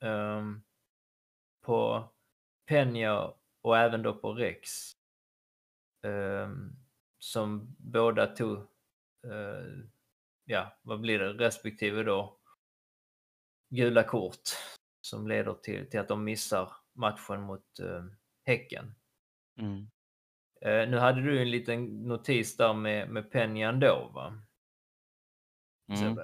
um, 0.00 0.64
på 1.64 2.08
Peña 2.70 3.32
och 3.62 3.78
även 3.78 4.02
då 4.02 4.14
på 4.14 4.32
Rex. 4.32 4.70
Um, 6.02 6.76
som 7.18 7.76
båda 7.78 8.26
tog, 8.26 8.56
eh, 9.24 9.84
ja 10.44 10.78
vad 10.82 11.00
blir 11.00 11.18
det, 11.18 11.32
respektive 11.32 12.02
då 12.02 12.38
gula 13.70 14.02
kort 14.02 14.42
som 15.00 15.28
leder 15.28 15.54
till, 15.54 15.90
till 15.90 16.00
att 16.00 16.08
de 16.08 16.24
missar 16.24 16.72
matchen 16.92 17.42
mot 17.42 17.78
eh, 17.80 18.04
Häcken. 18.44 18.94
Mm. 19.60 19.90
Eh, 20.60 20.88
nu 20.90 20.96
hade 20.96 21.22
du 21.22 21.42
en 21.42 21.50
liten 21.50 22.02
notis 22.08 22.56
där 22.56 22.74
med, 22.74 23.10
med 23.10 23.32
Peña 23.32 23.68
ändå 23.68 24.10
va? 24.14 24.42
Mm. 25.92 26.18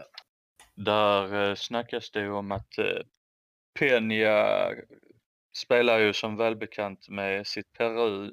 Där 0.74 1.48
eh, 1.48 1.54
snackas 1.54 2.10
det 2.10 2.20
ju 2.20 2.30
om 2.30 2.52
att 2.52 2.78
eh, 2.78 3.02
Peña 3.78 4.70
spelar 5.56 5.98
ju 5.98 6.12
som 6.12 6.36
välbekant 6.36 7.08
med 7.08 7.46
sitt 7.46 7.72
Peru 7.72 8.32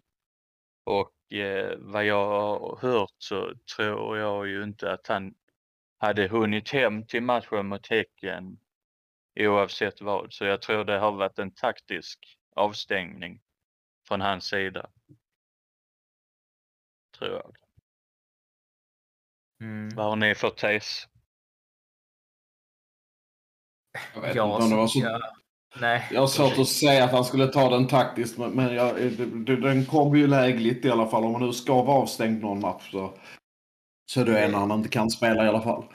och 0.83 1.11
eh, 1.31 1.77
vad 1.77 2.05
jag 2.05 2.27
har 2.27 2.77
hört 2.81 3.15
så 3.17 3.53
tror 3.75 4.17
jag 4.17 4.47
ju 4.47 4.63
inte 4.63 4.91
att 4.91 5.07
han 5.07 5.35
hade 5.97 6.27
hunnit 6.27 6.69
hem 6.69 7.05
till 7.07 7.23
matchen 7.23 7.67
mot 7.67 7.87
Häcken 7.87 8.59
oavsett 9.39 10.01
vad. 10.01 10.33
Så 10.33 10.45
jag 10.45 10.61
tror 10.61 10.83
det 10.83 10.97
har 10.99 11.11
varit 11.11 11.39
en 11.39 11.51
taktisk 11.51 12.37
avstängning 12.55 13.41
från 14.07 14.21
hans 14.21 14.45
sida. 14.45 14.89
Tror 17.17 17.31
jag. 17.31 17.55
Mm. 19.61 19.89
Vad 19.95 20.05
har 20.05 20.15
ni 20.15 20.35
för 20.35 20.49
tes? 20.49 21.07
Jag 24.15 24.21
vet 24.21 24.35
Ja, 24.35 24.53
inte 24.53 24.63
om 24.63 24.69
det 24.69 24.75
var 24.75 24.87
så... 24.87 25.40
nej. 25.79 26.07
Jag 26.11 26.19
har 26.19 26.27
svårt 26.27 26.59
att 26.59 26.67
säga 26.67 27.03
att 27.03 27.11
han 27.11 27.25
skulle 27.25 27.47
ta 27.47 27.69
den 27.69 27.87
taktiskt, 27.87 28.37
men, 28.37 28.51
men 28.51 28.75
jag, 28.75 28.95
den 29.45 29.85
kom 29.85 30.15
ju 30.15 30.27
lägligt 30.27 30.85
i 30.85 30.91
alla 30.91 31.07
fall. 31.07 31.23
Om 31.23 31.31
man 31.31 31.41
nu 31.41 31.53
ska 31.53 31.83
vara 31.83 31.97
avstängd 32.01 32.41
någon 32.41 32.59
match 32.59 32.91
så, 32.91 33.13
så 34.05 34.21
är 34.21 34.25
det 34.25 34.39
en 34.39 34.53
han 34.53 34.71
inte 34.71 34.89
kan 34.89 35.09
spela 35.09 35.45
i 35.45 35.47
alla 35.47 35.61
fall. 35.61 35.85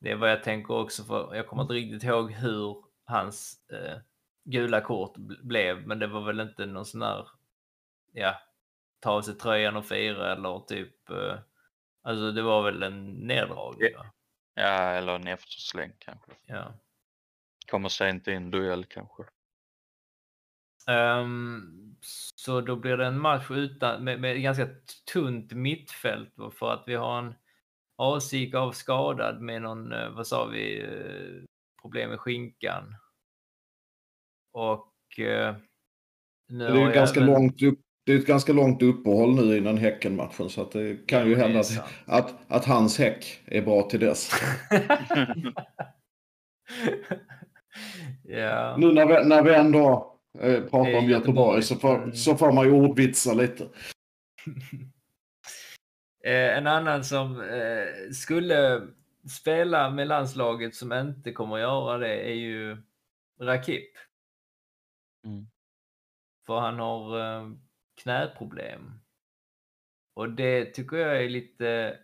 Det 0.00 0.10
är 0.10 0.16
vad 0.16 0.30
jag 0.30 0.44
tänker 0.44 0.74
också, 0.74 1.04
för 1.04 1.34
jag 1.34 1.46
kommer 1.46 1.62
inte 1.62 1.74
riktigt 1.74 2.02
ihåg 2.04 2.32
hur 2.32 2.76
hans 3.04 3.56
eh, 3.72 3.98
gula 4.44 4.80
kort 4.80 5.16
bl- 5.16 5.42
blev, 5.46 5.86
men 5.86 5.98
det 5.98 6.06
var 6.06 6.20
väl 6.20 6.40
inte 6.40 6.66
någon 6.66 6.84
sån 6.86 7.02
här, 7.02 7.28
ja, 8.12 8.34
ta 9.00 9.10
av 9.10 9.22
sig 9.22 9.34
tröjan 9.34 9.76
och 9.76 9.86
fira 9.86 10.32
eller 10.32 10.60
typ, 10.60 11.10
eh, 11.10 11.38
alltså 12.02 12.32
det 12.32 12.42
var 12.42 12.62
väl 12.62 12.82
en 12.82 13.12
neddragning. 13.12 13.94
va? 13.96 14.06
Ja, 14.54 14.90
eller 14.90 15.14
en 15.14 15.26
eftersläng 15.26 15.92
kanske. 15.98 16.32
Ja. 16.46 16.72
Kommer 17.70 17.88
sent 17.88 18.28
i 18.28 18.32
en 18.32 18.50
duell 18.50 18.84
kanske. 18.84 19.22
Ehm, 20.88 21.62
så 22.34 22.60
då 22.60 22.76
blir 22.76 22.96
det 22.96 23.06
en 23.06 23.20
match 23.20 23.50
utan, 23.50 24.04
med, 24.04 24.20
med 24.20 24.42
ganska 24.42 24.68
tunt 25.12 25.52
mittfält 25.52 26.34
för 26.52 26.72
att 26.72 26.84
vi 26.86 26.94
har 26.94 27.18
en 27.18 27.34
Asik 27.96 28.54
av 28.54 28.72
skadad 28.72 29.40
med 29.40 29.62
någon, 29.62 29.92
eh, 29.92 30.10
vad 30.10 30.26
sa 30.26 30.46
vi, 30.46 30.82
eh, 30.82 31.44
problem 31.82 32.10
med 32.10 32.20
skinkan. 32.20 32.94
Och 34.52 35.18
eh, 35.18 35.56
nu 36.48 36.64
Det 36.64 36.70
är 36.70 36.74
ju 36.74 36.80
jag 36.80 36.94
ganska 36.94 37.20
även- 37.20 37.32
långt 37.32 37.62
upp, 37.62 37.78
det 38.06 38.12
är 38.12 38.18
ett 38.18 38.26
ganska 38.26 38.52
långt 38.52 38.82
uppehåll 38.82 39.34
nu 39.34 39.56
innan 39.56 39.78
Häcken-matchen 39.78 40.50
så 40.50 40.62
att 40.62 40.72
det 40.72 41.06
kan 41.08 41.28
ju 41.28 41.34
det 41.34 41.40
är 41.40 41.44
hända 41.44 41.60
att, 41.60 41.84
att, 42.06 42.34
att 42.48 42.64
hans 42.64 42.98
häck 42.98 43.42
är 43.46 43.62
bra 43.62 43.82
till 43.82 44.00
dess. 44.00 44.30
ja. 48.24 48.76
Nu 48.78 48.92
när 48.92 49.06
vi, 49.06 49.28
när 49.28 49.42
vi 49.42 49.54
ändå 49.54 50.16
eh, 50.38 50.60
pratar 50.62 50.78
om 50.78 50.84
Göteborg 50.84 51.10
Göteborg. 51.10 51.62
så 51.62 51.76
får, 51.76 51.96
Mm. 51.96 52.12
så 52.14 52.36
får 52.36 52.52
man 52.52 52.64
ju 52.66 52.72
ordvitsa 52.72 53.32
lite. 53.34 53.68
Eh, 56.24 56.56
en 56.58 56.66
annan 56.66 57.04
som 57.04 57.40
eh, 57.40 58.10
skulle 58.12 58.82
spela 59.40 59.90
med 59.90 60.08
landslaget 60.08 60.74
som 60.74 60.92
inte 60.92 61.32
kommer 61.32 61.54
att 61.54 61.60
göra 61.60 61.98
det 61.98 62.30
är 62.30 62.34
ju 62.34 62.76
Rakip. 63.40 63.90
Mm. 65.26 65.46
För 66.46 66.60
han 66.60 66.78
har 66.78 67.20
eh, 67.20 67.48
knäproblem. 68.02 69.00
Och 70.14 70.30
det 70.30 70.64
tycker 70.64 70.96
jag 70.96 71.24
är 71.24 71.28
lite 71.28 71.98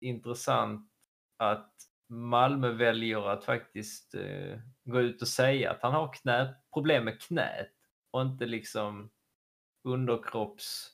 intressant 0.00 0.90
att 1.38 1.74
Malmö 2.08 2.72
väljer 2.72 3.28
att 3.28 3.44
faktiskt 3.44 4.14
eh, 4.14 4.58
gå 4.88 5.00
ut 5.00 5.22
och 5.22 5.28
säga 5.28 5.70
att 5.70 5.82
han 5.82 5.92
har 5.92 6.12
knä, 6.12 6.54
problem 6.72 7.04
med 7.04 7.20
knät 7.22 7.68
och 8.10 8.22
inte 8.22 8.46
liksom 8.46 9.10
underkropps... 9.84 10.90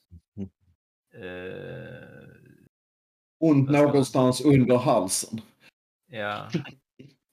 Eh, 1.13 2.05
Ont 3.39 3.67
Vad 3.69 3.75
ska 3.75 3.83
man- 3.83 3.87
någonstans 3.91 4.41
under 4.45 4.77
halsen. 4.77 5.39
ja, 6.11 6.49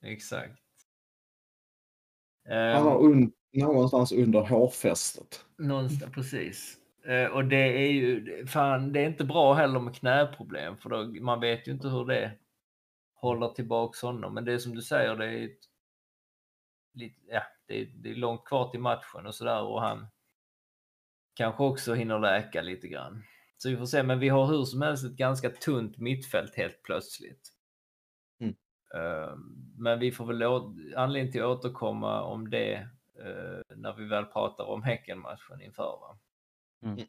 exakt. 0.02 0.58
Han 2.48 2.56
Ehm, 2.58 2.82
har 2.84 2.98
un, 3.04 3.32
någonstans 3.52 4.12
under 4.12 4.40
hårfästet. 4.40 5.44
Någonstans, 5.58 6.12
precis. 6.14 6.78
Eh, 7.04 7.26
och 7.26 7.44
det 7.44 7.56
är 7.86 7.92
ju, 7.92 8.46
fan, 8.46 8.92
det 8.92 9.00
är 9.00 9.06
inte 9.06 9.24
bra 9.24 9.52
heller 9.54 9.80
med 9.80 9.94
knäproblem 9.96 10.76
för 10.76 10.90
då, 10.90 11.04
man 11.24 11.40
vet 11.40 11.68
ju 11.68 11.72
inte 11.72 11.88
hur 11.88 12.04
det 12.04 12.32
håller 13.14 13.48
tillbaks 13.48 14.02
honom. 14.02 14.34
Men 14.34 14.44
det 14.44 14.52
är 14.52 14.58
som 14.58 14.74
du 14.74 14.82
säger, 14.82 15.16
det 15.16 15.26
är, 15.26 15.44
ett, 15.44 15.58
lite, 16.94 17.20
ja, 17.26 17.42
det 17.66 17.80
är, 17.80 17.86
det 17.86 18.10
är 18.10 18.14
långt 18.14 18.44
kvar 18.44 18.68
till 18.68 18.80
matchen 18.80 19.26
och 19.26 19.34
sådär 19.34 19.62
och 19.62 19.80
han 19.82 20.06
kanske 21.34 21.62
också 21.62 21.94
hinner 21.94 22.18
läka 22.18 22.62
lite 22.62 22.88
grann. 22.88 23.24
Så 23.56 23.70
vi 23.70 23.76
får 23.76 23.86
se, 23.86 24.02
men 24.02 24.18
vi 24.18 24.28
har 24.28 24.46
hur 24.46 24.64
som 24.64 24.82
helst 24.82 25.04
ett 25.04 25.16
ganska 25.16 25.50
tunt 25.50 25.98
mittfält 25.98 26.56
helt 26.56 26.82
plötsligt. 26.82 27.48
Mm. 28.40 28.54
Eh, 28.94 29.36
Men 29.76 29.98
vi 29.98 30.12
får 30.12 30.26
väl 30.26 30.42
anledning 30.96 31.32
till 31.32 31.42
att 31.42 31.58
återkomma 31.58 32.22
om 32.22 32.50
det 32.50 32.74
eh, 33.18 33.76
när 33.76 33.92
vi 33.92 34.04
väl 34.04 34.24
pratar 34.24 34.64
om 34.64 34.82
Häckenmatchen 34.82 35.60
inför. 35.60 35.98
Va? 36.00 36.18
Mm. 36.82 37.06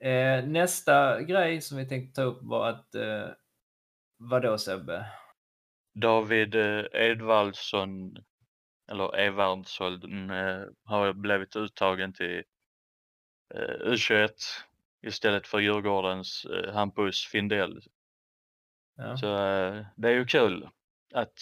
Eh, 0.00 0.48
nästa 0.48 1.22
grej 1.22 1.60
som 1.60 1.78
vi 1.78 1.88
tänkte 1.88 2.20
ta 2.20 2.22
upp 2.22 2.42
var 2.42 2.68
att, 2.68 2.94
eh, 2.94 3.28
vadå 4.16 4.58
Sebbe? 4.58 5.06
David 5.94 6.54
Edvardsson, 6.92 8.16
eller 8.88 9.16
Evardsson, 9.16 10.30
eh, 10.30 10.62
har 10.84 11.12
blivit 11.12 11.56
uttagen 11.56 12.12
till 12.12 12.44
eh, 13.54 13.92
U21 13.92 14.30
istället 15.02 15.46
för 15.46 15.58
Djurgårdens 15.58 16.44
eh, 16.44 16.74
Hampus 16.74 17.26
Findell. 17.26 17.82
Ja. 18.96 19.16
Så 19.16 19.26
eh, 19.26 19.86
det 19.96 20.08
är 20.08 20.14
ju 20.14 20.26
kul 20.26 20.68
att 21.14 21.40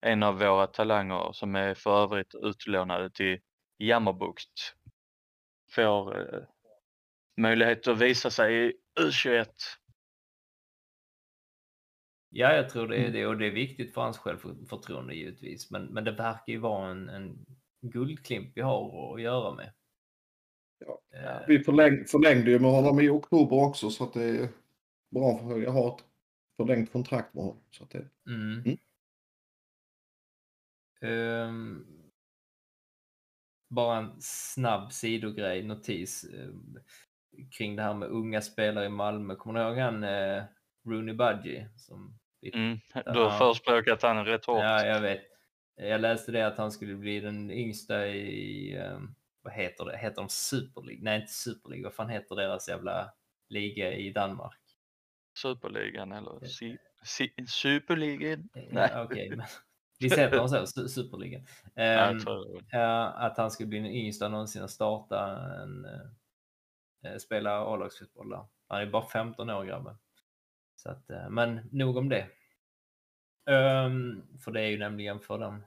en 0.00 0.22
av 0.22 0.38
våra 0.38 0.66
talanger 0.66 1.32
som 1.32 1.56
är 1.56 1.74
för 1.74 2.02
övrigt 2.02 2.34
utlånade 2.34 3.10
till 3.10 3.40
Jammerbukt 3.78 4.74
får 5.70 6.34
eh, 6.34 6.42
möjlighet 7.36 7.88
att 7.88 7.98
visa 7.98 8.30
sig 8.30 8.66
i 8.66 8.72
U21. 9.00 9.46
Ja, 12.38 12.52
jag 12.52 12.68
tror 12.70 12.88
det 12.88 12.96
är 12.96 13.12
det 13.12 13.26
och 13.26 13.38
det 13.38 13.46
är 13.46 13.50
viktigt 13.50 13.94
för 13.94 14.00
hans 14.00 14.18
självförtroende 14.18 15.14
givetvis. 15.14 15.70
Men, 15.70 15.84
men 15.86 16.04
det 16.04 16.12
verkar 16.12 16.52
ju 16.52 16.58
vara 16.58 16.90
en, 16.90 17.08
en 17.08 17.46
guldklimp 17.80 18.52
vi 18.54 18.60
har 18.60 19.14
att 19.14 19.22
göra 19.22 19.54
med. 19.54 19.72
Ja. 20.78 21.00
Eh, 21.14 21.46
Vi 21.48 21.58
förläng, 21.58 22.04
förlängde 22.04 22.50
ju 22.50 22.58
med 22.58 22.70
honom 22.70 23.00
i 23.00 23.08
oktober 23.08 23.56
också 23.56 23.90
så 23.90 24.04
att 24.04 24.12
det 24.12 24.24
är 24.24 24.48
bra 25.10 25.38
för 25.38 25.66
att 25.66 25.72
ha 25.72 25.96
ett 25.96 26.04
förlängt 26.56 26.92
kontrakt 26.92 27.34
med 27.34 27.44
honom. 27.44 27.62
Så 27.70 27.84
att 27.84 27.90
det, 27.90 28.08
Mm. 28.26 28.62
Mm. 28.64 28.78
Ehm, 31.00 31.86
bara 33.68 33.98
en 33.98 34.12
snabb 34.20 34.92
sidogrej, 34.92 35.62
notis 35.62 36.24
ehm, 36.24 36.78
kring 37.50 37.76
det 37.76 37.82
här 37.82 37.94
med 37.94 38.08
unga 38.08 38.40
spelare 38.40 38.86
i 38.86 38.88
Malmö. 38.88 39.34
Kommer 39.34 39.60
ni 39.60 39.66
ihåg 39.66 39.78
han 39.78 40.04
eh, 40.04 40.42
Rooney 40.88 41.14
Budgie? 41.14 41.68
Som 41.76 42.18
Mm. 42.54 42.78
Du 42.94 43.20
har 43.20 43.38
förespråkat 43.38 44.02
han 44.02 44.24
rätt 44.24 44.44
hårt. 44.44 44.62
Ja, 44.62 44.86
jag 44.86 45.00
vet. 45.00 45.22
Jag 45.76 46.00
läste 46.00 46.32
det 46.32 46.46
att 46.46 46.58
han 46.58 46.72
skulle 46.72 46.94
bli 46.94 47.20
den 47.20 47.50
yngsta 47.50 48.06
i, 48.06 48.76
ehm, 48.76 49.14
vad 49.42 49.52
heter 49.52 49.84
det, 49.84 49.98
heter 49.98 50.16
de 50.16 50.28
Super 50.28 50.82
League? 50.82 51.04
Nej, 51.04 51.20
inte 51.20 51.32
Super 51.32 51.68
League, 51.68 51.84
vad 51.84 51.94
fan 51.94 52.08
heter 52.08 52.36
deras 52.36 52.68
jävla 52.68 53.12
liga 53.48 53.92
i 53.92 54.12
Danmark? 54.12 54.60
Superligan 55.38 56.12
eller 56.12 56.46
si, 56.46 56.78
si, 57.04 57.32
Superligan? 57.46 58.48
Nej. 58.54 58.68
Ja, 58.92 59.02
Okej, 59.04 59.30
men 59.30 59.46
visst 60.00 60.18
heter 60.18 60.36
de 60.36 60.48
så, 60.48 60.56
Su- 60.56 60.88
Superligan? 60.88 61.46
Ja, 62.70 63.06
att 63.06 63.36
han 63.36 63.50
skulle 63.50 63.66
bli 63.66 63.78
den 63.78 63.90
yngsta 63.90 64.28
någonsin 64.28 64.62
att 64.62 64.70
starta 64.70 65.38
en 65.62 65.84
eh, 67.04 67.16
spela 67.18 67.50
A-lagsfotboll 67.60 68.30
där. 68.30 68.46
Han 68.68 68.80
är 68.80 68.86
bara 68.86 69.06
15 69.08 69.50
år 69.50 69.64
grabben. 69.64 69.96
Så 70.76 70.90
att, 70.90 71.10
eh, 71.10 71.28
men 71.30 71.68
nog 71.72 71.96
om 71.96 72.08
det. 72.08 72.28
Ehm, 73.50 74.22
för 74.44 74.50
det 74.50 74.60
är 74.60 74.68
ju 74.68 74.78
nämligen 74.78 75.20
för 75.20 75.38
de 75.38 75.62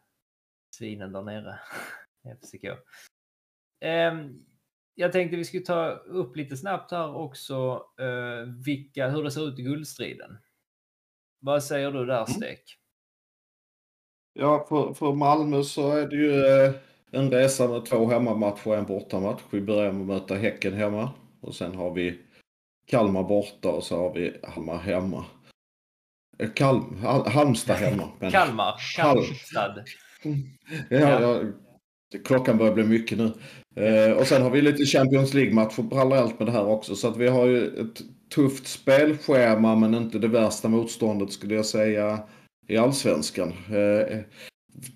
svinen 0.75 1.11
där 1.11 1.21
nere. 1.21 1.59
FCK. 2.41 2.65
Ehm, 3.79 4.45
jag 4.95 5.11
tänkte 5.11 5.37
vi 5.37 5.45
skulle 5.45 5.65
ta 5.65 5.89
upp 5.91 6.35
lite 6.35 6.57
snabbt 6.57 6.91
här 6.91 7.15
också 7.15 7.85
eh, 7.99 8.53
vilka, 8.65 9.09
hur 9.09 9.23
det 9.23 9.31
ser 9.31 9.47
ut 9.47 9.59
i 9.59 9.63
guldstriden. 9.63 10.37
Vad 11.39 11.63
säger 11.63 11.91
du 11.91 12.05
där 12.05 12.25
Stek? 12.25 12.77
Ja, 14.33 14.65
för, 14.69 14.93
för 14.93 15.13
Malmö 15.13 15.63
så 15.63 15.91
är 15.91 16.07
det 16.07 16.15
ju 16.15 16.45
eh, 16.45 16.73
en 17.11 17.31
resa 17.31 17.67
med 17.67 17.85
två 17.85 18.05
hemmamatcher 18.05 18.67
och 18.67 18.75
en 18.75 18.85
bortamatch. 18.85 19.41
Vi 19.51 19.61
börjar 19.61 19.91
med 19.91 20.01
att 20.01 20.07
möta 20.07 20.35
Häcken 20.35 20.73
hemma 20.73 21.11
och 21.41 21.55
sen 21.55 21.75
har 21.75 21.93
vi 21.93 22.21
Kalmar 22.85 23.23
borta 23.23 23.69
och 23.69 23.83
så 23.83 23.97
har 23.97 24.13
vi 24.13 24.39
Halmar 24.43 24.77
hemma. 24.77 25.25
Kalm, 26.55 26.97
Hal, 27.01 27.27
Halmstad 27.27 27.75
hemma. 27.75 28.09
men- 28.19 28.31
Kalmar, 28.31 28.75
Hal- 28.97 29.13
Kalmstad. 29.15 29.83
Ja, 30.89 31.21
ja, 31.21 31.41
klockan 32.25 32.57
börjar 32.57 32.73
bli 32.73 32.83
mycket 32.83 33.17
nu. 33.17 33.31
Eh, 33.75 34.11
och 34.17 34.27
sen 34.27 34.41
har 34.41 34.49
vi 34.49 34.61
lite 34.61 34.85
Champions 34.85 35.33
League-matcher 35.33 35.89
parallellt 35.89 36.39
med 36.39 36.47
det 36.47 36.51
här 36.51 36.65
också. 36.67 36.95
Så 36.95 37.07
att 37.07 37.17
vi 37.17 37.27
har 37.27 37.45
ju 37.45 37.67
ett 37.67 38.01
tufft 38.35 38.67
spelschema 38.67 39.75
men 39.75 39.93
inte 39.93 40.19
det 40.19 40.27
värsta 40.27 40.67
motståndet 40.67 41.31
skulle 41.31 41.55
jag 41.55 41.65
säga 41.65 42.19
i 42.67 42.77
allsvenskan. 42.77 43.47
Eh, 43.67 44.17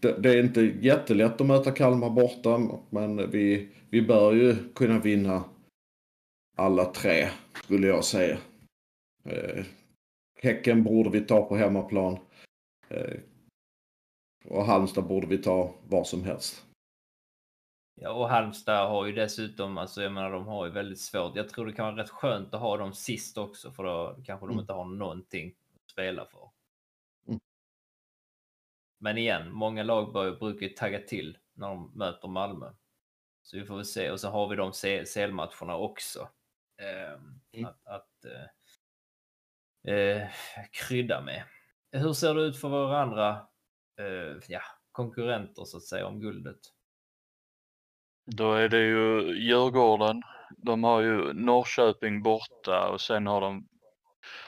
det, 0.02 0.18
det 0.20 0.30
är 0.30 0.44
inte 0.44 0.62
jättelätt 0.62 1.42
att 1.42 1.48
möta 1.48 1.72
Kalmar 1.72 2.10
borta 2.10 2.60
men 2.90 3.32
vi, 3.32 3.70
vi 3.90 4.02
bör 4.02 4.34
ju 4.34 4.56
kunna 4.76 5.00
vinna 5.00 5.44
alla 6.58 6.86
tre 6.86 7.28
skulle 7.64 7.88
jag 7.88 8.04
säga. 8.06 8.38
Eh, 9.26 9.64
häcken 10.44 10.84
borde 10.84 11.10
vi 11.10 11.22
ta 11.22 11.46
på 11.46 11.56
hemmaplan. 11.56 12.18
Eh, 12.90 13.20
och 14.46 14.66
Halmstad 14.66 15.08
borde 15.08 15.28
vi 15.28 15.38
ta 15.38 15.74
var 15.88 16.04
som 16.04 16.24
helst. 16.24 16.66
Ja, 17.96 18.12
och 18.14 18.30
Halmstad 18.30 18.90
har 18.90 19.06
ju 19.06 19.12
dessutom, 19.12 19.78
alltså 19.78 20.02
jag 20.02 20.12
menar 20.12 20.32
de 20.32 20.48
har 20.48 20.66
ju 20.66 20.72
väldigt 20.72 21.00
svårt. 21.02 21.36
Jag 21.36 21.50
tror 21.50 21.66
det 21.66 21.74
kan 21.74 21.86
vara 21.86 22.04
rätt 22.04 22.10
skönt 22.10 22.54
att 22.54 22.62
ha 22.62 22.78
dem 22.78 22.94
sist 22.94 23.38
också 23.38 23.72
för 23.72 23.84
då 23.84 24.16
kanske 24.26 24.46
de 24.46 24.52
Mm. 24.52 24.60
inte 24.60 24.74
har 24.74 24.86
någonting 24.86 25.56
att 25.76 25.92
spela 25.92 26.26
för. 26.26 26.50
Mm. 27.28 27.40
Men 29.00 29.18
igen, 29.18 29.52
många 29.52 29.84
lag 29.84 30.12
brukar 30.40 30.68
ju 30.68 30.70
tagga 30.74 31.00
till 31.00 31.38
när 31.54 31.68
de 31.68 31.92
möter 31.96 32.28
Malmö. 32.28 32.74
Så 33.44 33.58
vi 33.58 33.66
får 33.66 33.76
väl 33.76 33.86
se. 33.86 34.12
Och 34.12 34.20
så 34.20 34.30
har 34.30 34.48
vi 34.48 34.56
de 34.56 34.72
CL-matcherna 35.06 35.76
också. 35.78 36.30
ehm, 36.78 37.40
Mm. 37.52 37.66
Att, 37.66 37.88
att 37.88 38.26
eh, 38.26 38.50
eh, 39.88 40.28
krydda 40.72 41.22
med. 41.22 41.44
Hur 41.92 42.14
ser 42.14 42.36
det 42.36 42.42
ut 42.42 42.62
för 42.62 42.70
våra 42.70 43.02
andra 43.02 43.30
eh, 44.00 44.38
ja, 44.48 44.62
konkurrenter 44.92 45.64
så 45.64 45.78
att 45.78 45.84
säga 45.84 46.08
om 46.08 46.20
guldet? 46.20 46.60
Då 48.26 48.54
är 48.54 48.70
det 48.70 48.82
ju 48.82 49.36
Djurgården. 49.40 50.22
De 50.58 50.84
har 50.84 51.02
ju 51.02 51.34
Norrköping 51.34 52.24
borta 52.24 52.90
och 52.90 53.02
sen 53.02 53.28
har 53.28 53.42
de 53.42 53.68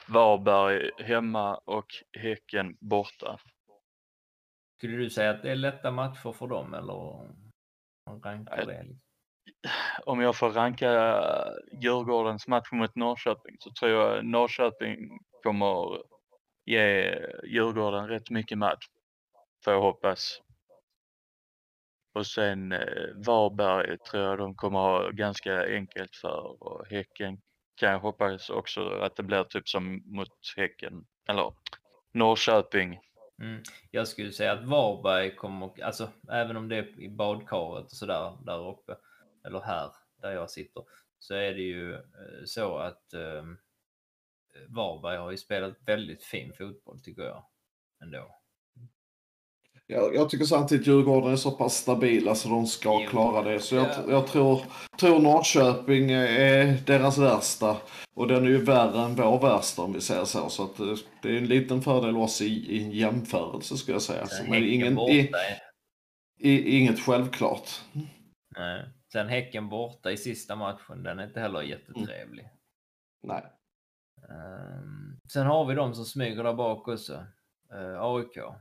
Varberg 0.08 0.92
hemma 0.98 1.56
och 1.56 1.88
Häcken 2.18 2.78
borta. 2.80 3.40
Skulle 4.78 4.98
du 4.98 5.10
säga 5.10 5.32
att 5.32 5.42
det 5.42 5.52
är 5.52 5.56
lätta 5.56 5.92
matcher 5.92 6.32
för 6.32 6.48
dem 6.48 6.74
eller? 6.74 7.36
rankar 8.10 8.66
det? 8.66 8.86
Om 10.06 10.22
jag 10.22 10.36
får 10.36 10.50
ranka 10.50 10.92
eh, 10.92 11.82
Djurgårdens 11.82 12.48
match 12.48 12.72
mot 12.72 12.96
Norrköping 12.96 13.58
så 13.60 13.72
tror 13.72 13.92
jag 13.92 14.26
Norrköping 14.26 15.20
kommer 15.44 16.02
ge 16.66 17.20
Djurgården 17.44 18.08
rätt 18.08 18.30
mycket 18.30 18.58
match. 18.58 18.86
Får 19.64 19.74
jag 19.74 19.82
hoppas. 19.82 20.42
Och 22.14 22.28
sen 22.28 22.72
eh, 22.72 22.80
Varberg 23.16 23.98
tror 23.98 24.24
jag 24.24 24.38
de 24.38 24.56
kommer 24.56 24.80
ha 24.80 25.10
ganska 25.10 25.66
enkelt 25.66 26.16
för 26.16 26.64
och 26.64 26.88
Häcken 26.88 27.42
kan 27.76 27.92
jag 27.92 28.00
hoppas 28.00 28.50
också 28.50 28.90
att 28.90 29.16
det 29.16 29.24
blir 29.24 29.44
typ 29.44 29.70
som 29.70 30.04
mot 30.06 30.30
Häcken 30.58 31.06
eller 31.28 31.54
Norrköping. 32.14 33.00
Mm. 33.42 33.64
Jag 33.92 34.08
skulle 34.08 34.32
säga 34.32 34.52
att 34.52 34.66
Varberg 34.66 35.36
kommer, 35.36 35.84
alltså 35.84 36.10
även 36.32 36.58
om 36.58 36.70
det 36.70 36.78
är 36.78 37.00
i 37.00 37.10
badkaret 37.10 37.86
och 37.86 37.92
sådär 37.92 38.38
där 38.46 38.70
uppe, 38.70 38.96
eller 39.46 39.62
här 39.62 39.92
där 40.22 40.32
jag 40.32 40.50
sitter, 40.50 40.84
så 41.20 41.34
är 41.34 41.54
det 41.54 41.62
ju 41.62 41.94
eh, 41.94 42.00
så 42.46 42.78
att 42.78 43.14
eh, 43.14 43.44
Varberg 44.70 45.18
har 45.18 45.32
ju 45.32 45.38
spelat 45.38 45.74
väldigt 45.86 46.24
fin 46.24 46.54
fotboll 46.58 47.00
tycker 47.00 47.22
jag. 47.22 47.46
Ändå. 48.04 48.36
Jag, 49.88 50.16
jag 50.16 50.30
tycker 50.30 50.46
samtidigt 50.46 50.88
Djurgården 50.88 51.32
är 51.32 51.36
så 51.36 51.52
pass 51.52 51.76
stabila 51.76 52.36
så 52.36 52.50
de 52.50 52.68
ska 52.68 53.02
Jo. 53.04 53.10
klara 53.10 53.44
det. 53.44 53.60
Så 53.60 53.76
jag, 53.76 53.86
Ja. 53.86 54.04
jag 54.10 54.28
tror, 54.28 54.62
tror 55.00 55.20
Norrköping 55.20 56.12
är 56.12 56.86
deras 56.86 57.18
värsta. 57.18 57.78
Och 58.16 58.28
den 58.28 58.44
är 58.46 58.50
ju 58.50 58.64
värre 58.64 59.02
än 59.02 59.16
vår 59.16 59.40
värsta 59.42 59.82
om 59.82 59.94
vi 59.94 60.02
säger 60.02 60.26
så. 60.26 60.50
Så 60.50 60.64
att 60.64 60.80
eh, 60.80 60.94
det 61.22 61.30
är 61.30 61.38
en 61.38 61.48
liten 61.48 61.82
fördel 61.82 62.18
oss 62.18 62.42
i, 62.42 62.46
i 62.46 62.84
en 62.84 62.92
jämförelse 62.92 63.78
skulle 63.78 63.96
jag 63.96 64.02
säga. 64.02 64.26
Det 64.50 64.58
är 64.58 64.74
ingen, 64.74 65.00
i, 65.00 65.32
i, 66.40 66.78
inget 66.78 67.00
självklart. 67.00 67.70
Nej. 68.58 68.86
Sen 69.16 69.28
Häcken 69.28 69.70
borta 69.70 70.12
i 70.12 70.18
sista 70.18 70.56
matchen, 70.56 71.04
den 71.04 71.20
är 71.20 71.28
inte 71.28 71.40
heller 71.40 71.62
jättetrevlig. 71.62 72.50
Nej. 73.24 73.44
Ehm, 74.30 75.20
sen 75.32 75.46
har 75.46 75.66
vi 75.66 75.76
de 75.76 75.94
som 75.94 76.06
smyger 76.06 76.44
där 76.44 76.54
bak 76.54 76.88
också. 76.88 77.26
Uh, 77.74 78.02
AIK. 78.02 78.38
Uh, 78.38 78.56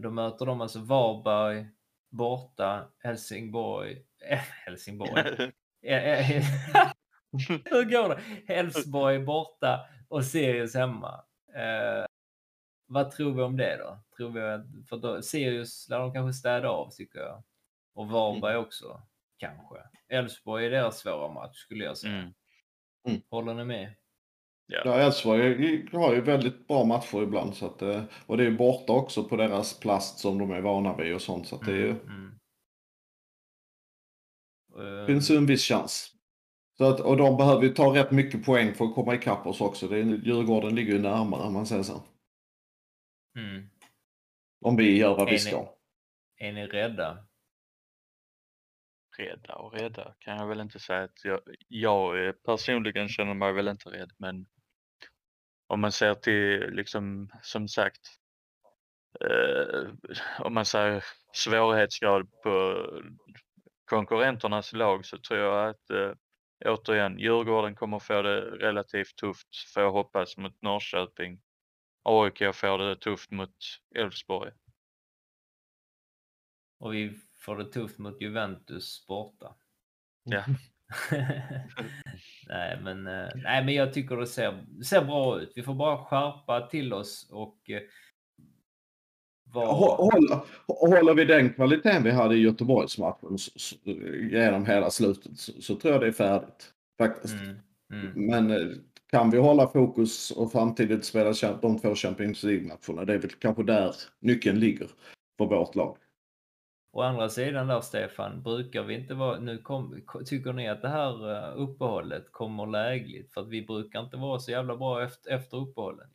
då 0.00 0.10
möter 0.10 0.46
de 0.46 0.60
alltså 0.60 0.80
Varberg 0.80 1.68
borta, 2.10 2.90
Helsingborg, 2.98 4.06
eh, 4.30 4.38
Helsingborg. 4.66 5.52
Eh, 5.82 6.36
eh, 6.36 6.44
Hur 7.64 7.90
går 7.90 8.08
det? 8.08 8.20
Elfsborg 8.54 9.18
borta 9.18 9.86
och 10.08 10.24
Sirius 10.24 10.74
hemma. 10.74 11.24
Eh, 11.54 12.04
vad 12.86 13.10
tror 13.10 13.34
vi 13.34 13.42
om 13.42 13.56
det 13.56 13.76
då? 13.76 13.98
Tror 14.16 14.30
vi 14.30 14.40
att, 14.40 14.88
för 14.88 14.96
då, 14.96 15.22
Sirius 15.22 15.88
lär 15.88 15.98
de 15.98 16.12
kanske 16.12 16.38
städa 16.38 16.68
av 16.68 16.90
tycker 16.90 17.18
jag. 17.18 17.42
Och 17.94 18.08
Varberg 18.08 18.56
också 18.56 19.02
kanske. 19.38 19.76
Elfsborg 20.08 20.66
är 20.66 20.70
deras 20.70 20.98
svåra 20.98 21.32
match 21.32 21.56
skulle 21.56 21.84
jag 21.84 21.98
säga. 21.98 22.12
Mm. 22.14 22.32
Mm. 23.08 23.20
Håller 23.30 23.54
ni 23.54 23.64
med? 23.64 23.94
Ja, 24.66 24.94
Elfsborg 24.94 25.88
har 25.92 26.14
ju 26.14 26.20
väldigt 26.20 26.66
bra 26.68 26.84
matcher 26.84 27.22
ibland. 27.22 27.54
Så 27.54 27.66
att, 27.66 27.82
eh, 27.82 28.02
och 28.26 28.36
det 28.36 28.46
är 28.46 28.50
borta 28.50 28.92
också 28.92 29.24
på 29.24 29.36
deras 29.36 29.80
plast 29.80 30.18
som 30.18 30.38
de 30.38 30.50
är 30.50 30.60
vana 30.60 30.96
vid 30.96 31.14
och 31.14 31.22
sånt. 31.22 31.46
Så 31.48 31.56
att 31.56 31.66
det 31.66 31.72
är 31.72 31.76
ju, 31.76 31.90
Mm. 31.90 32.30
Eh, 35.00 35.06
finns 35.06 35.30
ju 35.30 35.36
en 35.36 35.46
viss 35.46 35.64
chans. 35.64 36.14
Så 36.78 36.84
att, 36.84 37.00
och 37.00 37.16
de 37.16 37.36
behöver 37.36 37.62
ju 37.62 37.68
ta 37.68 37.94
rätt 37.94 38.10
mycket 38.10 38.44
poäng 38.44 38.74
för 38.74 38.84
att 38.84 38.94
komma 38.94 39.14
ikapp 39.14 39.46
oss 39.46 39.60
också. 39.60 39.88
Det 39.88 39.98
är, 39.98 40.04
Djurgården 40.04 40.74
ligger 40.74 40.92
ju 40.92 40.98
närmare 40.98 41.42
om 41.42 41.52
man 41.52 41.66
säger 41.66 41.82
så. 41.82 42.02
mm. 43.36 43.70
Om 44.60 44.76
vi 44.76 44.96
gör 44.98 45.10
vad 45.10 45.20
Är 45.20 45.26
vi 45.26 45.32
ni- 45.32 45.38
ska. 45.38 45.74
Är 46.36 46.52
ni 46.52 46.66
rädda? 46.66 47.26
Rädda 49.18 49.54
och 49.54 49.72
rädda 49.72 50.14
kan 50.18 50.36
jag 50.36 50.46
väl 50.46 50.60
inte 50.60 50.78
säga 50.78 51.02
att 51.02 51.24
jag, 51.24 51.40
jag 51.68 52.26
eh, 52.26 52.32
personligen 52.32 53.08
känner 53.08 53.34
mig 53.34 53.52
väl 53.52 53.68
inte 53.68 53.90
rädd 53.90 54.12
men 54.18 54.46
om 55.66 55.80
man 55.80 55.92
ser 55.92 56.14
till 56.14 56.70
liksom 56.70 57.30
som 57.42 57.68
sagt 57.68 58.00
eh, 59.20 59.90
om 60.38 60.54
man 60.54 60.64
säger 60.64 61.04
svårighetsgrad 61.32 62.30
på 62.42 62.86
konkurrenternas 63.84 64.72
lag 64.72 65.06
så 65.06 65.18
tror 65.18 65.40
jag 65.40 65.68
att 65.68 65.90
eh, 65.90 66.12
återigen, 66.64 67.18
Djurgården 67.18 67.74
kommer 67.74 67.98
få 67.98 68.22
det 68.22 68.40
relativt 68.40 69.16
tufft 69.16 69.72
får 69.74 69.82
jag 69.82 69.92
hoppas 69.92 70.36
mot 70.36 70.62
Norrköping. 70.62 71.40
AIK 72.02 72.54
får 72.54 72.78
det 72.78 72.96
tufft 72.96 73.30
mot 73.30 73.56
Elfsborg. 73.94 74.52
Och 76.78 76.94
vi 76.94 77.20
får 77.40 77.56
det 77.56 77.64
tufft 77.64 77.98
mot 77.98 78.20
Juventus 78.20 79.06
borta. 79.06 79.54
Ja. 80.24 80.44
nej, 82.48 82.78
men, 82.82 83.06
eh, 83.06 83.28
nej, 83.34 83.64
men 83.64 83.74
jag 83.74 83.92
tycker 83.92 84.16
det 84.16 84.26
ser, 84.26 84.64
ser 84.84 85.04
bra 85.04 85.40
ut. 85.40 85.52
Vi 85.54 85.62
får 85.62 85.74
bara 85.74 86.04
skärpa 86.04 86.66
till 86.66 86.92
oss 86.92 87.28
och 87.30 87.70
eh, 87.70 87.80
vara... 89.44 89.66
Håller, 89.66 90.40
håller 90.66 91.14
vi 91.14 91.24
den 91.24 91.52
kvaliteten 91.52 92.02
vi 92.02 92.10
hade 92.10 92.34
i 92.34 92.42
Göteborgsmatchen 92.42 93.36
genom 94.30 94.66
hela 94.66 94.90
slutet 94.90 95.38
så, 95.38 95.62
så 95.62 95.76
tror 95.76 95.92
jag 95.92 96.02
det 96.02 96.08
är 96.08 96.12
färdigt. 96.12 96.72
Faktiskt. 96.98 97.34
Mm, 97.34 97.56
mm. 97.92 98.26
Men 98.26 98.50
eh, 98.50 98.76
kan 99.10 99.30
vi 99.30 99.38
hålla 99.38 99.68
fokus 99.68 100.30
och 100.30 100.50
samtidigt 100.50 101.04
spela 101.04 101.32
de 101.62 101.78
två 101.78 101.94
Champions 101.94 102.42
League-matcherna, 102.42 103.04
det 103.04 103.14
är 103.14 103.18
väl 103.18 103.30
kanske 103.30 103.62
där 103.62 103.94
nyckeln 104.20 104.60
ligger 104.60 104.88
för 105.38 105.44
vårt 105.44 105.74
lag. 105.74 105.96
Å 106.92 107.02
andra 107.02 107.28
sidan 107.28 107.66
där 107.66 107.80
Stefan, 107.80 108.42
brukar 108.42 108.82
vi 108.82 108.94
inte 108.94 109.14
vara, 109.14 109.38
nu 109.38 109.58
kom, 109.58 110.02
tycker 110.26 110.52
ni 110.52 110.68
att 110.68 110.82
det 110.82 110.88
här 110.88 111.32
eh, 111.34 111.56
uppehållet 111.56 112.32
kommer 112.32 112.66
lägligt? 112.66 113.32
För 113.32 113.40
att 113.40 113.48
vi 113.48 113.62
brukar 113.62 114.00
inte 114.00 114.16
vara 114.16 114.38
så 114.38 114.50
jävla 114.50 114.76
bra 114.76 115.02
efter, 115.04 115.30
efter 115.30 115.56
uppehållen. 115.56 116.10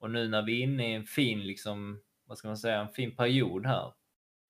Och 0.00 0.10
nu 0.10 0.28
när 0.28 0.42
vi 0.42 0.58
är 0.60 0.62
inne 0.62 0.90
i 0.90 0.94
en 0.94 1.04
fin, 1.04 1.40
liksom, 1.40 2.00
vad 2.26 2.38
ska 2.38 2.48
man 2.48 2.56
säga, 2.56 2.80
en 2.80 2.88
fin 2.88 3.16
period 3.16 3.66
här. 3.66 3.92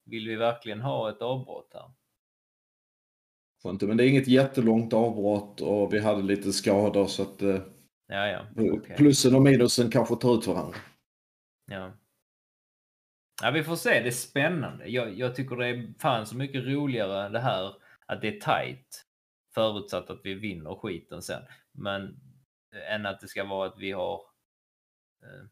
Vill 0.04 0.28
vi 0.28 0.36
verkligen 0.36 0.80
ha 0.80 1.10
ett 1.10 1.22
avbrott 1.22 1.74
här? 1.74 1.92
Men 3.86 3.96
det 3.96 4.04
är 4.04 4.08
inget 4.08 4.28
jättelångt 4.28 4.92
avbrott 4.92 5.60
och 5.60 5.94
vi 5.94 5.98
hade 5.98 6.22
lite 6.22 6.52
skador 6.52 7.06
så 7.06 7.22
att 7.22 7.42
eh, 7.42 7.60
Ja, 8.06 8.26
ja. 8.28 8.46
okej. 8.56 8.96
plussen 8.96 9.34
och 9.34 9.42
minusen 9.42 9.90
kanske 9.90 10.16
tar 10.16 10.34
ut 10.38 10.46
varandra. 10.46 10.76
Ja 11.70 11.92
ja, 13.42 13.50
vi 13.50 13.64
får 13.64 13.76
se. 13.76 14.00
Det 14.00 14.08
är 14.08 14.10
spännande. 14.10 14.86
Jag, 14.88 15.18
jag 15.18 15.34
tycker 15.34 15.56
det 15.56 15.66
är 15.66 15.94
fan 15.98 16.26
så 16.26 16.36
mycket 16.36 16.64
roligare 16.64 17.28
det 17.28 17.40
här 17.40 17.74
att 18.06 18.20
det 18.20 18.28
är 18.28 18.40
tight. 18.40 19.04
Förutsatt 19.54 20.10
att 20.10 20.20
vi 20.24 20.34
vinner 20.34 20.74
skiten 20.74 21.22
sen. 21.22 21.42
Men 21.72 22.20
eh, 22.74 22.94
än 22.94 23.06
att 23.06 23.20
det 23.20 23.28
ska 23.28 23.44
vara 23.44 23.68
att 23.68 23.78
vi 23.78 23.92
har 23.92 24.20
eh, 25.22 25.46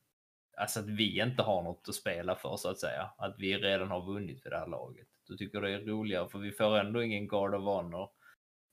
Alltså 0.57 0.81
att 0.81 0.89
vi 0.89 1.21
inte 1.21 1.43
har 1.43 1.63
något 1.63 1.89
att 1.89 1.95
spela 1.95 2.37
för 2.37 2.57
så 2.57 2.69
att 2.69 2.79
säga. 2.79 3.11
Att 3.19 3.35
vi 3.39 3.59
redan 3.59 3.91
har 3.91 4.07
vunnit 4.07 4.43
för 4.43 4.51
det 4.51 4.59
här 4.59 4.67
laget. 4.67 5.09
Då 5.29 5.37
tycker 5.37 5.59
jag 5.59 5.65
det 5.65 5.71
är 5.71 5.87
roligare 5.87 6.29
för 6.29 6.39
vi 6.39 6.53
får 6.53 6.79
ändå 6.79 7.03
ingen 7.03 7.29
Guard 7.29 7.55
of 7.55 7.63
Honor 7.63 8.11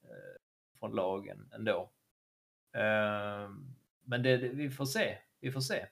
eh, 0.03 0.41
från 0.79 0.95
lagen 0.95 1.51
ändå. 1.55 1.91
Eh, 2.73 3.49
men 4.03 4.23
det, 4.23 4.37
det, 4.37 4.49
vi 4.49 4.69
får 4.69 4.85
se. 4.85 5.17
Vi 5.39 5.51
får 5.51 5.61
se. 5.61 5.85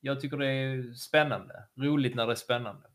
Jag 0.00 0.20
tycker 0.20 0.36
det 0.36 0.46
är 0.46 0.94
spännande. 0.94 1.68
Roligt 1.74 2.14
när 2.14 2.26
det 2.26 2.32
är 2.32 2.36
spännande. 2.36 2.88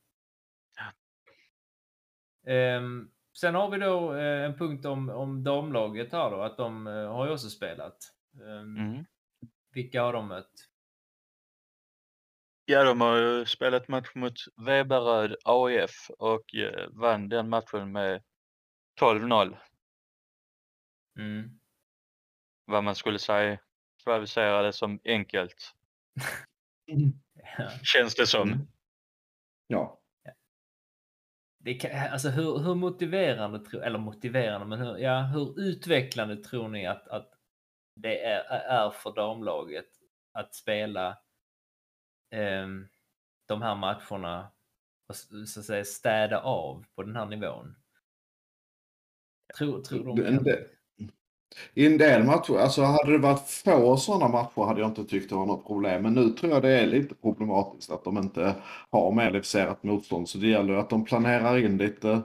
Ehm, 2.47 3.12
sen 3.34 3.56
har 3.56 3.70
vi 3.70 3.78
då 3.78 4.14
eh, 4.14 4.45
en 4.45 4.58
punkt 4.58 4.86
om, 4.86 5.10
om 5.10 5.43
damlaget 5.43 6.12
här 6.12 6.32
då, 6.32 6.41
att 6.41 6.58
de 6.58 6.88
eh, 6.88 7.14
har 7.14 7.26
ju 7.26 7.32
också 7.32 7.49
spelat. 7.49 7.97
Ehm, 8.41 8.78
Mm. 8.78 9.06
Vilka 9.74 10.03
har 10.03 10.14
de 10.14 10.28
mött? 10.28 10.51
Ja, 12.66 12.84
de 12.84 13.01
har 13.01 13.18
ju 13.18 13.45
spelat 13.45 13.88
match 13.88 14.12
mot 14.16 14.34
Veberöd 14.56 15.36
AIF 15.43 16.10
och 16.18 16.56
eh, 16.56 16.89
vann 16.89 17.30
den 17.30 17.49
matchen 17.49 17.91
med 17.91 18.24
12-0. 19.01 19.58
Mm. 21.18 21.60
Vad 22.66 22.84
man 22.84 22.95
skulle 22.95 23.20
säga, 23.20 23.60
kvalificera 24.03 24.62
det 24.62 24.74
som 24.74 24.99
enkelt. 25.06 25.76
Känns 27.83 28.15
det 28.15 28.27
som. 28.27 28.49
Mm. 28.49 28.67
Ja. 29.67 30.01
Det 31.59 31.73
kan, 31.73 31.91
alltså 32.11 32.29
hur, 32.29 32.59
hur 32.59 32.75
motiverande, 32.75 33.59
tro, 33.59 33.79
eller 33.79 33.99
motiverande, 33.99 34.65
men 34.67 34.79
hur, 34.79 34.97
ja, 34.97 35.21
hur 35.21 35.59
utvecklande 35.59 36.36
tror 36.43 36.67
ni 36.67 36.88
att, 36.88 37.07
att 37.07 37.33
det 37.95 38.23
är, 38.23 38.39
är 38.49 38.89
för 38.89 39.15
damlaget 39.15 39.88
att 40.31 40.55
spela 40.55 41.17
ehm, 42.31 42.88
de 43.45 43.61
här 43.61 43.75
matcherna 43.75 44.51
och 45.07 45.15
så 45.15 45.59
att 45.59 45.65
säga 45.65 45.86
städa 45.86 46.41
av 46.41 46.86
på 46.95 47.03
den 47.03 47.15
här 47.15 47.25
nivån? 47.25 47.75
Tror, 49.57 49.81
tror 49.81 50.03
de 50.03 50.43
del- 50.43 50.67
i 51.74 51.86
en 51.86 51.97
del 51.97 52.24
matcher, 52.24 52.58
alltså 52.58 52.82
hade 52.82 53.12
det 53.12 53.18
varit 53.18 53.49
få 53.49 53.97
sådana 53.97 54.28
matcher 54.28 54.66
hade 54.66 54.82
jag 54.82 54.89
inte 54.89 55.06
tyckt 55.06 55.30
det 55.30 55.36
var 55.36 55.45
något 55.45 55.68
problem. 55.68 56.01
Men 56.01 56.14
nu 56.14 56.30
tror 56.30 56.51
jag 56.51 56.62
det 56.62 56.80
är 56.80 56.88
lite 56.88 57.16
problematiskt 57.16 57.91
att 57.91 58.03
de 58.03 58.18
inte 58.18 58.56
har 58.89 59.12
mer 59.12 59.86
motstånd. 59.86 60.30
Så 60.30 60.38
det 60.38 60.47
gäller 60.47 60.74
att 60.74 60.89
de 60.89 61.06
planerar 61.06 61.58
in 61.58 61.78
lite 61.78 62.22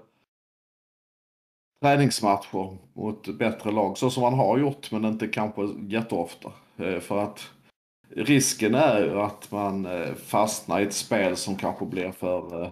träningsmatcher 1.83 2.79
mot 2.93 3.39
bättre 3.39 3.71
lag. 3.71 3.99
Så 3.99 4.11
som 4.11 4.23
man 4.23 4.35
har 4.35 4.59
gjort 4.59 4.93
men 4.93 5.05
inte 5.05 5.29
kanske 5.29 5.63
jätteofta. 5.89 6.53
Eh, 6.77 7.01
för 7.01 7.19
att 7.19 7.51
risken 8.09 8.75
är 8.75 9.01
ju 9.01 9.21
att 9.21 9.51
man 9.51 9.87
eh, 9.87 10.15
fastnar 10.15 10.81
i 10.81 10.83
ett 10.83 10.93
spel 10.93 11.37
som 11.37 11.57
kanske 11.57 11.87
blir 11.87 12.13
för 12.13 12.63
eh, 12.63 12.71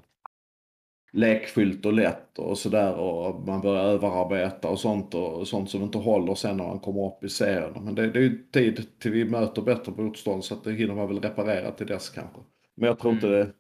lekfyllt 1.13 1.87
och 1.87 1.93
lätt 1.93 2.39
och 2.39 2.59
sådär 2.59 2.95
och 2.95 3.47
man 3.47 3.61
börjar 3.61 3.85
överarbeta 3.85 4.69
och 4.69 4.81
sånt 4.81 5.15
och 5.15 5.49
sånt 5.49 5.71
som 5.71 5.83
inte 5.83 5.99
håller 5.99 6.35
sen 6.35 6.57
när 6.57 6.65
man 6.65 6.81
kommer 6.81 7.07
upp 7.07 7.25
i 7.25 7.29
serien. 7.29 7.85
Men 7.85 7.95
det, 7.95 8.11
det 8.11 8.19
är 8.19 8.23
ju 8.23 8.45
tid 8.53 8.99
till 8.99 9.11
vi 9.11 9.25
möter 9.25 9.63
bättre 9.63 9.93
motstånd 9.93 10.45
så 10.45 10.55
att 10.55 10.65
det 10.65 10.73
hinner 10.73 10.95
man 10.95 11.09
väl 11.09 11.21
reparera 11.21 11.71
till 11.71 11.87
dess 11.87 12.11
kanske. 12.11 12.41
Men 12.77 12.87
jag 12.87 12.99
tror 12.99 13.15
inte 13.15 13.27
det, 13.27 13.53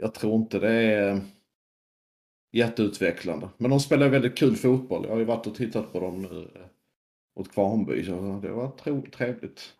jag 0.00 0.14
tror 0.14 0.34
inte 0.34 0.58
det 0.58 0.72
är 0.72 1.20
jätteutvecklande. 2.52 3.48
Men 3.56 3.70
de 3.70 3.80
spelar 3.80 4.08
väldigt 4.08 4.38
kul 4.38 4.56
fotboll. 4.56 5.04
Jag 5.04 5.10
har 5.10 5.18
ju 5.18 5.24
varit 5.24 5.46
och 5.46 5.54
tittat 5.54 5.92
på 5.92 6.00
dem 6.00 6.22
nu 6.22 6.50
eh, 6.54 6.66
mot 7.36 7.52
Kvarnby 7.52 8.04
så 8.04 8.40
det 8.42 8.50
var 8.50 8.70
trevligt. 9.10 9.74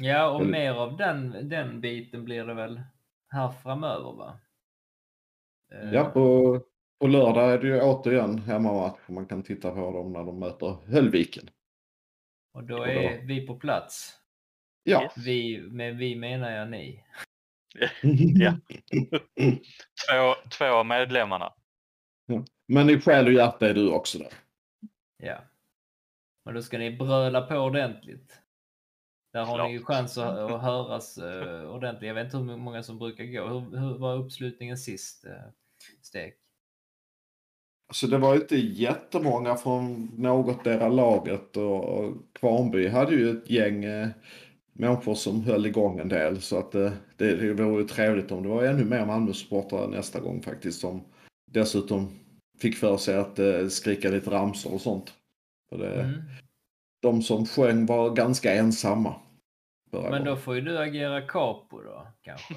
Ja, 0.00 0.30
och 0.30 0.46
mer 0.46 0.72
av 0.72 0.96
den, 0.96 1.48
den 1.48 1.80
biten 1.80 2.24
blir 2.24 2.44
det 2.44 2.54
väl 2.54 2.80
här 3.28 3.52
framöver 3.52 4.12
va? 4.12 4.38
Eh, 5.72 5.92
Ja, 5.92 6.04
på, 6.04 6.60
på 7.00 7.06
lördag 7.06 7.52
är 7.52 7.58
det 7.58 7.66
ju 7.66 7.80
återigen 7.80 8.38
hemmamatch. 8.38 8.98
Man 9.08 9.26
kan 9.26 9.42
titta 9.42 9.70
på 9.70 9.92
dem 9.92 10.12
när 10.12 10.24
de 10.24 10.38
möter 10.38 10.76
Höllviken. 10.86 11.50
Och 12.54 12.64
då 12.64 12.82
är 12.82 13.22
vi 13.22 13.46
på 13.46 13.54
plats. 13.56 14.20
Ja. 14.82 15.12
Vi, 15.16 15.60
med 15.60 15.96
vi 15.96 16.16
menar 16.16 16.50
jag 16.50 16.70
ni. 16.70 17.04
Ja. 18.38 18.52
Två, 20.10 20.34
två 20.58 20.64
av 20.64 20.86
medlemmarna. 20.86 21.52
Men 22.68 22.90
i 22.90 23.00
själ 23.00 23.26
och 23.26 23.32
hjärta 23.32 23.68
är 23.68 23.74
du 23.74 23.90
också 23.90 24.18
där. 24.18 24.32
Ja. 25.22 25.38
Men 26.44 26.54
då 26.54 26.62
ska 26.62 26.78
ni 26.78 26.96
bröla 26.96 27.42
på 27.42 27.56
ordentligt. 27.56 28.40
Där 29.34 29.44
har 29.44 29.68
ni 29.68 29.72
ju 29.72 29.84
chans 29.84 30.18
att, 30.18 30.38
att 30.38 30.62
höras 30.62 31.18
uh, 31.18 31.70
ordentligt. 31.70 32.08
Jag 32.08 32.14
vet 32.14 32.24
inte 32.24 32.36
hur 32.36 32.56
många 32.56 32.82
som 32.82 32.98
brukar 32.98 33.24
gå. 33.24 33.46
Hur, 33.46 33.78
hur 33.78 33.98
var 33.98 34.16
uppslutningen 34.16 34.78
sist, 34.78 35.24
uh, 35.26 35.32
Stek? 36.02 36.34
Så 37.92 38.06
det 38.06 38.18
var 38.18 38.34
ju 38.34 38.40
inte 38.40 38.56
jättemånga 38.56 39.56
från 39.56 40.10
något 40.16 40.64
där 40.64 40.90
laget 40.90 41.56
och, 41.56 41.84
och 41.84 42.12
Kvarnby 42.32 42.88
hade 42.88 43.14
ju 43.14 43.30
ett 43.30 43.50
gäng 43.50 43.84
eh, 43.84 44.08
människor 44.72 45.14
som 45.14 45.42
höll 45.42 45.66
igång 45.66 45.98
en 45.98 46.08
del. 46.08 46.40
Så 46.40 46.58
att 46.58 46.74
eh, 46.74 46.92
det, 47.16 47.36
det 47.36 47.64
vore 47.64 47.82
ju 47.82 47.88
trevligt 47.88 48.32
om 48.32 48.42
det 48.42 48.48
var 48.48 48.64
ännu 48.64 48.84
mer 48.84 49.06
Malmö-supportrar 49.06 49.88
nästa 49.88 50.20
gång 50.20 50.42
faktiskt. 50.42 50.80
Som 50.80 51.04
dessutom 51.50 52.18
fick 52.58 52.76
för 52.76 52.96
sig 52.96 53.16
att 53.16 53.38
eh, 53.38 53.68
skrika 53.68 54.08
lite 54.08 54.30
ramsor 54.30 54.74
och 54.74 54.80
sånt. 54.80 55.12
För 55.68 55.78
det, 55.78 56.02
Mm. 56.02 56.22
De 57.02 57.22
som 57.22 57.46
sjöng 57.46 57.86
var 57.86 58.10
ganska 58.10 58.54
ensamma. 58.54 59.14
Förra 59.94 60.02
Men 60.02 60.10
gången. 60.10 60.24
då 60.24 60.36
får 60.36 60.54
ju 60.54 60.60
du 60.60 60.78
agera 60.78 61.20
capo 61.20 61.80
då, 61.82 62.06
kanske. 62.22 62.54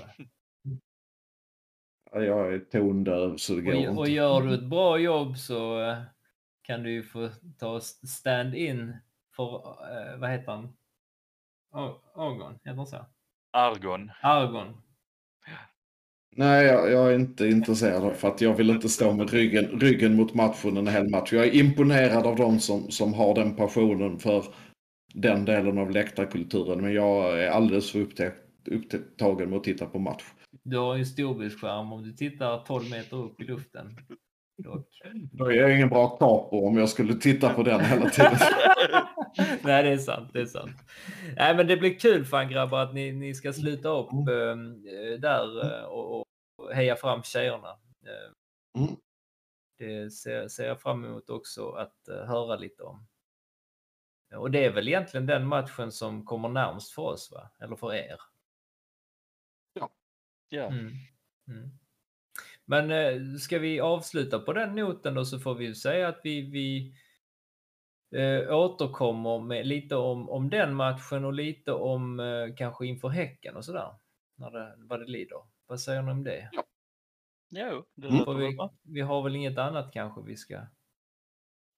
Ja, 2.11 2.21
Jag 2.21 2.53
är 2.53 2.59
tondöv 2.59 3.37
så 3.37 3.53
det 3.55 3.61
går 3.61 3.71
Och, 3.73 3.79
inte. 3.79 3.91
och 3.91 4.09
gör 4.09 4.41
du 4.41 4.53
ett 4.53 4.63
bra 4.69 4.97
jobb 4.97 5.37
så 5.37 5.81
eh, 5.81 5.97
kan 6.61 6.83
du 6.83 6.91
ju 6.91 7.03
få 7.03 7.29
ta 7.59 7.79
stand-in 8.07 8.95
för, 9.35 9.55
eh, 9.65 10.19
vad 10.19 10.29
heter 10.29 10.51
han? 10.51 10.73
Ar- 11.71 11.97
Argon, 12.15 12.53
heter 12.53 12.77
han 12.77 12.87
så? 12.87 13.05
Argon. 13.51 14.11
Argon. 14.21 14.81
Nej, 16.35 16.65
jag, 16.65 16.91
jag 16.91 17.09
är 17.13 17.15
inte 17.15 17.47
intresserad 17.47 18.03
av 18.03 18.11
för 18.11 18.27
att 18.27 18.41
jag 18.41 18.53
vill 18.53 18.69
inte 18.69 18.89
stå 18.89 19.13
med 19.13 19.29
ryggen, 19.29 19.65
ryggen 19.79 20.15
mot 20.15 20.33
matchen 20.33 20.77
en 20.77 20.87
hel 20.87 21.09
match. 21.09 21.33
Jag 21.33 21.45
är 21.47 21.55
imponerad 21.55 22.25
av 22.27 22.35
de 22.35 22.59
som, 22.59 22.91
som 22.91 23.13
har 23.13 23.35
den 23.35 23.55
passionen 23.55 24.19
för 24.19 24.45
den 25.21 25.45
delen 25.45 25.77
av 25.77 25.91
läktarkulturen. 25.91 26.81
Men 26.81 26.93
jag 26.93 27.43
är 27.43 27.49
alldeles 27.49 27.91
för 27.91 27.99
upptagen 27.99 29.49
med 29.49 29.57
att 29.57 29.63
titta 29.63 29.85
på 29.85 29.99
match. 29.99 30.23
Du 30.63 30.77
har 30.77 30.95
ju 30.95 30.99
en 30.99 31.05
storbildsskärm 31.05 31.93
om 31.93 32.03
du 32.03 32.13
tittar 32.13 32.63
12 32.65 32.89
meter 32.89 33.17
upp 33.17 33.41
i 33.41 33.43
luften. 33.43 33.97
Då 35.31 35.45
är 35.45 35.51
jag 35.51 35.75
ingen 35.75 35.89
bra 35.89 36.07
capo 36.09 36.67
om 36.67 36.77
jag 36.77 36.89
skulle 36.89 37.13
titta 37.13 37.53
på 37.53 37.63
den 37.63 37.79
hela 37.79 38.09
tiden. 38.09 38.37
Nej, 39.63 39.83
det 39.83 39.89
är 39.89 39.97
sant. 39.97 40.29
Det 40.33 40.41
är 40.41 40.45
sant. 40.45 40.77
Nej, 41.35 41.55
men 41.55 41.67
det 41.67 41.77
blir 41.77 41.99
kul 41.99 42.25
fan 42.25 42.49
grabbar 42.49 42.79
att 42.79 42.93
ni, 42.93 43.11
ni 43.11 43.33
ska 43.33 43.53
sluta 43.53 43.89
upp 43.89 44.11
eh, 44.11 44.55
där 45.19 45.65
eh, 45.65 45.83
och, 45.83 46.15
och 46.17 46.25
heja 46.73 46.95
fram 46.95 47.23
tjejerna. 47.23 47.77
Mm. 48.77 48.95
Det 49.79 50.11
ser, 50.11 50.47
ser 50.47 50.67
jag 50.67 50.81
fram 50.81 51.05
emot 51.05 51.29
också 51.29 51.69
att 51.69 52.07
eh, 52.07 52.27
höra 52.27 52.55
lite 52.55 52.83
om. 52.83 53.07
Och 54.35 54.51
det 54.51 54.65
är 54.65 54.71
väl 54.71 54.87
egentligen 54.87 55.25
den 55.25 55.47
matchen 55.47 55.91
som 55.91 56.25
kommer 56.25 56.49
närmst 56.49 56.91
för 56.91 57.01
oss, 57.01 57.31
va? 57.31 57.51
Eller 57.59 57.75
för 57.75 57.93
er? 57.93 58.17
Ja. 60.49 60.67
Mm. 60.67 60.91
Mm. 61.47 61.69
Men 62.65 62.91
eh, 62.91 63.37
ska 63.37 63.59
vi 63.59 63.79
avsluta 63.79 64.39
på 64.39 64.53
den 64.53 64.75
noten 64.75 65.13
då 65.13 65.25
så 65.25 65.39
får 65.39 65.55
vi 65.55 65.75
säga 65.75 66.07
att 66.07 66.19
vi, 66.23 66.41
vi 66.41 66.93
eh, 68.21 68.55
återkommer 68.55 69.39
med 69.39 69.67
lite 69.67 69.95
om, 69.95 70.29
om 70.29 70.49
den 70.49 70.73
matchen 70.73 71.25
och 71.25 71.33
lite 71.33 71.73
om 71.73 72.19
eh, 72.19 72.55
kanske 72.57 72.85
inför 72.85 73.09
Häcken 73.09 73.55
och 73.55 73.65
sådär. 73.65 73.95
När 74.35 74.51
det, 74.51 74.73
vad 74.77 74.99
det 74.99 75.05
lider. 75.05 75.41
Vad 75.65 75.79
säger 75.81 76.01
ni 76.01 76.11
om 76.11 76.23
det? 76.23 76.49
Jo, 77.49 77.85
det 77.95 78.07
Mm. 78.07 78.37
vi, 78.37 78.57
vi 78.83 79.01
har 79.01 79.23
väl 79.23 79.35
inget 79.35 79.57
annat 79.57 79.93
kanske 79.93 80.21
vi 80.21 80.35
ska 80.35 80.61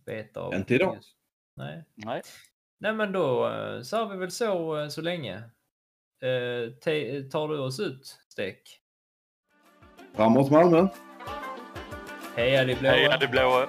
beta 0.05 0.39
av? 0.39 0.53
Inte 0.53 0.75
idag. 0.75 0.95
just- 0.95 1.18
Nej. 1.59 1.83
Nej. 1.95 2.21
Nej 2.79 2.93
men 2.93 3.11
då 3.11 3.49
eh, 3.49 3.81
sa 3.81 4.05
vi 4.05 4.17
väl 4.17 4.31
så 4.31 4.81
eh, 4.81 4.87
så 4.87 5.01
länge. 5.01 5.35
Eh, 6.21 6.73
tar 7.31 7.47
du 7.47 7.59
oss 7.59 7.79
ut, 7.79 8.05
Stek? 8.29 8.61
Framåt 10.15 10.51
Malmö! 10.51 10.87
Heja 12.35 12.65
de 12.65 12.75
blåa! 12.75 12.91
Heja 12.91 13.17
det 13.17 13.27
blåa! 13.27 13.67